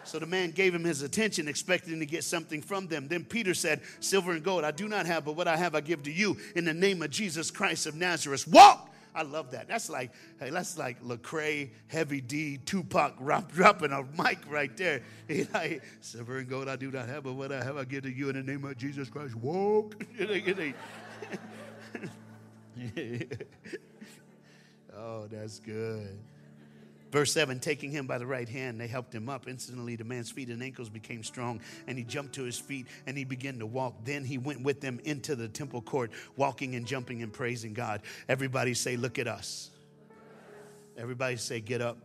So 0.04 0.20
the 0.20 0.26
man 0.26 0.52
gave 0.52 0.72
him 0.72 0.84
his 0.84 1.02
attention, 1.02 1.48
expecting 1.48 1.98
to 1.98 2.06
get 2.06 2.22
something 2.22 2.62
from 2.62 2.86
them. 2.86 3.08
Then 3.08 3.24
Peter 3.24 3.54
said, 3.54 3.80
Silver 3.98 4.32
and 4.32 4.42
gold 4.42 4.62
I 4.64 4.70
do 4.70 4.88
not 4.88 5.04
have, 5.06 5.24
but 5.24 5.34
what 5.34 5.48
I 5.48 5.56
have 5.56 5.74
I 5.74 5.80
give 5.80 6.04
to 6.04 6.12
you 6.12 6.36
in 6.54 6.64
the 6.64 6.74
name 6.74 7.02
of 7.02 7.10
Jesus 7.10 7.50
Christ 7.50 7.86
of 7.86 7.96
Nazareth. 7.96 8.46
Walk! 8.46 8.92
I 9.16 9.22
love 9.22 9.50
that. 9.52 9.66
That's 9.66 9.88
like, 9.88 10.12
hey, 10.38 10.50
that's 10.50 10.76
like 10.76 11.02
Lecrae, 11.02 11.70
Heavy 11.86 12.20
D, 12.20 12.58
Tupac 12.58 13.16
dropping 13.52 13.92
a 13.92 14.04
mic 14.22 14.38
right 14.48 14.76
there. 14.76 15.00
He 15.28 15.44
like, 15.52 15.82
silver 16.00 16.38
and 16.38 16.48
gold 16.48 16.68
I 16.68 16.76
do 16.76 16.92
not 16.92 17.08
have, 17.08 17.24
but 17.24 17.32
what 17.32 17.50
I 17.50 17.64
have 17.64 17.76
I 17.76 17.84
give 17.84 18.04
to 18.04 18.10
you 18.10 18.28
in 18.28 18.36
the 18.36 18.42
name 18.42 18.64
of 18.64 18.76
Jesus 18.76 19.08
Christ. 19.08 19.34
Walk. 19.34 20.04
oh, 24.94 25.26
that's 25.26 25.58
good. 25.60 26.18
Verse 27.16 27.32
7 27.32 27.60
Taking 27.60 27.90
him 27.90 28.06
by 28.06 28.18
the 28.18 28.26
right 28.26 28.46
hand, 28.46 28.78
they 28.78 28.88
helped 28.88 29.14
him 29.14 29.30
up. 29.30 29.48
Instantly, 29.48 29.96
the 29.96 30.04
man's 30.04 30.30
feet 30.30 30.50
and 30.50 30.62
ankles 30.62 30.90
became 30.90 31.22
strong, 31.22 31.62
and 31.86 31.96
he 31.96 32.04
jumped 32.04 32.34
to 32.34 32.42
his 32.42 32.58
feet 32.58 32.88
and 33.06 33.16
he 33.16 33.24
began 33.24 33.58
to 33.58 33.64
walk. 33.64 34.04
Then 34.04 34.22
he 34.22 34.36
went 34.36 34.62
with 34.62 34.82
them 34.82 35.00
into 35.02 35.34
the 35.34 35.48
temple 35.48 35.80
court, 35.80 36.10
walking 36.36 36.74
and 36.74 36.86
jumping 36.86 37.22
and 37.22 37.32
praising 37.32 37.72
God. 37.72 38.02
Everybody 38.28 38.74
say, 38.74 38.98
Look 38.98 39.18
at 39.18 39.28
us. 39.28 39.70
Everybody 40.98 41.36
say, 41.36 41.60
Get 41.60 41.80
up. 41.80 41.96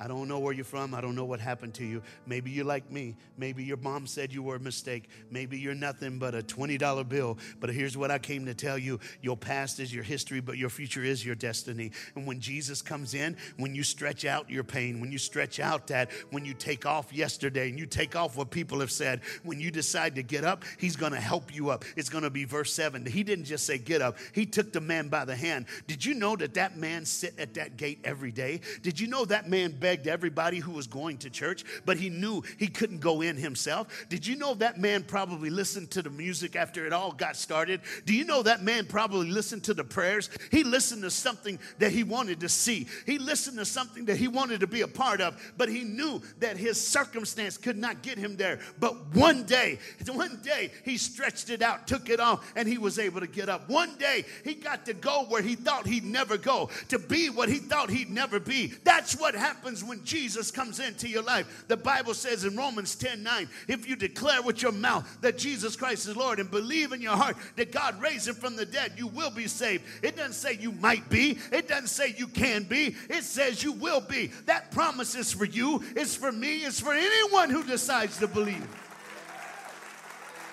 I 0.00 0.08
don't 0.08 0.28
know 0.28 0.38
where 0.38 0.54
you're 0.54 0.64
from. 0.64 0.94
I 0.94 1.02
don't 1.02 1.14
know 1.14 1.26
what 1.26 1.40
happened 1.40 1.74
to 1.74 1.84
you. 1.84 2.02
Maybe 2.26 2.50
you're 2.50 2.64
like 2.64 2.90
me. 2.90 3.16
Maybe 3.36 3.62
your 3.64 3.76
mom 3.76 4.06
said 4.06 4.32
you 4.32 4.42
were 4.42 4.56
a 4.56 4.60
mistake. 4.60 5.10
Maybe 5.30 5.58
you're 5.58 5.74
nothing 5.74 6.18
but 6.18 6.34
a 6.34 6.40
$20 6.40 7.06
bill. 7.06 7.36
But 7.60 7.68
here's 7.68 7.98
what 7.98 8.10
I 8.10 8.18
came 8.18 8.46
to 8.46 8.54
tell 8.54 8.78
you 8.78 8.98
your 9.20 9.36
past 9.36 9.78
is 9.78 9.92
your 9.92 10.02
history, 10.02 10.40
but 10.40 10.56
your 10.56 10.70
future 10.70 11.04
is 11.04 11.24
your 11.24 11.34
destiny. 11.34 11.92
And 12.14 12.26
when 12.26 12.40
Jesus 12.40 12.80
comes 12.80 13.12
in, 13.12 13.36
when 13.58 13.74
you 13.74 13.82
stretch 13.82 14.24
out 14.24 14.48
your 14.48 14.64
pain, 14.64 15.00
when 15.00 15.12
you 15.12 15.18
stretch 15.18 15.60
out 15.60 15.88
that, 15.88 16.10
when 16.30 16.46
you 16.46 16.54
take 16.54 16.86
off 16.86 17.12
yesterday 17.12 17.68
and 17.68 17.78
you 17.78 17.84
take 17.84 18.16
off 18.16 18.38
what 18.38 18.50
people 18.50 18.80
have 18.80 18.90
said, 18.90 19.20
when 19.42 19.60
you 19.60 19.70
decide 19.70 20.14
to 20.14 20.22
get 20.22 20.44
up, 20.44 20.64
He's 20.78 20.96
going 20.96 21.12
to 21.12 21.20
help 21.20 21.54
you 21.54 21.68
up. 21.68 21.84
It's 21.94 22.08
going 22.08 22.24
to 22.24 22.30
be 22.30 22.44
verse 22.44 22.72
7. 22.72 23.04
He 23.04 23.22
didn't 23.22 23.44
just 23.44 23.66
say 23.66 23.76
get 23.76 24.00
up, 24.00 24.16
He 24.32 24.46
took 24.46 24.72
the 24.72 24.80
man 24.80 25.08
by 25.08 25.26
the 25.26 25.36
hand. 25.36 25.66
Did 25.86 26.06
you 26.06 26.14
know 26.14 26.36
that 26.36 26.54
that 26.54 26.78
man 26.78 27.04
sit 27.04 27.38
at 27.38 27.52
that 27.54 27.76
gate 27.76 27.98
every 28.02 28.32
day? 28.32 28.62
Did 28.80 28.98
you 28.98 29.06
know 29.06 29.26
that 29.26 29.46
man 29.46 29.72
begged? 29.72 29.89
Begged 29.90 30.06
everybody 30.06 30.60
who 30.60 30.70
was 30.70 30.86
going 30.86 31.18
to 31.18 31.28
church, 31.28 31.64
but 31.84 31.96
he 31.96 32.10
knew 32.10 32.44
he 32.60 32.68
couldn't 32.68 33.00
go 33.00 33.22
in 33.22 33.36
himself. 33.36 34.06
Did 34.08 34.24
you 34.24 34.36
know 34.36 34.54
that 34.54 34.78
man 34.78 35.02
probably 35.02 35.50
listened 35.50 35.90
to 35.90 36.02
the 36.02 36.10
music 36.10 36.54
after 36.54 36.86
it 36.86 36.92
all 36.92 37.10
got 37.10 37.34
started? 37.34 37.80
Do 38.06 38.14
you 38.14 38.24
know 38.24 38.44
that 38.44 38.62
man 38.62 38.86
probably 38.86 39.28
listened 39.28 39.64
to 39.64 39.74
the 39.74 39.82
prayers? 39.82 40.30
He 40.52 40.62
listened 40.62 41.02
to 41.02 41.10
something 41.10 41.58
that 41.80 41.90
he 41.90 42.04
wanted 42.04 42.38
to 42.38 42.48
see. 42.48 42.86
He 43.04 43.18
listened 43.18 43.58
to 43.58 43.64
something 43.64 44.04
that 44.04 44.16
he 44.16 44.28
wanted 44.28 44.60
to 44.60 44.68
be 44.68 44.82
a 44.82 44.86
part 44.86 45.20
of, 45.20 45.36
but 45.56 45.68
he 45.68 45.82
knew 45.82 46.22
that 46.38 46.56
his 46.56 46.80
circumstance 46.80 47.56
could 47.56 47.76
not 47.76 48.02
get 48.02 48.16
him 48.16 48.36
there. 48.36 48.60
But 48.78 48.94
one 49.16 49.42
day, 49.42 49.80
one 50.06 50.38
day, 50.44 50.70
he 50.84 50.98
stretched 50.98 51.50
it 51.50 51.62
out, 51.62 51.88
took 51.88 52.08
it 52.08 52.20
off, 52.20 52.52
and 52.54 52.68
he 52.68 52.78
was 52.78 53.00
able 53.00 53.18
to 53.18 53.26
get 53.26 53.48
up. 53.48 53.68
One 53.68 53.96
day, 53.96 54.24
he 54.44 54.54
got 54.54 54.86
to 54.86 54.94
go 54.94 55.24
where 55.28 55.42
he 55.42 55.56
thought 55.56 55.88
he'd 55.88 56.04
never 56.04 56.38
go, 56.38 56.70
to 56.90 57.00
be 57.00 57.28
what 57.28 57.48
he 57.48 57.58
thought 57.58 57.90
he'd 57.90 58.10
never 58.10 58.38
be. 58.38 58.68
That's 58.84 59.18
what 59.18 59.34
happens 59.34 59.79
happens 59.80 59.88
when 59.88 60.04
Jesus 60.04 60.50
comes 60.50 60.80
into 60.80 61.08
your 61.08 61.22
life. 61.22 61.64
The 61.68 61.76
Bible 61.76 62.14
says 62.14 62.44
in 62.44 62.56
Romans 62.56 62.94
10 62.94 63.22
9, 63.22 63.48
if 63.68 63.88
you 63.88 63.96
declare 63.96 64.42
with 64.42 64.62
your 64.62 64.72
mouth 64.72 65.18
that 65.20 65.38
Jesus 65.38 65.76
Christ 65.76 66.08
is 66.08 66.16
Lord 66.16 66.40
and 66.40 66.50
believe 66.50 66.92
in 66.92 67.00
your 67.00 67.16
heart 67.16 67.36
that 67.56 67.72
God 67.72 68.00
raised 68.00 68.28
him 68.28 68.34
from 68.34 68.56
the 68.56 68.66
dead, 68.66 68.92
you 68.96 69.06
will 69.06 69.30
be 69.30 69.46
saved. 69.46 69.84
It 70.02 70.16
doesn't 70.16 70.34
say 70.34 70.54
you 70.54 70.72
might 70.72 71.08
be, 71.08 71.38
it 71.52 71.68
doesn't 71.68 71.88
say 71.88 72.14
you 72.16 72.26
can 72.26 72.64
be, 72.64 72.96
it 73.08 73.24
says 73.24 73.62
you 73.62 73.72
will 73.72 74.00
be. 74.00 74.28
That 74.46 74.70
promise 74.70 75.14
is 75.14 75.32
for 75.32 75.44
you, 75.44 75.82
it's 75.96 76.14
for 76.14 76.32
me, 76.32 76.58
it's 76.58 76.80
for 76.80 76.92
anyone 76.92 77.50
who 77.50 77.64
decides 77.64 78.18
to 78.18 78.26
believe. 78.26 78.66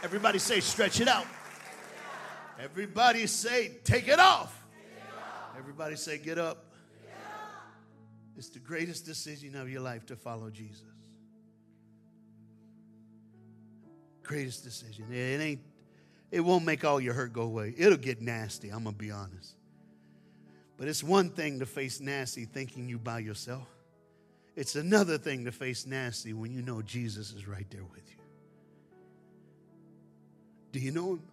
Everybody 0.04 0.40
say, 0.40 0.60
stretch 0.60 1.02
it 1.02 1.08
out. 1.08 1.26
Everybody 2.60 3.28
say, 3.28 3.72
take 3.84 4.08
it 4.08 4.20
off. 4.20 4.54
Everybody 5.58 5.96
say, 5.96 6.18
get 6.18 6.38
up. 6.38 6.67
It's 8.38 8.50
the 8.50 8.60
greatest 8.60 9.06
decision 9.06 9.56
of 9.56 9.70
your 9.70 9.82
life 9.82 10.06
to 10.08 10.16
follow 10.16 10.50
Jesus. 10.52 10.84
Greatest 14.22 14.64
decision. 14.64 15.06
It 15.12 15.42
ain't, 15.42 15.62
it 16.30 16.42
won't 16.42 16.64
make 16.64 16.86
all 16.86 17.02
your 17.02 17.14
hurt 17.14 17.34
go 17.34 17.44
away. 17.44 17.74
It'll 17.78 17.98
get 17.98 18.22
nasty, 18.22 18.70
I'm 18.70 18.84
gonna 18.84 18.96
be 18.96 19.10
honest. 19.10 19.56
But 20.78 20.88
it's 20.88 21.04
one 21.04 21.32
thing 21.32 21.60
to 21.60 21.66
face 21.66 22.00
nasty 22.00 22.46
thinking 22.46 22.88
you 22.88 23.00
by 23.00 23.20
yourself. 23.20 23.68
It's 24.56 24.76
another 24.76 25.18
thing 25.18 25.46
to 25.46 25.52
face 25.52 25.88
nasty 25.88 26.34
when 26.34 26.52
you 26.52 26.62
know 26.62 26.84
Jesus 26.84 27.32
is 27.32 27.48
right 27.48 27.66
there 27.72 27.84
with 27.84 28.08
you. 28.10 28.18
Do 30.74 30.80
you 30.80 30.92
know 30.92 31.14
him? 31.14 31.24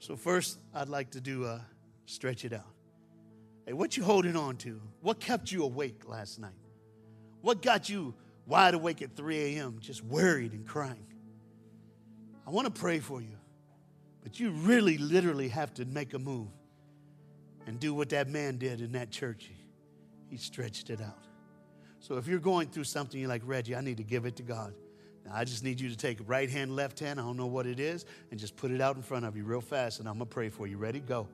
So 0.00 0.16
first, 0.16 0.58
I'd 0.74 0.88
like 0.88 1.10
to 1.10 1.20
do 1.20 1.44
a 1.44 1.60
stretch 2.06 2.44
it 2.44 2.52
out. 2.52 2.64
Hey, 3.70 3.74
what 3.74 3.96
you 3.96 4.02
holding 4.02 4.34
on 4.34 4.56
to? 4.56 4.80
What 5.00 5.20
kept 5.20 5.52
you 5.52 5.62
awake 5.62 6.08
last 6.08 6.40
night? 6.40 6.50
What 7.40 7.62
got 7.62 7.88
you 7.88 8.16
wide 8.44 8.74
awake 8.74 9.00
at 9.00 9.14
3 9.14 9.38
a.m., 9.38 9.76
just 9.78 10.02
worried 10.02 10.50
and 10.54 10.66
crying? 10.66 11.06
I 12.44 12.50
want 12.50 12.66
to 12.66 12.80
pray 12.80 12.98
for 12.98 13.20
you, 13.20 13.36
but 14.24 14.40
you 14.40 14.50
really, 14.50 14.98
literally 14.98 15.46
have 15.50 15.72
to 15.74 15.84
make 15.84 16.14
a 16.14 16.18
move 16.18 16.48
and 17.64 17.78
do 17.78 17.94
what 17.94 18.08
that 18.08 18.28
man 18.28 18.58
did 18.58 18.80
in 18.80 18.90
that 18.90 19.12
church. 19.12 19.48
He 20.28 20.36
stretched 20.36 20.90
it 20.90 21.00
out. 21.00 21.24
So 22.00 22.16
if 22.16 22.26
you're 22.26 22.40
going 22.40 22.70
through 22.70 22.82
something, 22.82 23.20
you're 23.20 23.28
like, 23.28 23.42
Reggie, 23.44 23.76
I 23.76 23.82
need 23.82 23.98
to 23.98 24.02
give 24.02 24.24
it 24.24 24.34
to 24.38 24.42
God. 24.42 24.74
Now, 25.24 25.36
I 25.36 25.44
just 25.44 25.62
need 25.62 25.78
you 25.78 25.90
to 25.90 25.96
take 25.96 26.18
a 26.18 26.24
right 26.24 26.50
hand, 26.50 26.74
left 26.74 26.98
hand, 26.98 27.20
I 27.20 27.22
don't 27.22 27.36
know 27.36 27.46
what 27.46 27.68
it 27.68 27.78
is, 27.78 28.04
and 28.32 28.40
just 28.40 28.56
put 28.56 28.72
it 28.72 28.80
out 28.80 28.96
in 28.96 29.02
front 29.02 29.26
of 29.26 29.36
you 29.36 29.44
real 29.44 29.60
fast, 29.60 30.00
and 30.00 30.08
I'm 30.08 30.16
going 30.16 30.26
to 30.26 30.34
pray 30.34 30.48
for 30.48 30.66
you. 30.66 30.76
Ready? 30.76 30.98
Go. 30.98 31.28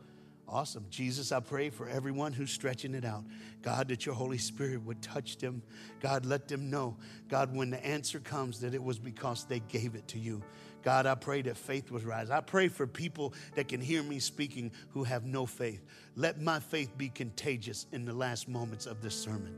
Awesome. 0.48 0.86
Jesus, 0.90 1.32
I 1.32 1.40
pray 1.40 1.70
for 1.70 1.88
everyone 1.88 2.32
who's 2.32 2.52
stretching 2.52 2.94
it 2.94 3.04
out. 3.04 3.24
God, 3.62 3.88
that 3.88 4.06
your 4.06 4.14
Holy 4.14 4.38
Spirit 4.38 4.84
would 4.84 5.02
touch 5.02 5.38
them. 5.38 5.60
God, 6.00 6.24
let 6.24 6.46
them 6.46 6.70
know, 6.70 6.96
God, 7.28 7.54
when 7.54 7.70
the 7.70 7.84
answer 7.84 8.20
comes, 8.20 8.60
that 8.60 8.72
it 8.72 8.82
was 8.82 8.98
because 8.98 9.44
they 9.44 9.58
gave 9.58 9.96
it 9.96 10.06
to 10.08 10.20
you. 10.20 10.40
God, 10.84 11.04
I 11.04 11.16
pray 11.16 11.42
that 11.42 11.56
faith 11.56 11.90
would 11.90 12.04
rise. 12.04 12.30
I 12.30 12.40
pray 12.40 12.68
for 12.68 12.86
people 12.86 13.34
that 13.56 13.66
can 13.66 13.80
hear 13.80 14.04
me 14.04 14.20
speaking 14.20 14.70
who 14.90 15.02
have 15.02 15.24
no 15.24 15.46
faith. 15.46 15.84
Let 16.14 16.40
my 16.40 16.60
faith 16.60 16.96
be 16.96 17.08
contagious 17.08 17.86
in 17.90 18.04
the 18.04 18.12
last 18.12 18.48
moments 18.48 18.86
of 18.86 19.02
this 19.02 19.16
sermon. 19.16 19.56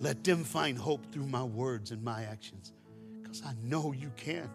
Let 0.00 0.24
them 0.24 0.42
find 0.42 0.76
hope 0.76 1.12
through 1.12 1.26
my 1.26 1.44
words 1.44 1.92
and 1.92 2.02
my 2.02 2.24
actions 2.24 2.72
because 3.22 3.40
I 3.44 3.52
know 3.62 3.92
you 3.92 4.10
can. 4.16 4.50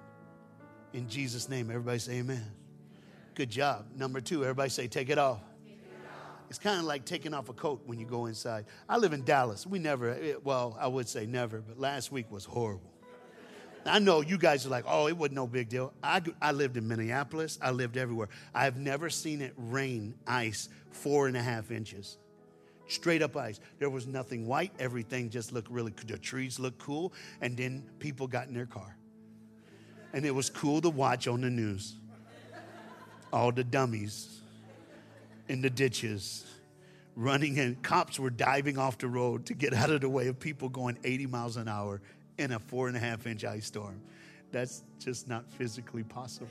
In 0.91 1.07
Jesus' 1.07 1.47
name, 1.47 1.69
everybody 1.69 1.99
say 1.99 2.15
amen. 2.15 2.51
Good 3.33 3.49
job. 3.49 3.85
Number 3.95 4.19
two, 4.19 4.43
everybody 4.43 4.69
say, 4.69 4.87
take 4.87 5.09
it 5.09 5.17
off. 5.17 5.39
It's 6.53 6.59
kind 6.59 6.77
of 6.77 6.85
like 6.85 7.03
taking 7.03 7.33
off 7.33 7.49
a 7.49 7.53
coat 7.53 7.81
when 7.87 7.99
you 7.99 8.05
go 8.05 8.27
inside. 8.27 8.65
I 8.87 8.97
live 8.97 9.11
in 9.11 9.23
Dallas. 9.23 9.65
We 9.65 9.79
never, 9.79 10.11
eh, 10.11 10.35
well, 10.43 10.77
I 10.79 10.85
would 10.85 11.09
say 11.09 11.25
never, 11.25 11.61
but 11.61 11.79
last 11.79 12.11
week 12.11 12.31
was 12.31 12.45
horrible. 12.45 12.93
I 13.87 13.97
know 13.97 14.21
you 14.21 14.37
guys 14.37 14.63
are 14.67 14.69
like, 14.69 14.85
oh, 14.87 15.07
it 15.07 15.17
wasn't 15.17 15.37
no 15.37 15.47
big 15.47 15.69
deal. 15.69 15.93
I, 16.03 16.21
I 16.39 16.51
lived 16.51 16.77
in 16.77 16.87
Minneapolis. 16.87 17.57
I 17.59 17.71
lived 17.71 17.97
everywhere. 17.97 18.29
I 18.53 18.65
have 18.65 18.77
never 18.77 19.09
seen 19.09 19.41
it 19.41 19.55
rain 19.57 20.13
ice 20.27 20.69
four 20.91 21.25
and 21.25 21.35
a 21.35 21.41
half 21.41 21.71
inches. 21.71 22.19
Straight 22.87 23.23
up 23.23 23.35
ice. 23.35 23.59
There 23.79 23.89
was 23.89 24.05
nothing 24.05 24.45
white. 24.45 24.73
Everything 24.77 25.31
just 25.31 25.53
looked 25.53 25.71
really, 25.71 25.91
the 26.05 26.19
trees 26.19 26.59
looked 26.59 26.77
cool. 26.77 27.13
And 27.41 27.57
then 27.57 27.89
people 27.97 28.27
got 28.27 28.47
in 28.47 28.53
their 28.53 28.67
car. 28.67 28.95
And 30.13 30.23
it 30.23 30.35
was 30.35 30.51
cool 30.51 30.81
to 30.81 30.91
watch 30.91 31.27
on 31.27 31.41
the 31.41 31.49
news. 31.49 31.95
All 33.31 33.51
the 33.51 33.63
dummies 33.63 34.42
in 35.47 35.61
the 35.61 35.69
ditches, 35.69 36.45
running, 37.15 37.59
and 37.59 37.81
cops 37.83 38.19
were 38.19 38.29
diving 38.29 38.77
off 38.77 38.97
the 38.97 39.07
road 39.07 39.45
to 39.47 39.53
get 39.53 39.73
out 39.73 39.89
of 39.89 40.01
the 40.01 40.09
way 40.09 40.27
of 40.27 40.39
people 40.39 40.69
going 40.69 40.97
80 41.03 41.27
miles 41.27 41.57
an 41.57 41.67
hour 41.67 42.01
in 42.37 42.51
a 42.51 42.59
four 42.59 42.87
and 42.87 42.97
a 42.97 42.99
half 42.99 43.27
inch 43.27 43.43
ice 43.43 43.65
storm. 43.65 44.01
That's 44.51 44.83
just 44.99 45.27
not 45.27 45.51
physically 45.51 46.03
possible. 46.03 46.47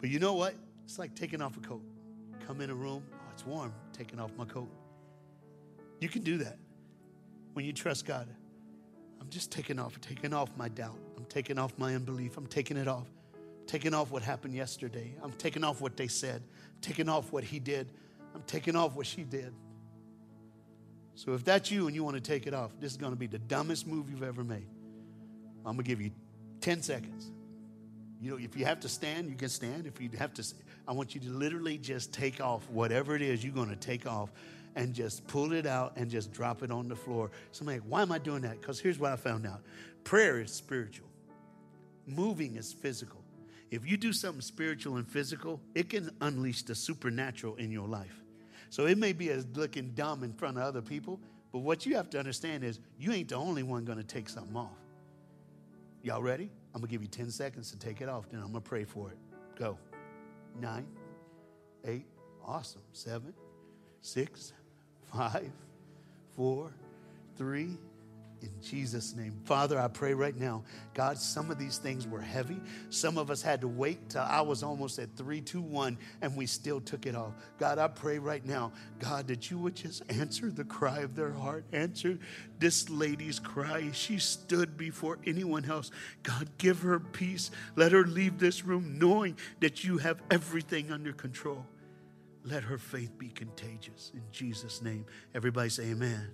But 0.00 0.10
you 0.10 0.18
know 0.18 0.34
what? 0.34 0.54
It's 0.84 0.98
like 0.98 1.14
taking 1.14 1.40
off 1.40 1.56
a 1.56 1.60
coat. 1.60 1.82
Come 2.46 2.60
in 2.60 2.70
a 2.70 2.74
room, 2.74 3.02
oh, 3.14 3.18
it's 3.32 3.46
warm, 3.46 3.72
taking 3.92 4.20
off 4.20 4.30
my 4.36 4.44
coat. 4.44 4.68
You 6.00 6.08
can 6.08 6.22
do 6.22 6.38
that 6.38 6.58
when 7.54 7.64
you 7.64 7.72
trust 7.72 8.04
God. 8.04 8.28
I'm 9.20 9.30
just 9.30 9.50
taking 9.50 9.78
off, 9.78 9.98
taking 10.02 10.34
off 10.34 10.50
my 10.56 10.68
doubt. 10.68 10.98
I'm 11.16 11.24
taking 11.24 11.58
off 11.58 11.72
my 11.78 11.94
unbelief. 11.94 12.36
I'm 12.36 12.46
taking 12.46 12.76
it 12.76 12.88
off 12.88 13.06
taking 13.66 13.94
off 13.94 14.10
what 14.10 14.22
happened 14.22 14.54
yesterday. 14.54 15.14
I'm 15.22 15.32
taking 15.32 15.64
off 15.64 15.80
what 15.80 15.96
they 15.96 16.08
said, 16.08 16.42
taking 16.80 17.08
off 17.08 17.32
what 17.32 17.44
he 17.44 17.58
did. 17.58 17.88
I'm 18.34 18.42
taking 18.46 18.76
off 18.76 18.94
what 18.96 19.06
she 19.06 19.22
did. 19.22 19.52
So 21.14 21.34
if 21.34 21.44
that's 21.44 21.70
you 21.70 21.86
and 21.86 21.94
you 21.94 22.02
want 22.02 22.16
to 22.16 22.20
take 22.20 22.46
it 22.46 22.54
off, 22.54 22.72
this 22.80 22.90
is 22.90 22.96
going 22.96 23.12
to 23.12 23.18
be 23.18 23.26
the 23.26 23.38
dumbest 23.38 23.86
move 23.86 24.10
you've 24.10 24.22
ever 24.24 24.42
made. 24.42 24.66
I'm 25.64 25.76
going 25.76 25.78
to 25.78 25.82
give 25.84 26.00
you 26.00 26.10
10 26.60 26.82
seconds. 26.82 27.30
You 28.20 28.32
know, 28.32 28.36
if 28.38 28.56
you 28.56 28.64
have 28.64 28.80
to 28.80 28.88
stand, 28.88 29.28
you 29.28 29.36
can 29.36 29.48
stand. 29.48 29.86
If 29.86 30.00
you 30.00 30.10
have 30.18 30.34
to, 30.34 30.44
I 30.88 30.92
want 30.92 31.14
you 31.14 31.20
to 31.22 31.30
literally 31.30 31.78
just 31.78 32.12
take 32.12 32.40
off 32.40 32.68
whatever 32.70 33.14
it 33.14 33.22
is 33.22 33.44
you're 33.44 33.54
going 33.54 33.68
to 33.68 33.76
take 33.76 34.06
off 34.06 34.30
and 34.76 34.92
just 34.92 35.26
pull 35.26 35.52
it 35.52 35.66
out 35.66 35.92
and 35.96 36.10
just 36.10 36.32
drop 36.32 36.62
it 36.62 36.70
on 36.70 36.88
the 36.88 36.96
floor. 36.96 37.30
Somebody, 37.52 37.78
like, 37.78 37.88
why 37.88 38.02
am 38.02 38.10
I 38.10 38.18
doing 38.18 38.42
that? 38.42 38.60
Because 38.60 38.80
here's 38.80 38.98
what 38.98 39.12
I 39.12 39.16
found 39.16 39.46
out 39.46 39.60
prayer 40.02 40.40
is 40.40 40.52
spiritual, 40.52 41.08
moving 42.06 42.56
is 42.56 42.72
physical. 42.72 43.23
If 43.74 43.88
you 43.88 43.96
do 43.96 44.12
something 44.12 44.40
spiritual 44.40 44.96
and 44.96 45.08
physical, 45.08 45.60
it 45.74 45.88
can 45.88 46.10
unleash 46.20 46.62
the 46.62 46.74
supernatural 46.74 47.56
in 47.56 47.70
your 47.70 47.88
life. 47.88 48.22
So 48.70 48.86
it 48.86 48.98
may 48.98 49.12
be 49.12 49.30
as 49.30 49.46
looking 49.54 49.90
dumb 49.94 50.24
in 50.24 50.32
front 50.32 50.56
of 50.56 50.62
other 50.62 50.82
people, 50.82 51.20
but 51.52 51.60
what 51.60 51.86
you 51.86 51.96
have 51.96 52.10
to 52.10 52.18
understand 52.18 52.64
is 52.64 52.80
you 52.98 53.12
ain't 53.12 53.28
the 53.28 53.36
only 53.36 53.62
one 53.62 53.84
going 53.84 53.98
to 53.98 54.04
take 54.04 54.28
something 54.28 54.56
off. 54.56 54.78
Y'all 56.02 56.22
ready? 56.22 56.50
I'm 56.74 56.80
going 56.80 56.88
to 56.88 56.90
give 56.90 57.02
you 57.02 57.08
10 57.08 57.30
seconds 57.30 57.70
to 57.70 57.78
take 57.78 58.00
it 58.00 58.08
off, 58.08 58.28
then 58.30 58.40
I'm 58.40 58.52
going 58.52 58.62
to 58.62 58.68
pray 58.68 58.84
for 58.84 59.10
it. 59.10 59.18
Go. 59.58 59.78
Nine, 60.60 60.86
eight, 61.84 62.06
awesome. 62.44 62.82
Seven, 62.92 63.32
six, 64.00 64.52
Five, 65.14 65.52
four, 66.34 66.72
three, 67.36 67.78
in 68.44 68.62
Jesus' 68.62 69.14
name. 69.14 69.40
Father, 69.44 69.78
I 69.78 69.88
pray 69.88 70.14
right 70.14 70.36
now, 70.36 70.62
God, 70.92 71.18
some 71.18 71.50
of 71.50 71.58
these 71.58 71.78
things 71.78 72.06
were 72.06 72.20
heavy. 72.20 72.60
Some 72.90 73.18
of 73.18 73.30
us 73.30 73.42
had 73.42 73.60
to 73.62 73.68
wait 73.68 74.10
till 74.10 74.22
I 74.22 74.40
was 74.40 74.62
almost 74.62 74.98
at 74.98 75.16
three, 75.16 75.40
two, 75.40 75.60
one, 75.60 75.98
and 76.22 76.36
we 76.36 76.46
still 76.46 76.80
took 76.80 77.06
it 77.06 77.14
off. 77.14 77.32
God, 77.58 77.78
I 77.78 77.88
pray 77.88 78.18
right 78.18 78.44
now, 78.44 78.72
God, 78.98 79.26
that 79.28 79.50
you 79.50 79.58
would 79.58 79.74
just 79.74 80.02
answer 80.08 80.50
the 80.50 80.64
cry 80.64 81.00
of 81.00 81.16
their 81.16 81.32
heart. 81.32 81.64
Answer 81.72 82.18
this 82.58 82.88
lady's 82.90 83.38
cry. 83.38 83.90
She 83.92 84.18
stood 84.18 84.76
before 84.76 85.18
anyone 85.26 85.64
else. 85.64 85.90
God, 86.22 86.50
give 86.58 86.80
her 86.80 87.00
peace. 87.00 87.50
Let 87.76 87.92
her 87.92 88.04
leave 88.04 88.38
this 88.38 88.64
room 88.64 88.98
knowing 88.98 89.36
that 89.60 89.84
you 89.84 89.98
have 89.98 90.22
everything 90.30 90.92
under 90.92 91.12
control. 91.12 91.66
Let 92.44 92.62
her 92.64 92.76
faith 92.76 93.16
be 93.18 93.28
contagious. 93.28 94.12
In 94.14 94.22
Jesus' 94.30 94.82
name. 94.82 95.06
Everybody 95.34 95.70
say 95.70 95.84
amen. 95.84 96.30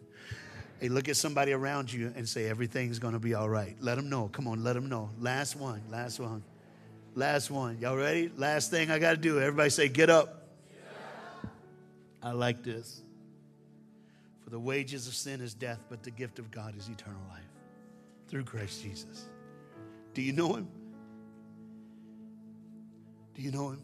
Hey, 0.81 0.89
look 0.89 1.11
at 1.11 1.17
somebody 1.17 1.53
around 1.53 1.93
you 1.93 2.11
and 2.17 2.27
say, 2.27 2.49
everything's 2.49 2.99
going 2.99 3.13
to 3.13 3.21
be 3.21 3.35
all 3.35 3.51
right. 3.51 3.77
Let 3.81 3.97
them 3.97 4.09
know. 4.09 4.29
Come 4.33 4.49
on, 4.49 4.65
let 4.65 4.73
them 4.73 4.89
know. 4.89 5.11
Last 5.19 5.55
one, 5.57 5.83
last 5.91 6.19
one, 6.19 6.43
last 7.15 7.51
one. 7.51 7.77
Y'all 7.79 7.99
ready? 7.99 8.33
Last 8.35 8.71
thing 8.71 8.91
I 8.91 8.99
got 8.99 9.11
to 9.11 9.17
do. 9.19 9.39
Everybody 9.39 9.69
say, 9.69 9.89
get 9.91 10.09
up. 10.09 10.49
I 12.23 12.33
like 12.33 12.63
this. 12.63 13.03
For 14.43 14.49
the 14.49 14.59
wages 14.59 15.07
of 15.07 15.15
sin 15.15 15.43
is 15.43 15.53
death, 15.53 15.81
but 15.91 16.03
the 16.03 16.11
gift 16.11 16.39
of 16.39 16.51
God 16.51 16.75
is 16.79 16.89
eternal 16.89 17.21
life 17.29 17.45
through 18.29 18.45
Christ 18.45 18.83
Jesus. 18.83 19.27
Do 20.15 20.23
you 20.23 20.33
know 20.33 20.55
him? 20.55 20.69
Do 23.35 23.43
you 23.43 23.51
know 23.51 23.69
him? 23.69 23.83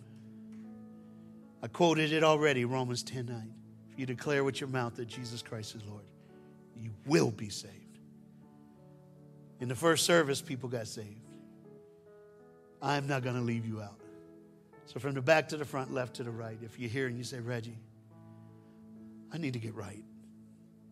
I 1.63 1.69
quoted 1.69 2.15
it 2.15 2.25
already, 2.25 2.65
Romans 2.65 3.03
10 3.03 3.27
9. 3.27 3.55
If 3.93 3.99
you 3.99 4.07
declare 4.07 4.45
with 4.45 4.63
your 4.63 4.71
mouth 4.71 4.97
that 4.97 5.09
Jesus 5.09 5.43
Christ 5.43 5.75
is 5.75 5.85
Lord 5.85 6.05
you 6.81 6.91
will 7.07 7.31
be 7.31 7.49
saved. 7.49 7.73
In 9.61 9.69
the 9.69 9.75
first 9.75 10.05
service, 10.05 10.41
people 10.41 10.69
got 10.69 10.87
saved. 10.87 11.21
I'm 12.83 13.07
not 13.07 13.23
going 13.23 13.37
to 13.37 13.43
leave 13.43 13.67
you 13.67 13.81
out. 13.81 13.99
So, 14.87 15.01
from 15.01 15.15
the 15.15 15.23
back 15.23 15.49
to 15.49 15.57
the 15.57 15.65
front, 15.65 15.93
left 15.93 16.17
to 16.17 16.23
the 16.23 16.31
right, 16.31 16.59
if 16.63 16.79
you're 16.79 16.91
here 16.91 17.07
and 17.07 17.17
you 17.17 17.25
say, 17.25 17.41
Reggie, 17.41 17.79
I 19.33 19.39
need 19.39 19.55
to 19.55 19.59
get 19.59 19.75
right. 19.75 20.05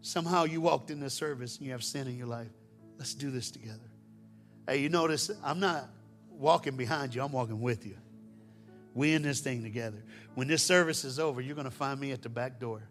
Somehow 0.03 0.45
you 0.45 0.61
walked 0.61 0.91
in 0.91 1.01
this 1.01 1.14
service 1.14 1.59
and 1.59 1.66
you 1.66 1.72
have 1.72 1.85
sin 1.85 2.09
in 2.09 2.18
your 2.18 2.26
life. 2.26 2.51
Let's 2.99 3.14
do 3.14 3.30
this 3.30 3.51
together. 3.51 3.78
Hey, 4.66 4.78
you 4.78 4.89
notice 4.89 5.30
I'm 5.43 5.61
not 5.61 5.89
walking 6.30 6.76
behind 6.76 7.14
you, 7.14 7.22
I'm 7.22 7.32
walking 7.32 7.61
with 7.61 7.87
you. 7.87 7.97
We 8.95 9.14
in 9.14 9.22
this 9.22 9.41
thing 9.41 9.62
together. 9.62 10.03
When 10.35 10.49
this 10.49 10.62
service 10.62 11.05
is 11.05 11.18
over, 11.18 11.41
you're 11.41 11.57
going 11.57 11.64
to 11.64 11.70
find 11.70 11.99
me 11.99 12.12
at 12.12 12.22
the 12.22 12.28
back 12.28 12.61
door 12.61 12.82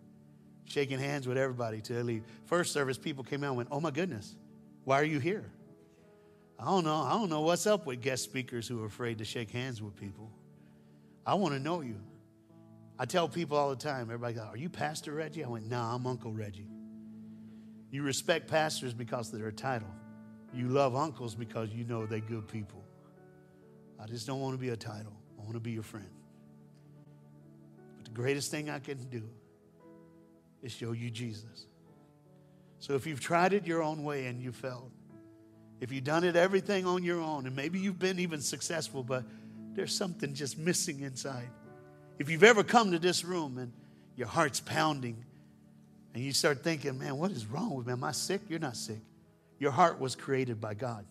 shaking 0.66 1.00
hands 1.00 1.28
with 1.28 1.38
everybody 1.38 1.82
they 1.82 2.02
leave. 2.04 2.24
First 2.46 2.74
service, 2.74 2.98
people 2.98 3.24
came 3.24 3.44
out 3.44 3.50
and 3.50 3.58
went, 3.58 3.70
Oh 3.72 3.80
my 3.80 3.92
goodness, 3.92 4.36
why 4.84 5.00
are 5.00 5.06
you 5.06 5.20
here? 5.20 5.52
I 6.60 6.66
don't 6.66 6.84
know. 6.84 7.02
I 7.02 7.12
don't 7.12 7.30
know 7.30 7.42
what's 7.42 7.68
up 7.68 7.86
with 7.86 8.02
guest 8.02 8.24
speakers 8.24 8.68
who 8.68 8.82
are 8.84 8.86
afraid 8.86 9.18
to 9.18 9.26
shake 9.26 9.52
hands 9.52 9.82
with 9.82 9.96
people. 9.96 10.32
I 11.26 11.34
want 11.36 11.54
to 11.54 11.60
know 11.60 11.82
you. 11.82 12.00
I 12.98 13.06
tell 13.06 13.28
people 13.28 13.58
all 13.58 13.70
the 13.70 13.76
time, 13.76 14.04
everybody 14.04 14.36
goes, 14.36 14.46
Are 14.46 14.58
you 14.58 14.70
Pastor 14.70 15.14
Reggie? 15.14 15.44
I 15.44 15.48
went, 15.48 15.70
Nah, 15.70 15.96
I'm 15.96 16.06
Uncle 16.06 16.32
Reggie. 16.32 16.68
You 17.92 18.04
respect 18.04 18.48
pastors 18.48 18.94
because 18.94 19.32
of 19.34 19.40
their 19.40 19.52
title. 19.52 19.94
You 20.54 20.70
love 20.70 20.96
uncles 20.96 21.36
because 21.36 21.70
you 21.70 21.84
know 21.84 22.06
they're 22.06 22.20
good 22.20 22.48
people. 22.48 22.84
I 24.00 24.06
just 24.06 24.28
don't 24.28 24.40
want 24.42 24.54
to 24.56 24.60
be 24.60 24.70
a 24.70 24.76
title. 24.76 25.14
I 25.40 25.42
want 25.44 25.54
to 25.56 25.60
be 25.60 25.72
your 25.72 25.84
friend. 25.84 26.10
But 27.98 28.06
the 28.06 28.12
greatest 28.12 28.52
thing 28.52 28.70
I 28.70 28.80
can 28.80 28.98
do 29.10 29.24
is 30.64 30.72
show 30.72 30.94
you 30.94 31.12
Jesus. 31.12 31.68
So 32.80 32.96
if 32.96 33.06
you've 33.06 33.22
tried 33.22 33.54
it 33.54 33.68
your 33.68 33.84
own 33.84 34.04
way 34.04 34.26
and 34.26 34.42
you 34.42 34.52
failed, 34.52 34.92
if 35.80 35.92
you've 35.92 36.04
done 36.04 36.24
it 36.24 36.36
everything 36.36 36.86
on 36.86 37.04
your 37.04 37.20
own, 37.20 37.46
and 37.46 37.56
maybe 37.56 37.80
you've 37.80 38.00
been 38.00 38.20
even 38.20 38.42
successful, 38.42 39.04
but 39.04 39.24
there's 39.74 39.96
something 39.96 40.34
just 40.34 40.58
missing 40.58 41.02
inside. 41.02 41.50
If 42.20 42.30
you've 42.30 42.44
ever 42.44 42.64
come 42.64 42.92
to 42.92 43.00
this 43.00 43.24
room 43.24 43.58
and 43.58 43.72
your 44.16 44.28
heart's 44.28 44.60
pounding, 44.60 45.24
and 46.14 46.24
you 46.24 46.32
start 46.32 46.64
thinking, 46.64 47.00
man, 47.00 47.18
what 47.18 47.32
is 47.32 47.46
wrong 47.48 47.74
with 47.76 47.88
me? 47.88 47.94
Am 47.94 48.04
I 48.04 48.12
sick? 48.12 48.42
You're 48.48 48.60
not 48.60 48.78
sick. 48.78 49.00
Your 49.60 49.72
heart 49.72 50.00
was 50.00 50.16
created 50.16 50.62
by 50.62 50.74
God. 50.74 51.06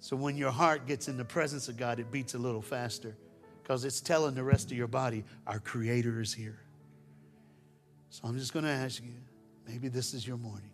So 0.00 0.16
when 0.16 0.36
your 0.36 0.50
heart 0.50 0.86
gets 0.86 1.08
in 1.08 1.16
the 1.16 1.24
presence 1.24 1.68
of 1.68 1.76
God, 1.76 1.98
it 1.98 2.10
beats 2.12 2.34
a 2.34 2.38
little 2.38 2.62
faster 2.62 3.16
because 3.62 3.84
it's 3.84 4.00
telling 4.00 4.34
the 4.34 4.44
rest 4.44 4.70
of 4.70 4.76
your 4.76 4.86
body, 4.86 5.24
our 5.46 5.58
Creator 5.58 6.20
is 6.20 6.32
here. 6.32 6.60
So 8.10 8.26
I'm 8.26 8.38
just 8.38 8.52
going 8.52 8.64
to 8.64 8.70
ask 8.70 9.02
you 9.02 9.14
maybe 9.66 9.88
this 9.88 10.14
is 10.14 10.26
your 10.26 10.36
morning. 10.36 10.70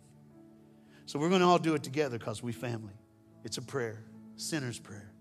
So 1.05 1.19
we're 1.19 1.29
going 1.29 1.41
to 1.41 1.47
all 1.47 1.59
do 1.59 1.75
it 1.75 1.83
together 1.83 2.17
because 2.17 2.41
we 2.41 2.51
family. 2.51 2.93
It's 3.43 3.57
a 3.57 3.61
prayer, 3.61 4.03
sinner's 4.37 4.79
prayer. 4.79 5.11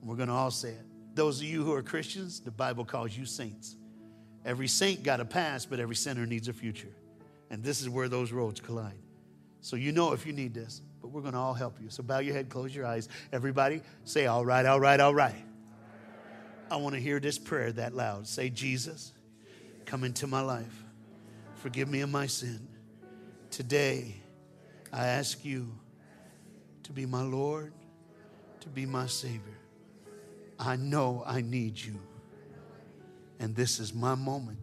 And 0.00 0.08
we're 0.08 0.16
going 0.16 0.28
to 0.28 0.34
all 0.34 0.50
say 0.50 0.70
it. 0.70 0.86
Those 1.14 1.40
of 1.40 1.46
you 1.46 1.64
who 1.64 1.72
are 1.72 1.82
Christians, 1.82 2.40
the 2.40 2.50
Bible 2.50 2.84
calls 2.84 3.16
you 3.16 3.24
saints. 3.24 3.76
Every 4.44 4.68
saint 4.68 5.02
got 5.02 5.20
a 5.20 5.24
past, 5.24 5.70
but 5.70 5.80
every 5.80 5.96
sinner 5.96 6.26
needs 6.26 6.48
a 6.48 6.52
future. 6.52 6.94
And 7.50 7.62
this 7.62 7.80
is 7.80 7.88
where 7.88 8.08
those 8.08 8.30
roads 8.30 8.60
collide. 8.60 8.98
So 9.60 9.76
you 9.76 9.92
know 9.92 10.12
if 10.12 10.26
you 10.26 10.32
need 10.32 10.52
this, 10.52 10.82
but 11.00 11.08
we're 11.08 11.22
going 11.22 11.32
to 11.32 11.38
all 11.38 11.54
help 11.54 11.80
you. 11.80 11.88
So 11.88 12.02
bow 12.02 12.18
your 12.18 12.34
head, 12.34 12.48
close 12.48 12.74
your 12.74 12.84
eyes. 12.84 13.08
Everybody 13.32 13.80
say, 14.04 14.26
all 14.26 14.44
right, 14.44 14.66
all 14.66 14.78
right, 14.78 15.00
all 15.00 15.14
right. 15.14 15.34
I 16.70 16.76
want 16.76 16.94
to 16.94 17.00
hear 17.00 17.20
this 17.20 17.38
prayer 17.38 17.72
that 17.72 17.94
loud. 17.94 18.26
Say, 18.26 18.50
Jesus, 18.50 19.12
come 19.86 20.04
into 20.04 20.26
my 20.26 20.42
life. 20.42 20.83
Forgive 21.64 21.88
me 21.88 22.02
of 22.02 22.10
my 22.10 22.26
sin. 22.26 22.68
Today, 23.50 24.16
I 24.92 25.06
ask 25.06 25.46
you 25.46 25.72
to 26.82 26.92
be 26.92 27.06
my 27.06 27.22
Lord, 27.22 27.72
to 28.60 28.68
be 28.68 28.84
my 28.84 29.06
Savior. 29.06 29.56
I 30.58 30.76
know 30.76 31.24
I 31.26 31.40
need 31.40 31.78
you. 31.78 31.98
And 33.40 33.56
this 33.56 33.80
is 33.80 33.94
my 33.94 34.14
moment 34.14 34.58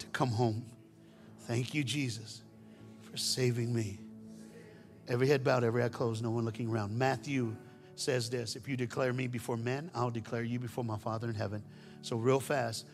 to 0.00 0.06
come 0.06 0.30
home. 0.30 0.64
Thank 1.42 1.74
you, 1.74 1.84
Jesus, 1.84 2.42
for 3.08 3.16
saving 3.16 3.72
me. 3.72 4.00
Every 5.06 5.28
head 5.28 5.44
bowed, 5.44 5.62
every 5.62 5.84
eye 5.84 5.90
closed, 5.90 6.24
no 6.24 6.32
one 6.32 6.44
looking 6.44 6.68
around. 6.68 6.98
Matthew 6.98 7.54
says 7.94 8.28
this 8.28 8.56
If 8.56 8.66
you 8.66 8.76
declare 8.76 9.12
me 9.12 9.28
before 9.28 9.56
men, 9.56 9.92
I'll 9.94 10.10
declare 10.10 10.42
you 10.42 10.58
before 10.58 10.82
my 10.82 10.98
Father 10.98 11.28
in 11.28 11.36
heaven. 11.36 11.62
So, 12.02 12.16
real 12.16 12.40
fast, 12.40 12.84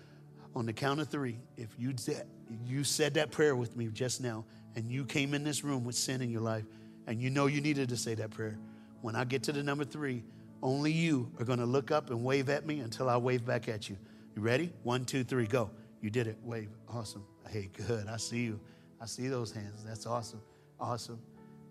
on 0.55 0.67
the 0.67 0.73
count 0.73 1.01
of 1.01 1.09
three, 1.09 1.39
if 1.57 1.69
you 1.79 1.95
said, 1.97 2.27
you 2.67 2.85
said 2.85 3.15
that 3.15 3.31
prayer 3.31 3.55
with 3.55 3.77
me 3.77 3.87
just 3.87 4.21
now, 4.21 4.45
and 4.75 4.91
you 4.91 5.05
came 5.05 5.35
in 5.35 5.45
this 5.45 5.65
room 5.65 5.85
with 5.85 5.95
sin 5.95 6.21
in 6.23 6.31
your 6.31 6.41
life, 6.41 6.65
and 7.07 7.21
you 7.21 7.31
know 7.31 7.47
you 7.47 7.61
needed 7.61 7.89
to 7.89 7.97
say 7.97 8.15
that 8.15 8.31
prayer, 8.31 8.59
when 9.01 9.17
I 9.17 9.25
get 9.25 9.43
to 9.45 9.53
the 9.53 9.63
number 9.63 9.85
three, 9.85 10.25
only 10.63 10.93
you 10.93 11.31
are 11.39 11.45
going 11.45 11.59
to 11.59 11.67
look 11.67 11.91
up 11.91 12.11
and 12.11 12.23
wave 12.23 12.49
at 12.49 12.67
me 12.67 12.81
until 12.81 13.09
I 13.09 13.17
wave 13.17 13.45
back 13.47 13.69
at 13.69 13.89
you. 13.89 13.97
You 14.37 14.43
ready? 14.43 14.73
One, 14.83 15.05
two, 15.05 15.25
three, 15.25 15.47
go. 15.47 15.71
You 16.03 16.11
did 16.11 16.27
it. 16.27 16.39
Wave. 16.45 16.71
Awesome. 16.89 17.25
Hey, 17.49 17.71
good. 17.87 18.07
I 18.09 18.17
see 18.17 18.41
you. 18.41 18.61
I 19.01 19.07
see 19.07 19.29
those 19.29 19.53
hands. 19.53 19.83
That's 19.85 20.07
awesome. 20.07 20.43
Awesome. 20.79 21.21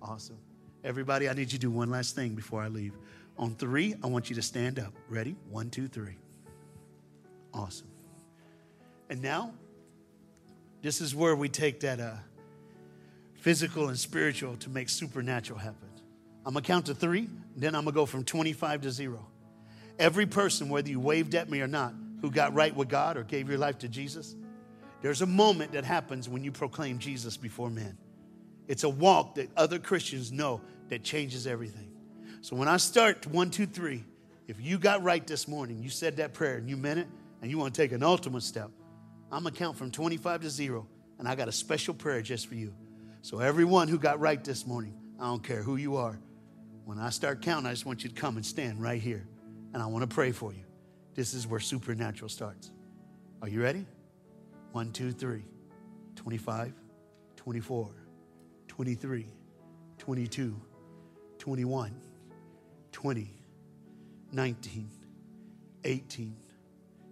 Awesome. 0.01 0.37
Everybody, 0.83 1.29
I 1.29 1.33
need 1.33 1.51
you 1.51 1.57
to 1.57 1.57
do 1.59 1.71
one 1.71 1.89
last 1.89 2.15
thing 2.15 2.33
before 2.33 2.61
I 2.61 2.67
leave. 2.67 2.93
On 3.37 3.55
three, 3.55 3.95
I 4.03 4.07
want 4.07 4.29
you 4.29 4.35
to 4.35 4.41
stand 4.41 4.79
up. 4.79 4.93
Ready? 5.09 5.35
One, 5.49 5.69
two, 5.69 5.87
three. 5.87 6.17
Awesome. 7.53 7.87
And 9.09 9.21
now, 9.21 9.53
this 10.81 11.01
is 11.01 11.15
where 11.15 11.35
we 11.35 11.49
take 11.49 11.81
that 11.81 11.99
uh, 11.99 12.13
physical 13.35 13.89
and 13.89 13.97
spiritual 13.97 14.55
to 14.57 14.69
make 14.69 14.89
supernatural 14.89 15.59
happen. 15.59 15.89
I'm 16.45 16.53
gonna 16.53 16.65
count 16.65 16.85
to 16.87 16.95
three, 16.95 17.27
then 17.55 17.75
I'm 17.75 17.83
gonna 17.83 17.95
go 17.95 18.05
from 18.05 18.23
25 18.23 18.81
to 18.81 18.91
zero. 18.91 19.25
Every 19.97 20.25
person, 20.25 20.69
whether 20.69 20.89
you 20.89 20.99
waved 20.99 21.35
at 21.35 21.49
me 21.49 21.61
or 21.61 21.67
not, 21.67 21.93
who 22.21 22.31
got 22.31 22.53
right 22.53 22.75
with 22.75 22.89
God 22.89 23.17
or 23.17 23.23
gave 23.23 23.49
your 23.49 23.57
life 23.57 23.79
to 23.79 23.87
Jesus, 23.87 24.35
there's 25.01 25.21
a 25.21 25.25
moment 25.25 25.73
that 25.73 25.85
happens 25.85 26.27
when 26.27 26.43
you 26.43 26.51
proclaim 26.51 26.99
Jesus 26.99 27.37
before 27.37 27.69
men. 27.69 27.97
It's 28.67 28.83
a 28.83 28.89
walk 28.89 29.35
that 29.35 29.49
other 29.57 29.79
Christians 29.79 30.31
know 30.31 30.61
that 30.89 31.03
changes 31.03 31.47
everything. 31.47 31.91
So 32.41 32.55
when 32.55 32.67
I 32.67 32.77
start 32.77 33.25
one, 33.27 33.49
two, 33.49 33.65
three, 33.65 34.03
if 34.47 34.61
you 34.61 34.77
got 34.77 35.03
right 35.03 35.25
this 35.25 35.47
morning, 35.47 35.81
you 35.81 35.89
said 35.89 36.17
that 36.17 36.33
prayer 36.33 36.57
and 36.57 36.69
you 36.69 36.77
meant 36.77 36.99
it, 36.99 37.07
and 37.41 37.49
you 37.49 37.57
want 37.57 37.73
to 37.73 37.81
take 37.81 37.91
an 37.91 38.03
ultimate 38.03 38.43
step, 38.43 38.69
I'm 39.31 39.43
going 39.43 39.53
to 39.53 39.59
count 39.59 39.77
from 39.77 39.91
25 39.91 40.41
to 40.41 40.49
zero, 40.49 40.87
and 41.17 41.27
I 41.27 41.35
got 41.35 41.47
a 41.47 41.51
special 41.51 41.93
prayer 41.93 42.21
just 42.21 42.47
for 42.47 42.55
you. 42.55 42.73
So, 43.21 43.39
everyone 43.39 43.87
who 43.87 43.99
got 43.99 44.19
right 44.19 44.43
this 44.43 44.65
morning, 44.65 44.95
I 45.19 45.25
don't 45.25 45.43
care 45.43 45.61
who 45.61 45.75
you 45.75 45.97
are, 45.97 46.17
when 46.85 46.97
I 46.97 47.09
start 47.11 47.41
counting, 47.41 47.67
I 47.67 47.71
just 47.71 47.85
want 47.85 48.03
you 48.03 48.09
to 48.09 48.15
come 48.15 48.37
and 48.37 48.45
stand 48.45 48.81
right 48.81 49.01
here, 49.01 49.27
and 49.73 49.83
I 49.83 49.85
want 49.85 50.09
to 50.09 50.13
pray 50.13 50.31
for 50.31 50.51
you. 50.51 50.63
This 51.13 51.33
is 51.33 51.45
where 51.45 51.59
supernatural 51.59 52.29
starts. 52.29 52.71
Are 53.41 53.47
you 53.47 53.61
ready? 53.61 53.85
One, 54.71 54.91
two, 54.91 55.11
three. 55.11 55.43
25, 56.15 56.73
24, 57.37 57.91
23, 58.67 59.25
22, 59.97 60.61
21, 61.37 62.01
20, 62.91 63.33
19, 64.31 64.89
18, 65.85 66.35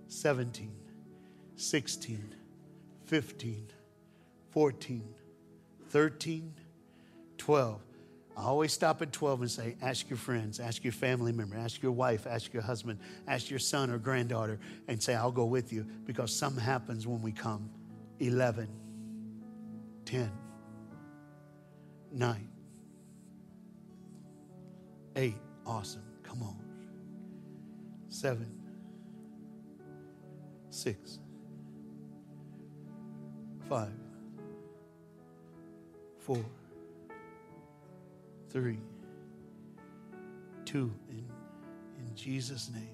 17, 0.08 0.72
16, 1.58 2.36
15, 3.06 3.68
14, 4.52 5.16
13, 5.90 6.54
12. 7.38 7.82
I 8.38 8.44
always 8.44 8.72
stop 8.72 9.02
at 9.02 9.12
12 9.12 9.42
and 9.42 9.50
say, 9.50 9.76
ask 9.82 10.08
your 10.10 10.18
friends, 10.18 10.60
ask 10.60 10.84
your 10.84 10.94
family 10.94 11.32
member, 11.32 11.58
ask 11.58 11.82
your 11.82 11.92
wife, 11.92 12.28
ask 12.28 12.54
your 12.54 12.62
husband, 12.62 13.00
ask 13.28 13.50
your 13.50 13.58
son 13.58 13.90
or 13.90 13.98
granddaughter, 13.98 14.60
and 14.88 15.02
say, 15.02 15.16
I'll 15.16 15.32
go 15.32 15.46
with 15.46 15.74
you 15.74 15.88
because 16.06 16.32
something 16.34 16.64
happens 16.64 17.08
when 17.08 17.24
we 17.24 17.32
come. 17.32 17.72
11, 18.20 18.68
10, 20.06 20.32
9, 22.12 22.50
8. 25.16 25.36
Awesome. 25.66 26.04
Come 26.22 26.44
on. 26.44 26.58
7, 28.10 28.48
6, 30.70 31.20
5, 33.70 33.90
4, 36.20 36.38
three, 38.50 38.78
two, 40.66 40.92
in, 41.10 41.18
in 42.00 42.16
Jesus' 42.16 42.70
name. 42.74 42.90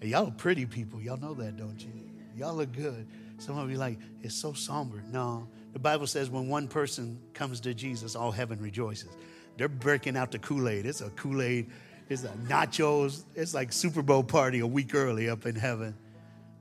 Hey, 0.00 0.08
y'all 0.08 0.28
are 0.28 0.32
pretty 0.32 0.66
people. 0.66 1.00
Y'all 1.00 1.16
know 1.16 1.34
that, 1.34 1.56
don't 1.56 1.80
you? 1.80 1.90
Y'all 2.36 2.54
look 2.54 2.72
good. 2.72 3.06
Some 3.38 3.58
of 3.58 3.70
you 3.70 3.76
like, 3.76 3.98
it's 4.22 4.34
so 4.34 4.52
somber. 4.52 5.02
No, 5.10 5.48
the 5.72 5.78
Bible 5.78 6.06
says 6.06 6.28
when 6.28 6.48
one 6.48 6.68
person 6.68 7.20
comes 7.32 7.60
to 7.60 7.74
Jesus, 7.74 8.16
all 8.16 8.32
heaven 8.32 8.60
rejoices. 8.60 9.10
They're 9.56 9.68
breaking 9.68 10.16
out 10.16 10.32
the 10.32 10.38
Kool 10.40 10.68
Aid. 10.68 10.84
It's 10.84 11.00
a 11.00 11.10
Kool 11.10 11.42
Aid, 11.42 11.70
it's 12.08 12.24
a 12.24 12.28
nachos. 12.48 13.24
It's 13.34 13.54
like 13.54 13.72
Super 13.72 14.02
Bowl 14.02 14.24
party 14.24 14.60
a 14.60 14.66
week 14.66 14.94
early 14.94 15.28
up 15.28 15.46
in 15.46 15.54
heaven. 15.54 15.94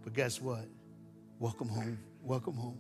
But 0.03 0.13
guess 0.13 0.39
what? 0.39 0.65
Welcome 1.43 1.67
home. 1.67 1.99
Welcome 2.21 2.53
home. 2.53 2.77